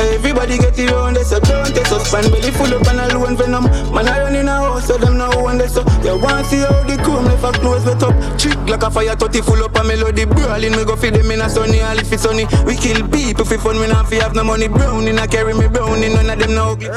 [0.00, 3.36] everybody get it round, there's a crowd Take us span belly full up and alone
[3.36, 3.64] venom.
[3.94, 5.82] Man I run in a house, so them know one that's so.
[6.04, 9.16] You want see how the crew left a close wet up Chick like a fire
[9.16, 10.24] 30 full up a melody.
[10.24, 13.44] Brawling, me go feed them in a sunny All if it's sunny, we kill people
[13.44, 14.68] for fun Me not fi have no money.
[14.68, 16.90] Browning, I carry me browning None of them know ugly.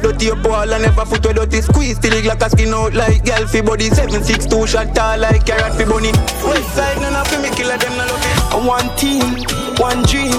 [0.00, 1.60] Dirty up wall and never foot where dirty.
[1.60, 3.90] Squeeze Till it like a skin out like girl fi body.
[3.90, 6.12] 762 shot tall like carrot fi bunny.
[6.46, 8.54] West side none of me killer them no love it.
[8.54, 9.44] A one team,
[9.76, 10.30] one dream,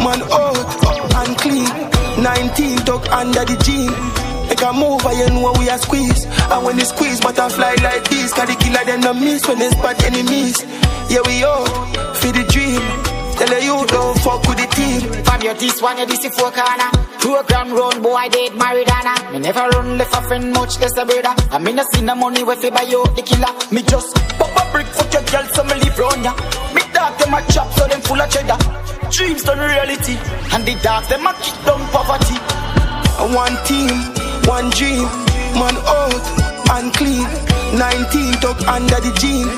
[0.00, 0.47] man out and clean.
[2.22, 3.90] 19 tuck under the jean.
[4.48, 6.24] Make a move, and you know we are squeeze.
[6.24, 8.32] And when they squeeze, butterfly like this.
[8.32, 10.64] Cause the killer them no miss when they spot enemies.
[11.10, 11.66] Yeah, we all
[12.16, 12.80] for the dream.
[13.38, 15.00] Tell you don't fuck with the team.
[15.22, 16.90] From your this one, you this four corner.
[17.20, 19.32] Program run, boy, I date Maridana.
[19.32, 21.34] Me never run left a friend much less a brother.
[21.52, 23.52] I me no see no money where fi buy you the killer.
[23.70, 26.32] Me just pop a brick fuck your girl, so me live round ya.
[26.74, 28.87] Me dog them a chop, so them full of cheddar.
[29.10, 30.16] Dreams turn reality,
[30.52, 32.36] and the dogs them a kick down poverty.
[33.34, 33.90] One team,
[34.44, 35.04] one dream,
[35.56, 36.24] man out
[36.76, 37.26] and clean.
[37.76, 39.48] 19 tuck under the jean.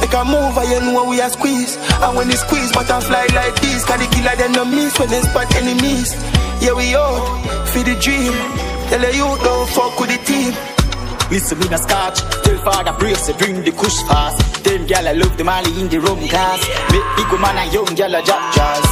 [0.00, 1.76] Make a move, and you know we are squeeze.
[2.00, 3.84] And when they squeeze, butterfly like this.
[3.84, 6.12] Cause the killer them no miss when they spot enemies.
[6.60, 7.24] Yeah, we out
[7.68, 8.32] for the dream.
[8.88, 10.52] Tell you don't fuck with the team.
[11.30, 12.20] Listen me no scotch,
[12.64, 14.64] father brace bring the kush fast.
[14.64, 16.60] Tell gal I love the Mali in the room class.
[16.90, 18.84] Make big woman and young gal a drop jazz.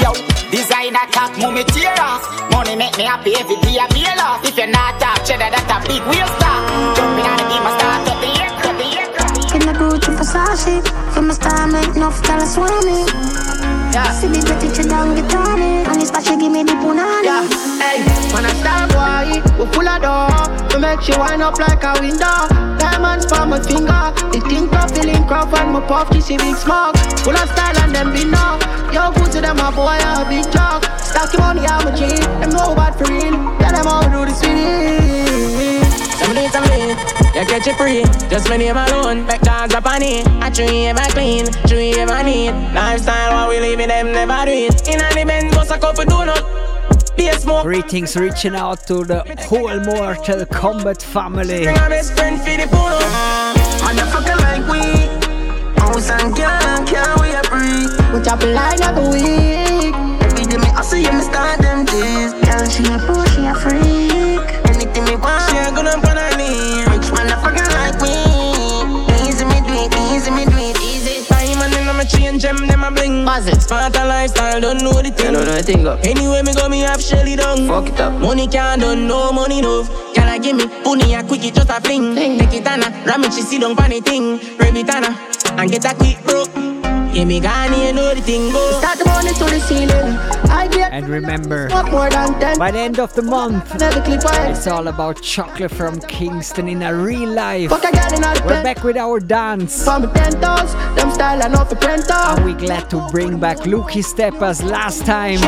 [0.00, 0.14] Yo,
[0.54, 2.22] designer cap, mommy tear off.
[2.50, 4.46] Money make me happy every day I feel off.
[4.46, 6.62] If you're not top cheddar, that's a big wheel stop.
[6.96, 9.54] Jumping on the beam, I start up the aircraft, the aircraft.
[9.54, 11.92] In the Gucci Versace, from a star make
[12.22, 13.55] tell us what me.
[13.96, 14.12] Yeah.
[14.12, 17.24] See the pretty chick down guitar me, and this she give me the punani.
[17.24, 17.48] Yeah,
[17.80, 20.52] hey, man a star boy, we full of dough.
[20.68, 22.44] We make you wind up like a window.
[22.76, 26.92] Diamonds for my finger, the think of feeling crop and my puff kissy big smoke.
[27.24, 28.60] Full of style and them be no.
[28.92, 30.84] Yo, good to them a boy a big joke.
[31.00, 33.32] Stack your money I'm a G, them know bad for real.
[33.32, 35.75] Tell them how we do this with it.
[36.26, 38.02] Some need some lean, you catch it free.
[38.28, 40.26] Just my name alone, make dogs up on it.
[40.42, 42.50] I tree ever clean, tree ever neat.
[42.74, 44.88] Lifestyle while we living them never do it.
[44.88, 46.42] In the Benz, bust a couple donut.
[47.16, 47.30] Be.
[47.62, 51.62] Greetings reaching out to the whole Mortal Kombat family.
[51.62, 52.98] Bring a best friend for the pull
[53.86, 54.82] Motherfucker like we.
[55.80, 57.94] House and girl, can't we a breathe?
[58.12, 59.94] We chop it like a week.
[60.26, 62.32] Every day me hustle, yeah, me start them days.
[62.42, 64.26] Girl, she a pro, she a freak.
[64.66, 65.86] Anything me want, She a good
[72.40, 73.24] change them, a bling.
[73.24, 73.64] Buzzes.
[73.64, 75.26] Smarter lifestyle, don't know the thing.
[75.26, 76.00] You don't know the thing, up.
[76.04, 77.66] Anyway, me go, me have Shelly down.
[77.66, 78.12] Fuck it up.
[78.20, 79.88] Money can't done, no money enough.
[80.14, 82.14] Can I give me pony a quickie, just a fling?
[82.14, 84.38] Take it Anna, ram it, she sit down funny thing.
[84.58, 85.16] Rev it Anna,
[85.60, 86.95] and get a quick broke.
[87.16, 88.78] Give me Ghani, you know the thing go.
[88.78, 90.12] Start the money to the ceiling.
[90.50, 92.58] I get And remember, fuck more than ten.
[92.58, 96.68] by the end of the month, Another clip I it's all about chocolate from Kingston
[96.68, 97.70] in a real life.
[97.70, 99.82] Fuck a girl in all the We're back with our dance.
[99.82, 103.40] For me ten toes, them style and off the print And we glad to bring
[103.40, 105.40] back Lukey Steppers last time.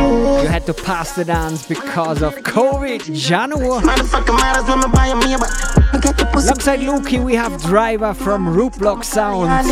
[0.43, 3.15] You had to pass the dance because of COVID.
[3.15, 3.83] January.
[3.83, 5.51] Motherfucker matters when me buy me but
[5.93, 6.47] I get the pussy.
[6.47, 9.69] Alongside Lukey, we have Driver from Rootblock Sounds.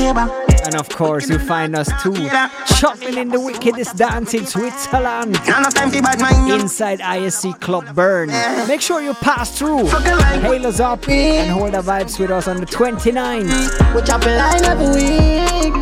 [0.67, 2.15] And of course, you find us us two.
[2.77, 5.37] Chopping in the wickedest dance in Switzerland.
[5.37, 8.29] Inside ISC Club Bern.
[8.69, 9.87] Make sure you pass through.
[9.87, 13.95] Hail us up and hold the vibes with us on the 29th.
[13.95, 15.73] We chop a line every week.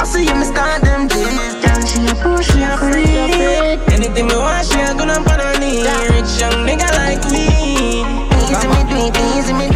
[0.00, 1.54] I see you, me start them days.
[1.62, 3.80] Girl, she a fool, she a freak.
[3.92, 5.82] Anything you want, she a gonna put on me.
[5.82, 8.04] Rich young nigga like me.
[8.48, 9.67] Easy me, do it easy me.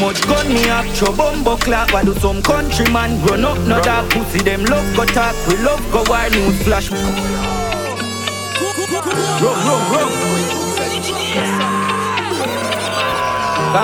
[0.00, 0.84] Much gun me up,
[2.04, 6.04] do some countryman run up, no dark pussy Them love go talk, we love go
[6.06, 6.32] wild
[6.62, 7.00] flash Come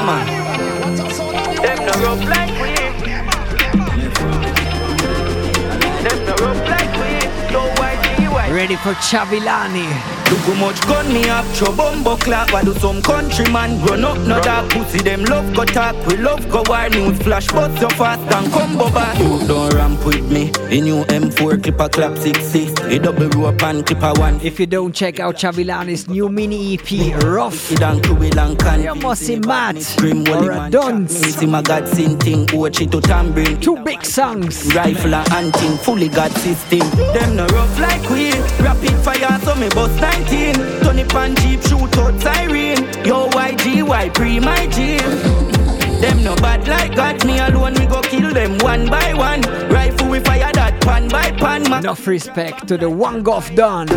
[0.09, 0.27] on
[1.57, 2.75] Them no rough like we
[6.05, 7.11] Them no rough like we
[7.81, 10.22] white, white Ready for Chavilani.
[10.33, 12.53] Look how much gun me have, show bumbo clap.
[12.55, 15.01] Why do some countryman run up, no dark pussy?
[15.01, 17.49] Them love go talk, we love go war news flash.
[17.49, 19.19] But so fast and combo back.
[19.19, 20.51] You don't ramp with me.
[20.75, 24.41] In new M4 clipper clap 6 A double rope and clipper one.
[24.41, 29.77] If you don't check out Chavilani's new mini EP, Rough, you must see mad
[30.31, 31.13] or a dunce.
[31.13, 33.61] See my God sing thing, Ochi to tambourine.
[33.61, 34.75] Two big songs.
[34.75, 36.89] Rifle and hunting, fully God system.
[37.13, 38.33] Them no rough like we.
[38.65, 40.55] Rapid fire, so me bust 19.
[40.83, 42.79] Tony pan jeep, shoot out siren.
[43.05, 44.99] Yo, YG, why pre my G?
[46.01, 49.41] Them no bad like God, me alone, we go kill them one by one.
[49.69, 51.69] Rifle we fire that pan by pan.
[51.69, 53.89] Ma- Enough respect to the one golf done.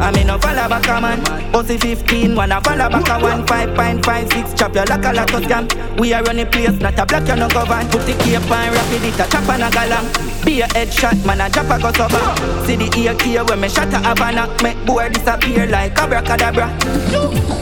[0.00, 1.52] I mean, no follow back a man.
[1.52, 3.46] Pussy 15, wanna follow back a one.
[3.46, 5.98] 5.56, chop your like a lot of scam.
[5.98, 7.86] We are running place, not a black, you no govern.
[7.88, 10.44] Put the cape on, rapid it, a chop on a galang.
[10.44, 12.66] Be a headshot, man, a drop a go sober.
[12.66, 14.46] See the ear key when me shot a Havana.
[14.62, 16.68] Make boy disappear like abracadabra.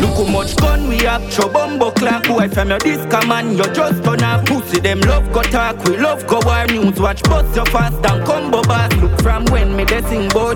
[0.00, 2.24] Look how much gun we have, show bumbo clock.
[2.28, 4.80] Boy from your disc man, you just gonna pussy.
[4.80, 7.00] Them love go talk, we love go war news.
[7.00, 8.94] Watch bust your fast and combo bass.
[8.96, 10.54] Look from when me de sing your.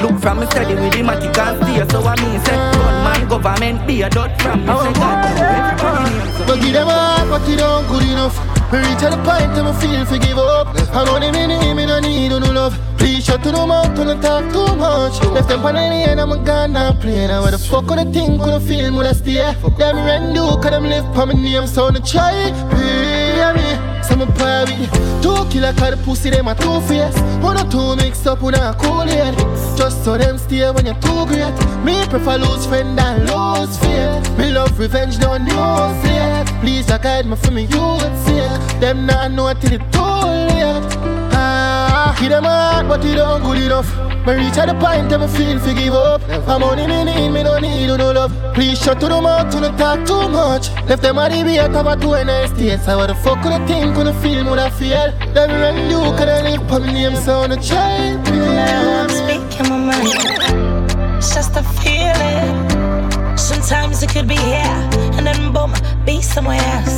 [0.00, 1.86] Look from me steady with the matic and steer.
[1.88, 4.72] So I mean set say, gunman government be a dot from me.
[4.84, 8.36] Say God, everybody needs But give them a heart, but it don't good enough.
[8.70, 10.68] Me reach at the point that me feel for give up.
[10.92, 12.76] I know them in the me no need no love.
[12.98, 15.16] Please shut to the mouth, don't talk too much.
[15.32, 17.28] Left them on the lane, I'm a gun now playing.
[17.28, 19.40] Now where the fuck would I think, would I feel, would I stay?
[19.78, 22.52] Them rent do, cause them live for me name, so no try.
[22.70, 23.27] Pay
[24.18, 24.24] me.
[24.28, 28.42] Some private Two killer car pussy them a two face One or two mix up
[28.42, 29.34] with a cool head
[29.76, 31.54] Just so them stay when you're too great
[31.84, 36.98] Me prefer lose friend than lose faith Me love revenge don't use it Please I
[36.98, 40.97] guide me for me youth sake Them not know till it too late
[42.18, 45.18] give them a heart but it don't good enough me reach at the point that
[45.18, 46.20] me feel for give up.
[46.46, 48.32] I'm only me need, me don't need no love.
[48.52, 50.68] Please shut to the mouth, to not talk too much.
[50.86, 52.80] Left them at the beat, cover to an estate.
[52.80, 55.08] So what the fuck could I think, could I feel, would I feel?
[55.32, 58.28] Them run you, could I live for me name, so on a child.
[58.28, 61.16] I'm speaking my mind.
[61.16, 62.52] It's just a feeling.
[63.38, 64.78] Sometimes it could be here,
[65.16, 65.72] and then boom,
[66.04, 66.96] be somewhere else.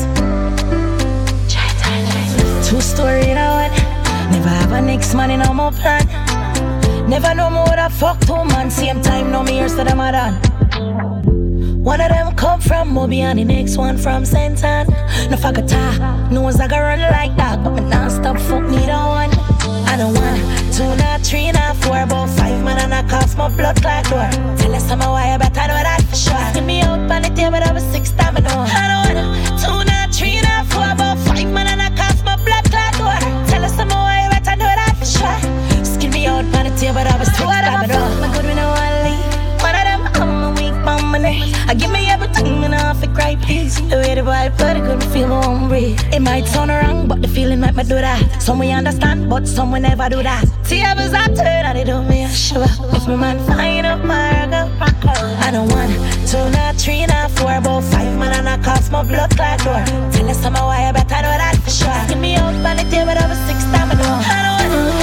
[2.69, 3.90] Two story in a one.
[4.31, 6.07] Never have a next man in my plan.
[7.09, 8.70] Never know more I fuck two man.
[8.70, 10.35] Same time, no me hears to them a done.
[11.82, 14.86] One of them come from Moby and the next one from Senton.
[15.31, 19.31] No fuckata, knows I can run like that, but me non-stop fuck neither one.
[19.89, 23.48] I don't want two, not three, not four, about five man and I cough my
[23.48, 24.28] blood clot door.
[24.59, 26.52] Tell us some why I better know that for sure.
[26.55, 28.40] Give me up on the table, that was six time I.
[28.40, 31.90] I don't want two, not three, not four, about five man and I
[36.97, 38.21] out the table, that was time I know.
[38.21, 39.62] My good, know I leave.
[39.62, 41.53] One of them, I'm a weak my.
[41.69, 43.77] I give me everything and I feel cry, please.
[43.89, 46.01] The way the boy put it, couldn't feel my own breathe.
[46.12, 48.43] It might sound wrong, but the feeling me do that.
[48.43, 50.45] Some we understand, but some will never do that.
[50.65, 52.67] Tables I was turn and they do me a shiver.
[52.97, 54.47] If my man find up my
[55.01, 55.47] go oh.
[55.47, 55.93] I don't want
[56.29, 59.85] two, not three, not four, about five man and I cough my blood clot door.
[60.12, 62.01] Tell us some why I better know that for sure.
[62.09, 64.15] Give me up on the table, that was six time I know.
[64.27, 64.99] I don't want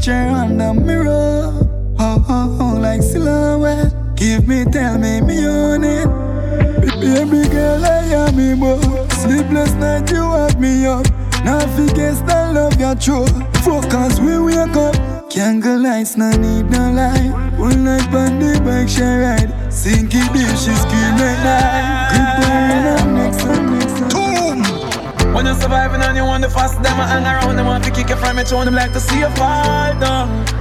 [0.00, 1.69] picture on the mirror
[2.32, 3.92] Oh, like silhouette.
[4.14, 6.06] Give me, tell me, me on it.
[7.00, 8.80] Baby girl, I am me more
[9.10, 11.06] Sleepless night, you have me up.
[11.44, 13.26] Now forget the love you true
[13.64, 14.94] Focus, we wake up.
[15.28, 17.32] Can't Candle lights, no need no light.
[17.58, 19.50] One night on the bike, she ride.
[19.72, 22.10] Sink it she scream at night.
[22.12, 25.34] Grip her in her neck, so next Boom!
[25.34, 27.90] When you're surviving and you want the fast, them I hang around, them want to
[27.90, 30.59] kick you from it, show them like to see you fall down.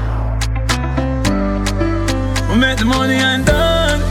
[2.60, 4.02] Make the money and done.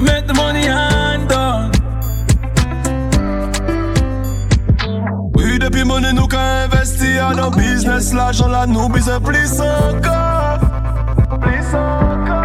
[0.00, 1.72] Make the money and done.
[5.88, 8.12] money nou ka investi a nan business.
[8.12, 10.18] L'ajan la nou bize plis anka
[11.42, 12.40] Plis anka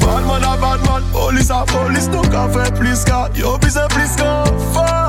[0.00, 5.05] Badman a badman, polis a polis Nou ka fe plis ka, yo bize plis ka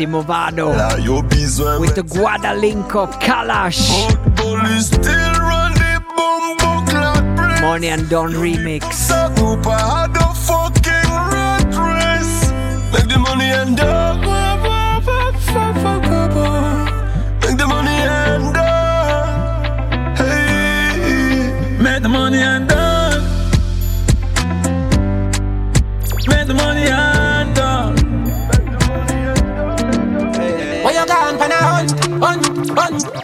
[0.00, 4.08] Limit Simovado La yo bizwen With the Guada link Kalash.
[4.34, 9.10] Police still run the bumbo clad place Money and Don remix.
[9.38, 12.50] Upa had a fucking rat race.
[12.92, 13.50] Make the money
[13.80, 14.29] up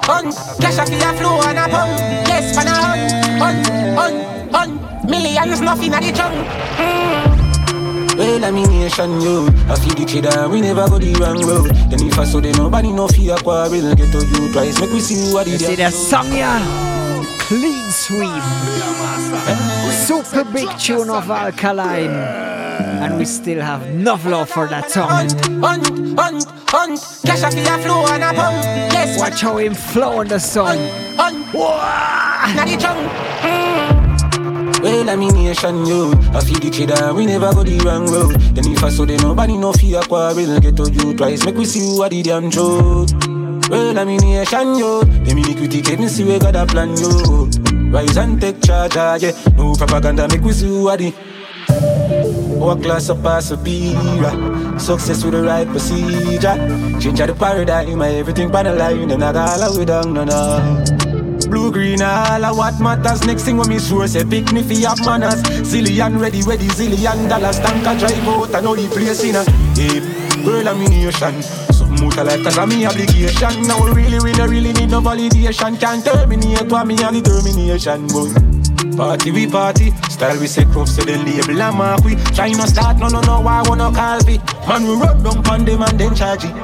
[0.07, 1.91] hunt Cash off your flow and a pump
[2.31, 3.13] Yes, pan a hunt,
[3.43, 3.67] hunt,
[3.99, 6.35] hunt, hunt Millions nothing at the trunk
[6.79, 7.37] hmm.
[8.17, 9.47] Well, I'm in nation, yo.
[9.69, 11.69] I feel the cheddar, we never go the wrong road.
[11.91, 13.95] Then if I saw them, nobody no fear quarrel.
[13.95, 16.65] Get to you twice, make we see what You it see that song, yeah?
[17.41, 18.43] Clean sweep.
[19.93, 22.11] Super big tune of Alkaline.
[22.11, 25.29] And we still have enough love for that song.
[26.77, 28.63] Hunt, hunt, hunt Cash off your flow and a pump
[28.93, 30.77] Yes, Watch how him flow on the song.
[31.17, 33.11] hunt Now the trunk
[34.83, 36.11] Well, I'm in nation, yo.
[36.35, 38.39] I feel the cheddar, we never go the wrong road.
[38.55, 40.61] Then if I saw them, nobody no fear quarrel.
[40.61, 43.11] Get to you twice, make we see what the damn truth.
[43.71, 45.01] Well, I'm in nation, yo.
[45.03, 47.49] Them iniquity keep me see we got a plan, yo.
[47.91, 49.33] Rise and take charge, ah, yeah.
[49.57, 51.15] No propaganda, make we see what the
[52.61, 56.57] Our class of a pira Success with the right procedure.
[56.99, 59.09] Change the paradigm, my everything pan the line.
[59.09, 60.85] Them not all we down, no, no.
[61.49, 63.25] Blue, green, all of what matters.
[63.25, 65.43] Next thing when me sure say pick me fi have manners.
[65.63, 67.59] Zillion ready, ready, zillion dollars.
[67.61, 69.45] Tank a drive out and know the place in a
[69.77, 70.01] Hey,
[70.45, 71.43] girl, I'm in nation.
[71.73, 73.63] Something out of life cause I'm me obligation.
[73.69, 75.79] Now really, we really, really, need no validation.
[75.79, 78.56] Can't terminate what me have determination, boy
[78.97, 82.17] Party we party, style we say crop so the label a mark we.
[82.33, 85.65] Try no start, no no no, why wanna call me Man we run down pon
[85.67, 86.55] them and then charge it.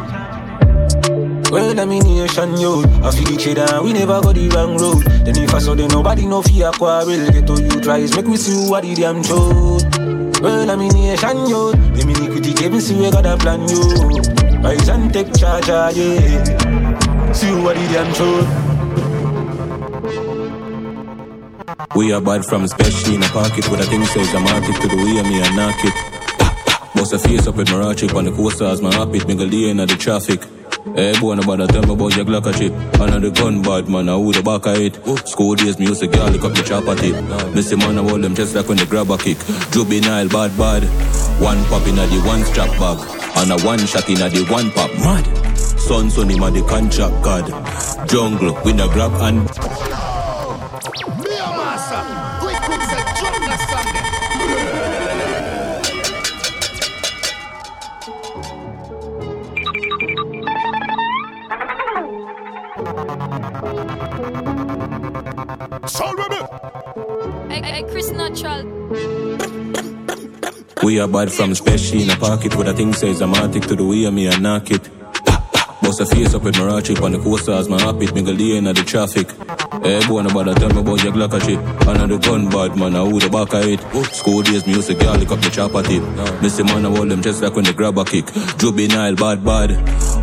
[1.53, 5.03] Well, I'm in nation, yo I feel the cheddar, we never go the wrong road.
[5.27, 7.31] Then if I saw them, nobody no fear quarrel.
[7.33, 10.41] Get to you tries, make we see what the damn truth.
[10.41, 14.59] Well, I'm in nation, yo Them iniquity keep me see we got a plan, yo.
[14.65, 17.33] Rise and take charge, ah, yeah.
[17.33, 18.62] See what the damn truth
[21.95, 24.89] We are bad from special in a pocket with a thing says I'm arctic to
[24.89, 25.95] the way of me and knock it.
[26.95, 29.45] Bust a face up with my road chip on the coaster as my me go
[29.45, 30.43] lay in the traffic.
[30.97, 32.73] Hey boy, nobody tell me about your Glock a chip.
[33.01, 34.97] Another gun bad man, I who the back of it.
[35.29, 37.15] School days, me used to girl lick the chopper tip.
[37.55, 39.39] Missy man, I hold them just like when they grab a kick.
[39.71, 40.83] Juvenile, bad bad.
[41.41, 42.99] One pop in a the one strap bag.
[43.37, 44.91] And a one shot in a the one pop.
[44.99, 45.25] Mad.
[45.57, 47.47] Son, son, him a the contract god.
[48.09, 49.49] Jungle, win a grab and
[71.03, 73.85] Are bad from special in a pocket with a thing says I'm arctic to the
[73.85, 74.89] way me and knock it.
[75.83, 78.23] Bust a face up with my road chip on the coaster as my happy me
[78.23, 79.27] go lay in the traffic.
[79.83, 81.59] Hey boy, nobody tell me about your Glock a chip.
[81.89, 83.81] Another gun bad man, I who the back of it.
[84.15, 86.05] School days, me used to girl up the chopper tip.
[86.41, 88.27] Missy man, I hold them just like when they grab a kick.
[88.59, 89.71] Juvenile, bad bad.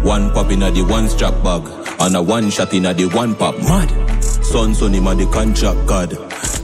[0.06, 1.68] One pop in a the one strap bag.
[2.00, 3.58] And a one shot in a the one pop.
[3.58, 4.24] Mad.
[4.24, 6.12] Son, son, him a the contract card.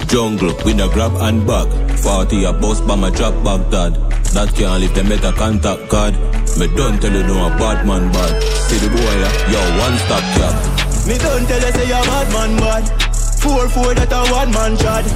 [0.08, 1.68] Jungle, with a grab and bag.
[2.00, 4.05] 40 a bus by my drop bag dad.
[4.36, 4.92] That can't live.
[4.92, 6.12] Them better contact God.
[6.60, 8.36] Me don't tell you no a bad man bad.
[8.68, 10.56] See the boy, yeah, yo, one stop cap.
[11.08, 12.84] Me don't tell you say you're bad man bad.
[13.40, 15.08] Four four that a one man shot.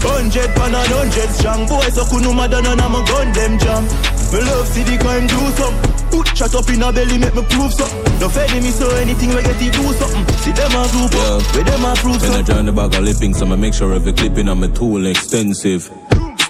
[0.00, 1.68] Hundred pan and hundred strong.
[1.68, 3.84] Boy so kunuma done and I'm a gun them jam.
[4.32, 5.76] Me love see the crime do some.
[6.08, 7.92] Put shot up in a belly make me prove some.
[8.24, 10.24] No me so anything we get to do something.
[10.40, 13.04] See them a group up Where them a prove When I join the bag of
[13.04, 15.92] lipping, so I make sure every clipping on my tool extensive.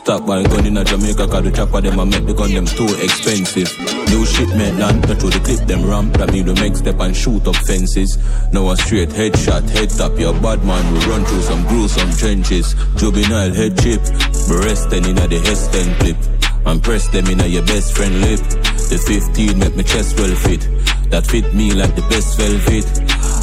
[0.02, 2.66] Stop buying gun in a Jamaica, cause the chopper them I make the gun them
[2.66, 3.70] too expensive.
[4.10, 6.18] New shit made land, not through the clip them ramp.
[6.18, 8.18] That mean the make step and shoot up fences.
[8.50, 12.74] Now a straight headshot, head tap, your bad man will run through some gruesome trenches.
[12.98, 14.02] Juvenile head chip,
[14.50, 16.18] breasting in a the Heston clip.
[16.66, 18.42] And press them in a your best friend lip.
[18.90, 20.66] The 15 make me chest well fit.
[21.14, 22.90] That fit me like the best velvet.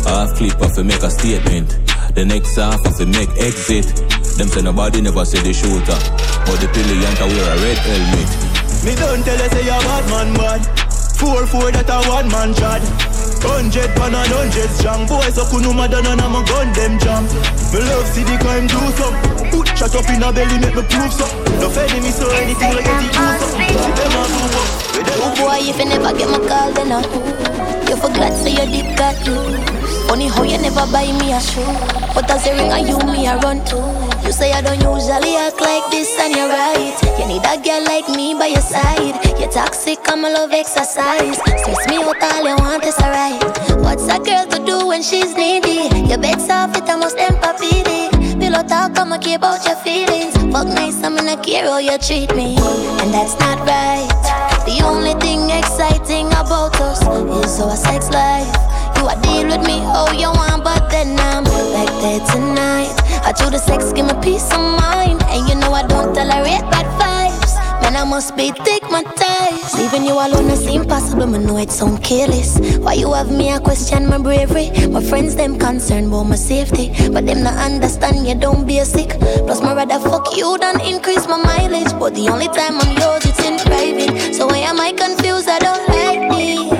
[0.03, 1.88] Half clip off to make a statement.
[2.15, 3.85] The next half off to make exit.
[4.37, 5.99] Them say nobody never see the shooter.
[6.45, 8.29] But the pilliant wear a red helmet.
[8.83, 10.61] Me don't tell you say you're bad man bad.
[11.19, 12.81] Four four that a one man chad.
[13.39, 16.99] Hundred pan and hundred strong Boys up who no matter none of my gun them
[16.99, 17.23] jam
[17.71, 19.15] Me love see the crime do some
[19.47, 21.23] Put shot up in a belly make me prove so
[21.63, 24.69] No enemy so anything like get it use up See them a move up
[25.23, 26.99] Oh boy if you never get my call then uh
[27.87, 29.78] You forgot say your dick got loose
[30.09, 31.61] Funny how you never buy me a shoe?
[32.17, 33.77] But as a ring and you me a run to?
[34.25, 36.97] You say I don't usually act like this and you're right.
[37.21, 39.13] You need a girl like me by your side.
[39.37, 41.37] You're toxic, I'm a love exercise.
[41.37, 43.37] Stress me out all you want is alright
[43.85, 45.93] What's a girl to do when she's needy?
[46.09, 47.85] Your bed's off it, I must empathy
[48.39, 50.33] Pillow talk, I'ma care about your feelings.
[50.51, 52.57] Fuck nice, I'm in a care how you treat me.
[52.97, 54.09] And that's not right.
[54.65, 57.01] The only thing exciting about us
[57.45, 58.68] Is our sex life
[58.99, 62.93] you a deal with me how you want, but then I'm back there tonight.
[63.23, 66.65] I do the sex, give me peace of mind, and you know I don't tolerate
[66.71, 67.53] bad vibes.
[67.81, 69.73] Man, I must be thick, my ties.
[69.75, 72.59] Leaving you alone is impossible, me know it sound careless.
[72.79, 74.69] Why you have me, I question my bravery.
[74.87, 76.91] My friends, them concerned about my safety.
[77.09, 79.11] But them not understand you don't be a sick.
[79.47, 81.93] Plus, my rather fuck you than increase my mileage.
[81.99, 84.35] But the only time I'm yours, it's in private.
[84.35, 85.47] So why am I confused?
[85.47, 86.78] I don't like this.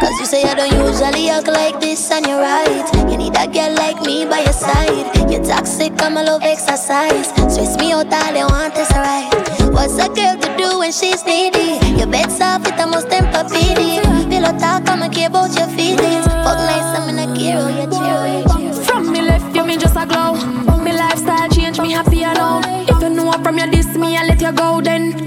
[0.00, 2.88] Cause you say I don't usually act like this, and you're right.
[3.10, 5.06] You need a girl like me by your side.
[5.30, 7.28] You're toxic, I'm a love exercise.
[7.52, 9.28] Stress me out, all they want is alright.
[9.70, 11.78] What's a girl to do when she's needy?
[11.98, 14.00] Your bed's off, it almost empathy.
[14.30, 16.26] Pillow talk, I'ma care about your feelings.
[16.26, 18.89] Fuck nice, I'm in a care, oh, you From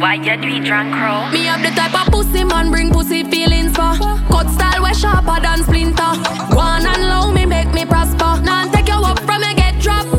[0.04, 1.32] Why you do drunk crow?
[1.32, 3.96] Me have the type of pussy man bring pussy feelings for.
[4.28, 6.12] Cut style way sharper than splinter.
[6.54, 8.42] One and low me make me prosper.
[8.44, 10.10] Now take you up from you get dropped.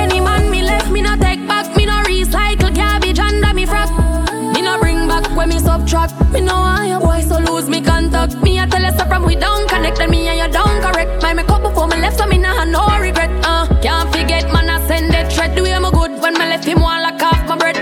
[0.00, 1.76] Any man me left me no take back.
[1.76, 3.90] Me no recycle garbage under me frock.
[4.54, 6.14] Me no bring back when me subtract.
[6.32, 8.42] Me no want your boy so lose me contact.
[8.42, 11.22] Me I tell you so from we down connected me and you down correct.
[11.22, 13.28] My make up before me left so me nah no regret.
[13.44, 15.54] Uh, can't forget man I send that thread.
[15.54, 17.73] Do him good when me left him one like half my bread.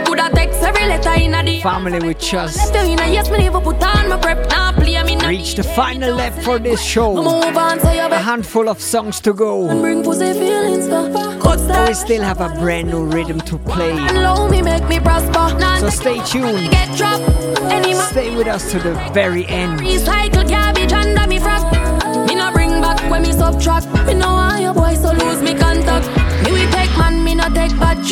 [1.32, 4.50] Family with just Left you in a yes me never put my prep.
[4.50, 7.14] Now play me reached the final lap for this show.
[7.14, 9.66] Move on so you A handful of songs to go.
[9.80, 11.08] bring pussy feelings for.
[11.40, 13.92] Cut style We still have a brand new rhythm to play.
[13.92, 15.58] and low me make me prosper.
[15.58, 16.70] Now So stay tuned.
[16.70, 17.24] get dropped.
[17.72, 19.80] Any man Stay with us to the very end.
[19.80, 21.64] recycle garbage under me frock.
[22.28, 23.86] Me no bring back when me subtract.
[24.06, 26.06] Me no want your boy so lose me contact.
[26.44, 28.04] Me we take man, me no take bad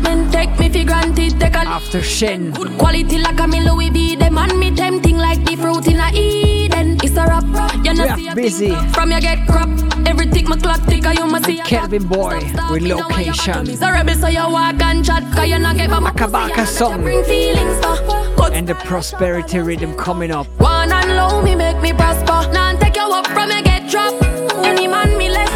[0.00, 0.32] treatment.
[0.32, 4.16] Take me for granted, take a After Shen, good quality like a me Louis V.
[4.16, 6.98] Them and me tempting like the fruit in a Eden.
[7.02, 7.44] It's a rap,
[7.84, 8.74] you know see a busy.
[8.92, 9.68] from you get crap.
[10.06, 12.40] Everything my clock tick, you must see a Kelvin Boy
[12.70, 13.68] with location.
[13.68, 17.02] It's a rebel, so you walk and chat, cause you not get my Akabaka song
[17.02, 18.40] for.
[18.42, 20.46] Uh, and the prosperity rhythm coming up.
[20.58, 22.50] One and low me make me prosper.
[22.52, 24.24] Now take you up from you get dropped.
[24.64, 25.49] Any man me left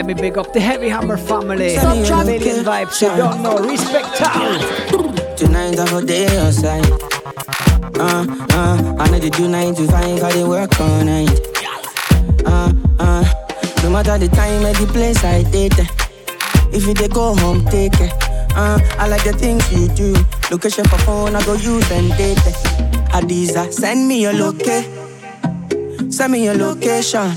[0.00, 1.76] let me big up the Heavy Hammer family.
[1.76, 2.26] Subtract.
[2.26, 3.58] Million vibes, you don't know.
[3.58, 5.36] Respect all.
[5.36, 6.86] Tonight I go day outside.
[8.00, 8.24] Uh,
[8.56, 11.38] uh, I need to do 9 to 5, I they work all night.
[12.46, 13.24] Uh, uh,
[13.82, 15.78] no matter the time and the place I date.
[16.72, 18.10] If you they go home, take it.
[18.56, 20.16] Uh, I like the things you do.
[20.50, 22.38] Location for phone, I go use and date.
[23.12, 26.10] Adiza, send me your location.
[26.10, 27.36] Send me your location.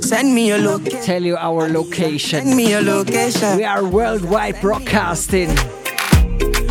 [0.00, 1.02] Send me your location.
[1.02, 2.44] Tell you our location.
[2.44, 3.56] Send me your location.
[3.56, 5.54] We are worldwide broadcasting.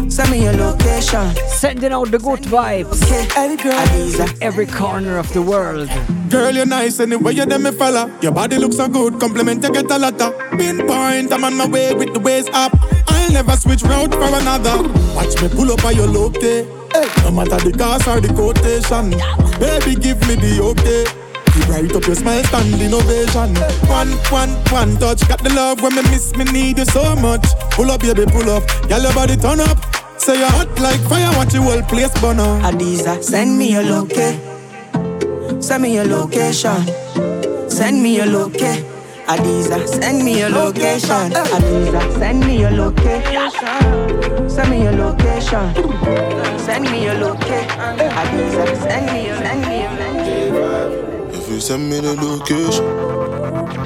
[0.09, 1.35] Send me your location.
[1.47, 2.99] Sending out the good vibes.
[3.35, 4.37] Adiza.
[4.41, 5.89] Every corner of the world.
[6.29, 8.11] Girl, you're nice anyway, you them me fella.
[8.21, 10.33] Your body looks so good, compliment you get a lot of.
[10.57, 12.73] Pinpoint, I'm on my way with the waist up.
[13.07, 14.81] I'll never switch route for another.
[15.13, 16.63] Watch me pull up on your look day.
[16.91, 19.11] Hey, no matter the cost or the quotation.
[19.59, 21.20] Baby, give me the okay.
[21.71, 23.55] Right up your smile, stand in ovation.
[23.87, 27.45] One, one, one touch, got the love when me miss me need you so much.
[27.71, 29.77] Pull up, baby, pull up, girl your body turn up.
[30.19, 32.61] Say you're hot like fire, watch your whole place burn up.
[32.61, 34.39] Adiza, send me your location.
[35.61, 36.85] Send me your location.
[37.69, 38.83] Send me your location.
[39.27, 41.31] Adiza, send me your location.
[41.31, 44.49] Adiza, send me your location.
[44.49, 45.73] Send me your location.
[46.59, 47.79] Send me your location.
[48.19, 51.10] Adiza, send me your, your,
[51.59, 52.85] send me you send me the location,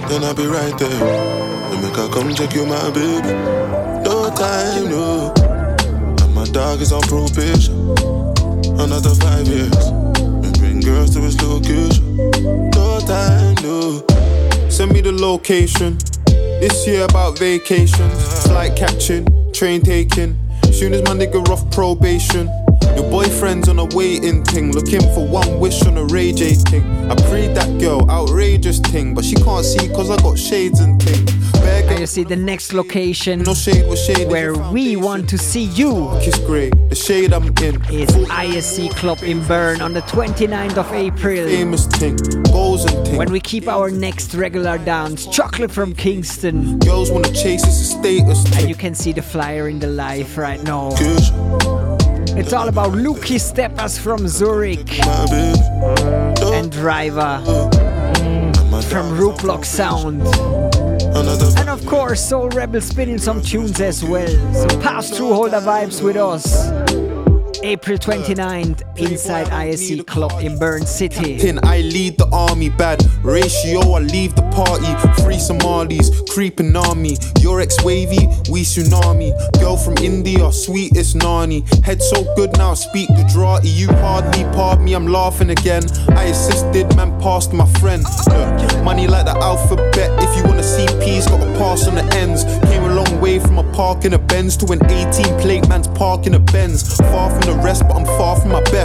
[0.08, 1.72] then I'll be right there.
[1.72, 3.34] You make her come check you, my baby.
[4.04, 5.34] No time, no.
[6.22, 7.74] And my dog is on probation.
[8.80, 9.92] Another five years.
[10.42, 12.18] Me bring girls to his location.
[12.72, 14.04] No time, no.
[14.70, 15.98] Send me the location.
[16.60, 20.38] This year about vacations, flight catching, train taking.
[20.72, 22.50] Soon as my nigga off probation.
[22.96, 26.84] Your boyfriend's on a waiting thing, looking for one wish on a Ray J thing.
[27.12, 31.02] I prayed that girl, outrageous thing, but she can't see cause I got shades and
[31.02, 31.26] thing.
[31.66, 35.64] And you see the next location no shade, what shade where we want to see
[35.64, 37.76] you Kiss grey, the shade I'm in.
[37.92, 41.48] is ISC Club in Bern on the 29th of April.
[41.48, 42.18] Famous thing,
[42.52, 43.18] goals and thing.
[43.18, 46.80] When we keep our next regular dance, Chocolate from Kingston.
[46.80, 50.38] Girls wanna chase, it's a status And you can see the flyer in the live
[50.38, 50.90] right now.
[52.38, 55.00] It's all about Lukey Steppers from Zurich
[56.54, 57.42] and Driver
[58.90, 60.22] from Rootblock Sound.
[61.58, 64.28] And of course, Soul Rebel spinning some tunes as well.
[64.54, 66.70] So pass through all the vibes with us.
[67.64, 71.38] April 29th, inside ISC Club in Bern City.
[71.38, 73.80] Tin, I lead the army, bad ratio.
[73.92, 74.92] I leave the party.
[75.24, 77.18] Free Somalis, creeping army.
[77.40, 79.34] Your ex wavy, we tsunami.
[79.60, 81.64] Girl from India, sweetest nani.
[81.84, 83.70] Head so good now, speak Gujarati.
[83.70, 85.84] You hardly pardon me, I'm laughing again.
[86.10, 88.04] I assisted, man, passed my friend.
[88.28, 90.12] Look, money like the alphabet.
[90.24, 92.44] If you wanna see P's, gotta pass on the ends.
[92.70, 95.88] Came a long way from a park in a Benz to an 18 plate man's
[95.90, 96.98] park in a Benz.
[96.98, 98.85] Far from the rest, but I'm far from my best.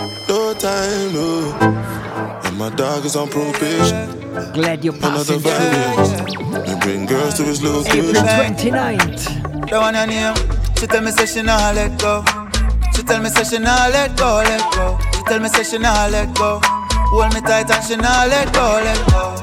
[0.31, 1.51] No time, no.
[2.45, 4.07] And my dog is on probation.
[4.53, 5.51] Glad you're Another passing through.
[5.51, 6.69] violence.
[6.69, 9.67] We bring girls to his April 29th.
[9.67, 10.35] Don't want your name.
[10.79, 12.23] She tell me say she nah let go.
[12.95, 14.97] She tell me say she nah let go, let go.
[15.13, 16.61] She tell me say she nah let go.
[16.63, 19.35] Hold me tight and she nah let go, let go.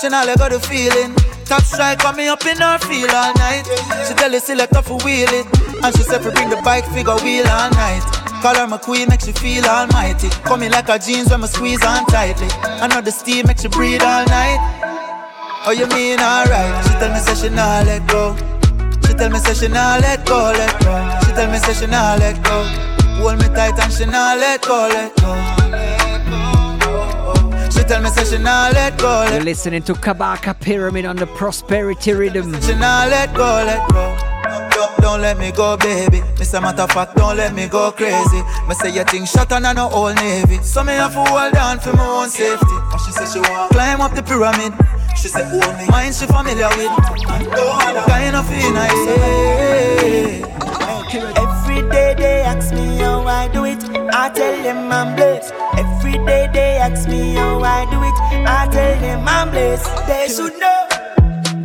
[0.00, 1.16] She nah let go the feeling.
[1.46, 3.64] Top strike got me up in her feel all night.
[4.06, 5.46] She tell the selector for wheel it.
[5.82, 8.21] And she said for bring the bike figure wheel all night.
[8.42, 10.28] Call her my queen, make she feel almighty.
[10.42, 12.48] Coming like a jeans when me squeeze on tightly.
[12.82, 14.58] I know the steam make she breathe all night.
[15.64, 16.84] Oh, you mean alright?
[16.84, 18.34] She tell me say she nah let go.
[19.06, 21.20] She tell me say she nah let go, let go.
[21.24, 22.64] She tell me say she nah let go.
[23.22, 25.30] Hold me tight and she nah let go, let go.
[27.70, 31.14] She tell me say she nah let go, let You're listening to Kabaka Pyramid on
[31.14, 32.50] the Prosperity Rhythm.
[34.82, 34.94] Go.
[35.00, 36.18] Don't, let me go, baby.
[36.38, 36.60] Mr.
[36.60, 38.42] Matter of fact, don't let me go crazy.
[38.66, 40.58] Me say your thing shot on no old navy.
[40.62, 42.76] So me have to hold on for my own safety.
[42.90, 44.72] And she say she want climb up the pyramid.
[45.16, 45.86] She say own me.
[45.88, 46.90] Mine she familiar with.
[48.08, 49.02] Kind of nice.
[51.38, 53.82] Every day they ask me how I do it.
[54.12, 55.52] I tell them I'm blessed.
[55.76, 58.16] Every day they ask me how I do it.
[58.48, 60.06] I tell them I'm blessed.
[60.08, 60.88] They should know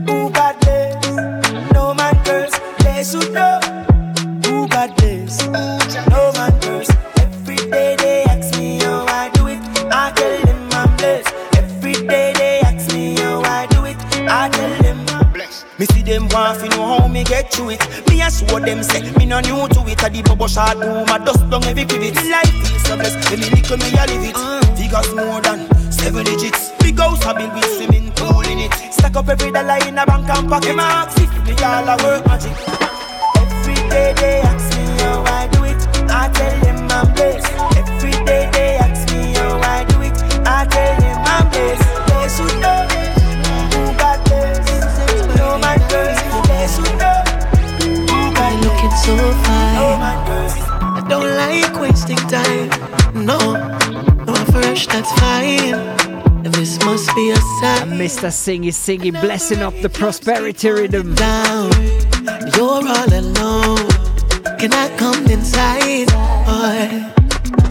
[0.06, 0.68] who got.
[6.10, 6.52] No man.
[7.20, 9.60] Every day they ask me how I do it.
[9.92, 11.32] I tell them I'm blessed.
[11.56, 13.98] Every day they ask me how I do it.
[14.28, 15.32] I tell them I'm.
[15.78, 18.10] Me see them to know how me get through it.
[18.10, 20.00] Me a show them say me no new to it.
[20.00, 22.16] The bubble shot a dust every pivot.
[22.16, 22.90] Life is
[23.30, 24.38] me me live it.
[24.76, 26.72] Figures more than seven digits.
[26.80, 27.78] Big house a build with
[28.58, 28.92] it.
[28.92, 30.76] Stack up every dollar in a bank and pocket.
[31.22, 32.87] If me all a work magic.
[33.90, 35.78] Day they ask me how I do it.
[36.10, 37.52] I tell them I'm blessed.
[37.78, 40.14] Every day they ask me how I do it.
[40.46, 41.90] I tell them I'm blessed.
[42.10, 42.82] They should know
[43.74, 45.38] who got blessed.
[45.38, 46.22] No man curse.
[46.50, 47.18] They should know
[48.10, 50.00] who got You're looking so No fine.
[50.04, 50.58] man curse.
[50.98, 52.70] I don't like wasting time.
[53.26, 53.38] No,
[54.26, 56.07] no first, that's fine.
[56.52, 57.92] This must be a sign.
[58.00, 58.30] Mr.
[58.32, 61.14] Singy Singy blessing up the Prosperity Rhythm.
[61.16, 61.72] Down,
[62.56, 63.88] you're all alone.
[64.58, 66.08] Can I come inside?
[66.08, 67.14] Boy?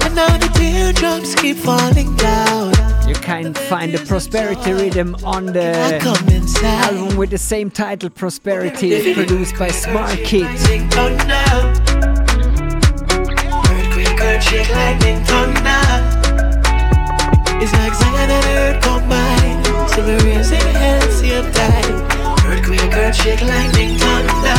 [0.04, 2.72] And now the teardrops keep falling down.
[3.08, 6.92] You can find the Prosperity Rhythm on the I come inside.
[6.92, 10.66] album with the same title, Prosperity, produced by Smart Kids.
[17.62, 19.66] It's like Zion and earth combined.
[19.90, 21.94] So we're raising hell, same time.
[22.46, 24.56] Earthquake, earthshake, lightning, thunder.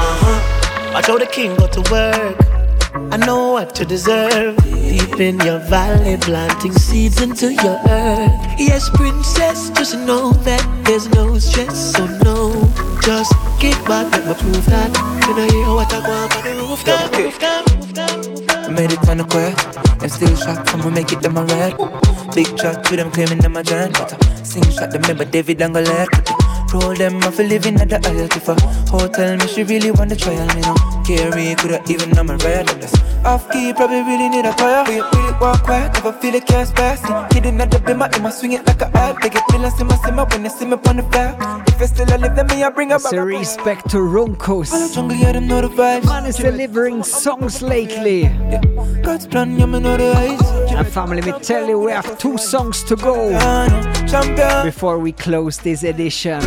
[0.00, 0.92] Uh huh.
[0.94, 2.36] Watch how the king go to work.
[3.12, 4.56] I know what you deserve.
[4.64, 8.32] Deep in your valley, planting seeds into your earth.
[8.58, 12.52] Yes, princess, just know that there's no stress, so no.
[13.02, 14.90] Just get back, let me prove that.
[15.26, 18.43] When I hear what I want on the rooftop, rooftop, rooftop.
[18.64, 19.76] I made it on the quest.
[20.00, 21.76] I'm still shocked from we make it them a red.
[22.34, 23.92] Big chat to them claiming them a giant.
[23.92, 26.08] But I sing shot them remember David Angolet.
[26.12, 28.28] Uh, roll them off a living at the isle.
[28.88, 30.93] Hotel me, she really want to trial me now.
[31.04, 32.94] Carry coulda even on my that's
[33.24, 34.84] off key, probably really need a fire.
[34.88, 36.96] We really walk quiet, never feel it spare.
[36.96, 39.16] See, hidden at the bimmer, I'ma swing it like a ad.
[39.22, 41.36] They get in my simmer when they see me on the flare.
[41.68, 43.00] If I still alive, then me I bring up.
[43.00, 44.94] So respect to Runkus.
[44.94, 46.04] Jungle, yeah, them know the vibes.
[46.04, 48.28] Man is delivering songs lately.
[49.02, 50.40] God's plan, yeah, know the eyes.
[50.72, 53.30] And family, me tell you, we have two songs to go
[54.64, 56.40] before we close this edition.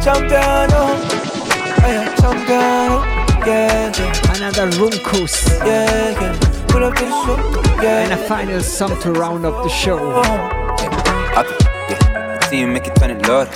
[0.00, 1.29] champion,
[1.80, 2.92] champion, champion.
[2.92, 3.04] Oh,
[3.46, 3.46] yeah.
[3.46, 5.48] Yeah, yeah, Another Runkus.
[5.66, 6.66] yeah, yeah.
[6.68, 7.82] Pull up the show.
[7.82, 9.98] Yeah, And a final song to round up the show.
[9.98, 10.22] Oh.
[11.34, 11.54] Happy,
[11.88, 12.40] yeah.
[12.48, 13.48] See you make it turn it Lord.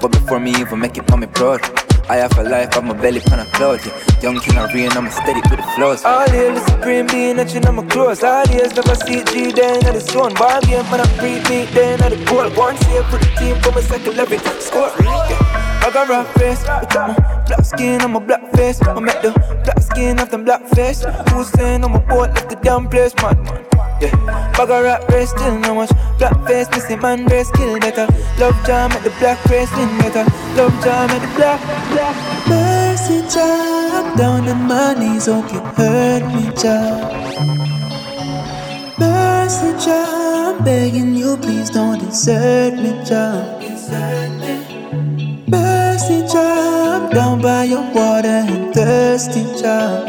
[0.00, 1.60] But before me even make it on me proud.
[2.08, 3.80] I have a life, I'm a belly pan a cloud.
[3.84, 4.20] Yeah.
[4.22, 6.04] Young king of rain, I'm steady with the flows.
[6.04, 8.22] All hail the supreme being, that you know my clothes.
[8.22, 10.34] All days never see G, then at the zone.
[10.34, 12.48] Ball game, man, I pre me, then at the goal.
[12.50, 14.92] One save for the team, for my second every score.
[15.02, 15.43] Yeah.
[15.84, 17.14] I got rough face, with my
[17.46, 18.80] black skin, I'm a black face.
[18.82, 19.32] I met the
[19.64, 21.04] black skin of them black face.
[21.30, 23.66] Who's saying I'm a boat, left the damn place, man, man.
[24.00, 25.90] Yeah, a rat race, still no much.
[26.18, 28.06] Black face, missing man race, kill better.
[28.38, 30.24] Love jam at the black race, win better.
[30.56, 31.60] Love jam at the black,
[31.92, 32.34] black.
[32.48, 37.12] Mercy job, down on my knees, hope you heard me job
[38.98, 43.62] Mercy job, begging you please don't desert me job
[45.54, 50.08] Mercy child, down by your water and thirsty job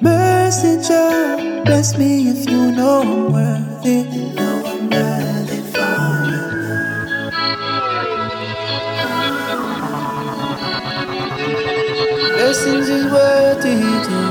[0.00, 4.02] Mercy child, bless me if you know I'm worthy.
[4.36, 5.96] Know I'm worthy for.
[12.36, 14.30] Blessings is worthy too.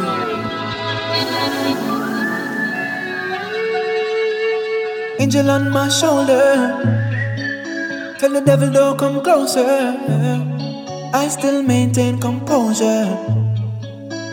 [5.20, 7.11] Angel on my shoulder.
[8.22, 9.98] Tell the devil don't come closer.
[11.12, 13.51] I still maintain composure.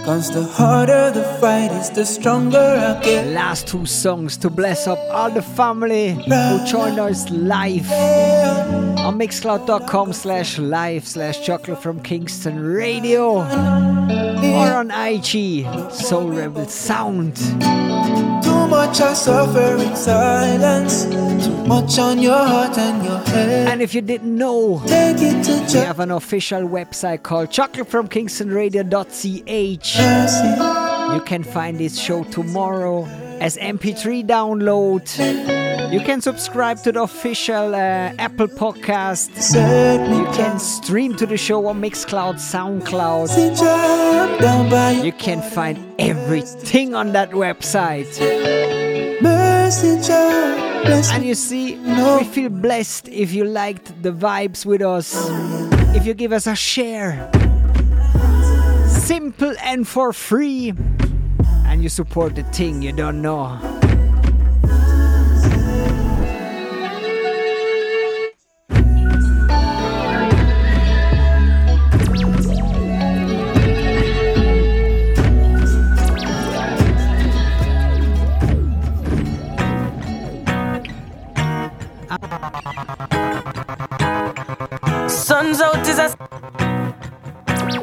[0.08, 3.26] Cause the harder the fight is, the stronger I get.
[3.26, 10.14] Last two songs to bless up all the family who joined us live on mixcloud.com
[10.14, 17.36] slash live slash chocolate from Kingston Radio or on IG Soul Rebel Sound.
[17.36, 21.04] Too much I suffer in silence.
[21.04, 23.68] Too much on your heart and your head.
[23.68, 29.97] And if you didn't know, Take it to we have an official website called chocolatefromkingstonradio.ch.
[29.98, 33.04] You can find this show tomorrow
[33.40, 35.02] as MP3 download.
[35.92, 39.30] You can subscribe to the official uh, Apple Podcast.
[39.54, 43.28] You can stream to the show on Mixcloud, SoundCloud.
[45.04, 48.18] You can find everything on that website.
[51.12, 55.14] And you see, we feel blessed if you liked the vibes with us.
[55.96, 57.30] If you give us a share.
[59.08, 60.74] Simple and for free.
[61.64, 63.58] And you support the thing you don't know.
[85.08, 86.27] Sun's out is a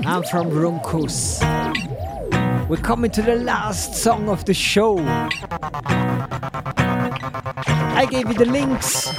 [0.08, 1.42] I'm from Runkus.
[2.70, 5.00] We're coming to the last song of the show.
[7.80, 9.12] I gave you the links.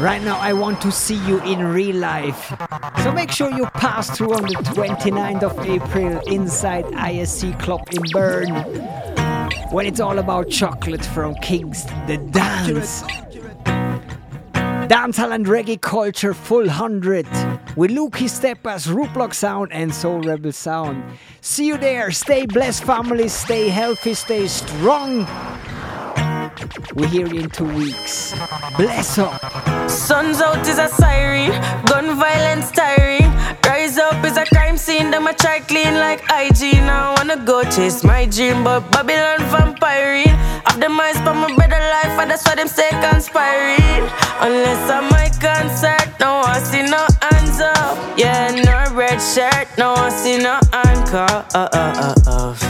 [0.00, 2.54] Right now, I want to see you in real life.
[3.02, 8.02] So make sure you pass through on the 29th of April inside ISC Club in
[8.10, 8.54] Bern.
[9.70, 13.02] When it's all about chocolate from Kings, the dance.
[14.88, 17.26] Dancehall and reggae culture full 100
[17.76, 21.04] with Lukey Steppers, Rootblock Sound, and Soul Rebel Sound.
[21.42, 22.10] See you there.
[22.10, 23.28] Stay blessed, family.
[23.28, 24.14] Stay healthy.
[24.14, 25.26] Stay strong.
[26.94, 28.34] We're here in two weeks.
[28.76, 29.40] Bless up.
[29.88, 31.52] Sun's out is a siren,
[31.86, 33.30] gun violence tiring.
[33.64, 36.74] Rise up is a crime scene, them a try clean like IG.
[36.82, 40.34] Now I wanna go chase my dream, but Babylon vampiring.
[40.66, 44.04] Of the mice for my better life, and that's why them stay conspiring.
[44.40, 48.18] Unless I'm my concert, no I see no hands up.
[48.18, 52.60] Yeah, no red shirt, no I see no hand take off.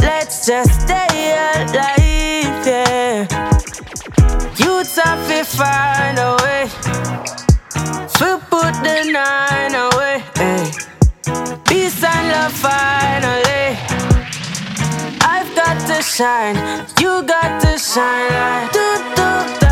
[0.00, 2.05] Let's just stay alive,
[5.56, 6.68] find a way
[8.18, 10.22] to put the nine away.
[10.36, 10.70] Hey.
[11.64, 13.78] Peace and love finally.
[15.34, 16.56] I've got to shine,
[17.00, 19.65] you got to shine like do do da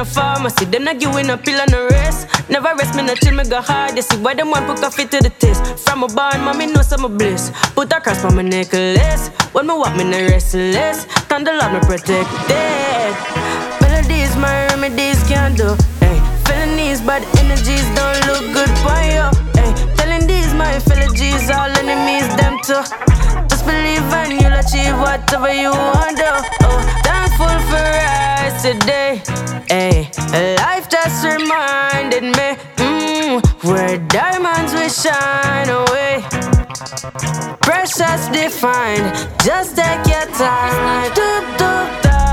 [0.00, 0.64] no pharmacy.
[0.64, 2.26] Them give no pill and no rest.
[2.48, 3.96] Never rest me no chill, me go hard.
[3.96, 5.60] You see why them want put Koffee to the test.
[5.84, 7.52] From a barn, mommy know some bliss.
[7.74, 9.28] Put a cross on my necklace.
[9.52, 11.04] When me walk, me no restless.
[11.28, 13.12] Thunder love me protected.
[13.82, 15.76] Melodies, my remedies can't do.
[16.00, 16.16] Hey,
[16.46, 19.26] felonies, bad energies don't look good for you.
[19.58, 21.10] Hey, telling these my fellow
[21.56, 23.29] all enemies, them too.
[23.60, 26.32] Just believe and you'll achieve whatever you want to.
[26.62, 29.20] Oh, thankful for rise today.
[29.68, 30.08] Hey,
[30.56, 36.24] life just reminded me mm, where diamonds will shine away.
[37.60, 39.12] Precious defined,
[39.44, 41.12] just take your time.
[41.12, 42.29] Doop doop da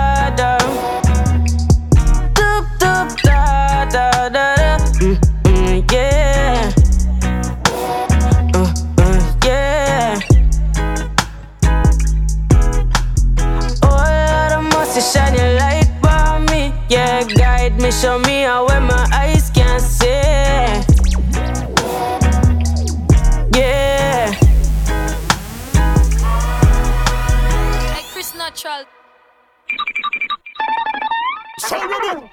[31.68, 32.30] Sorry,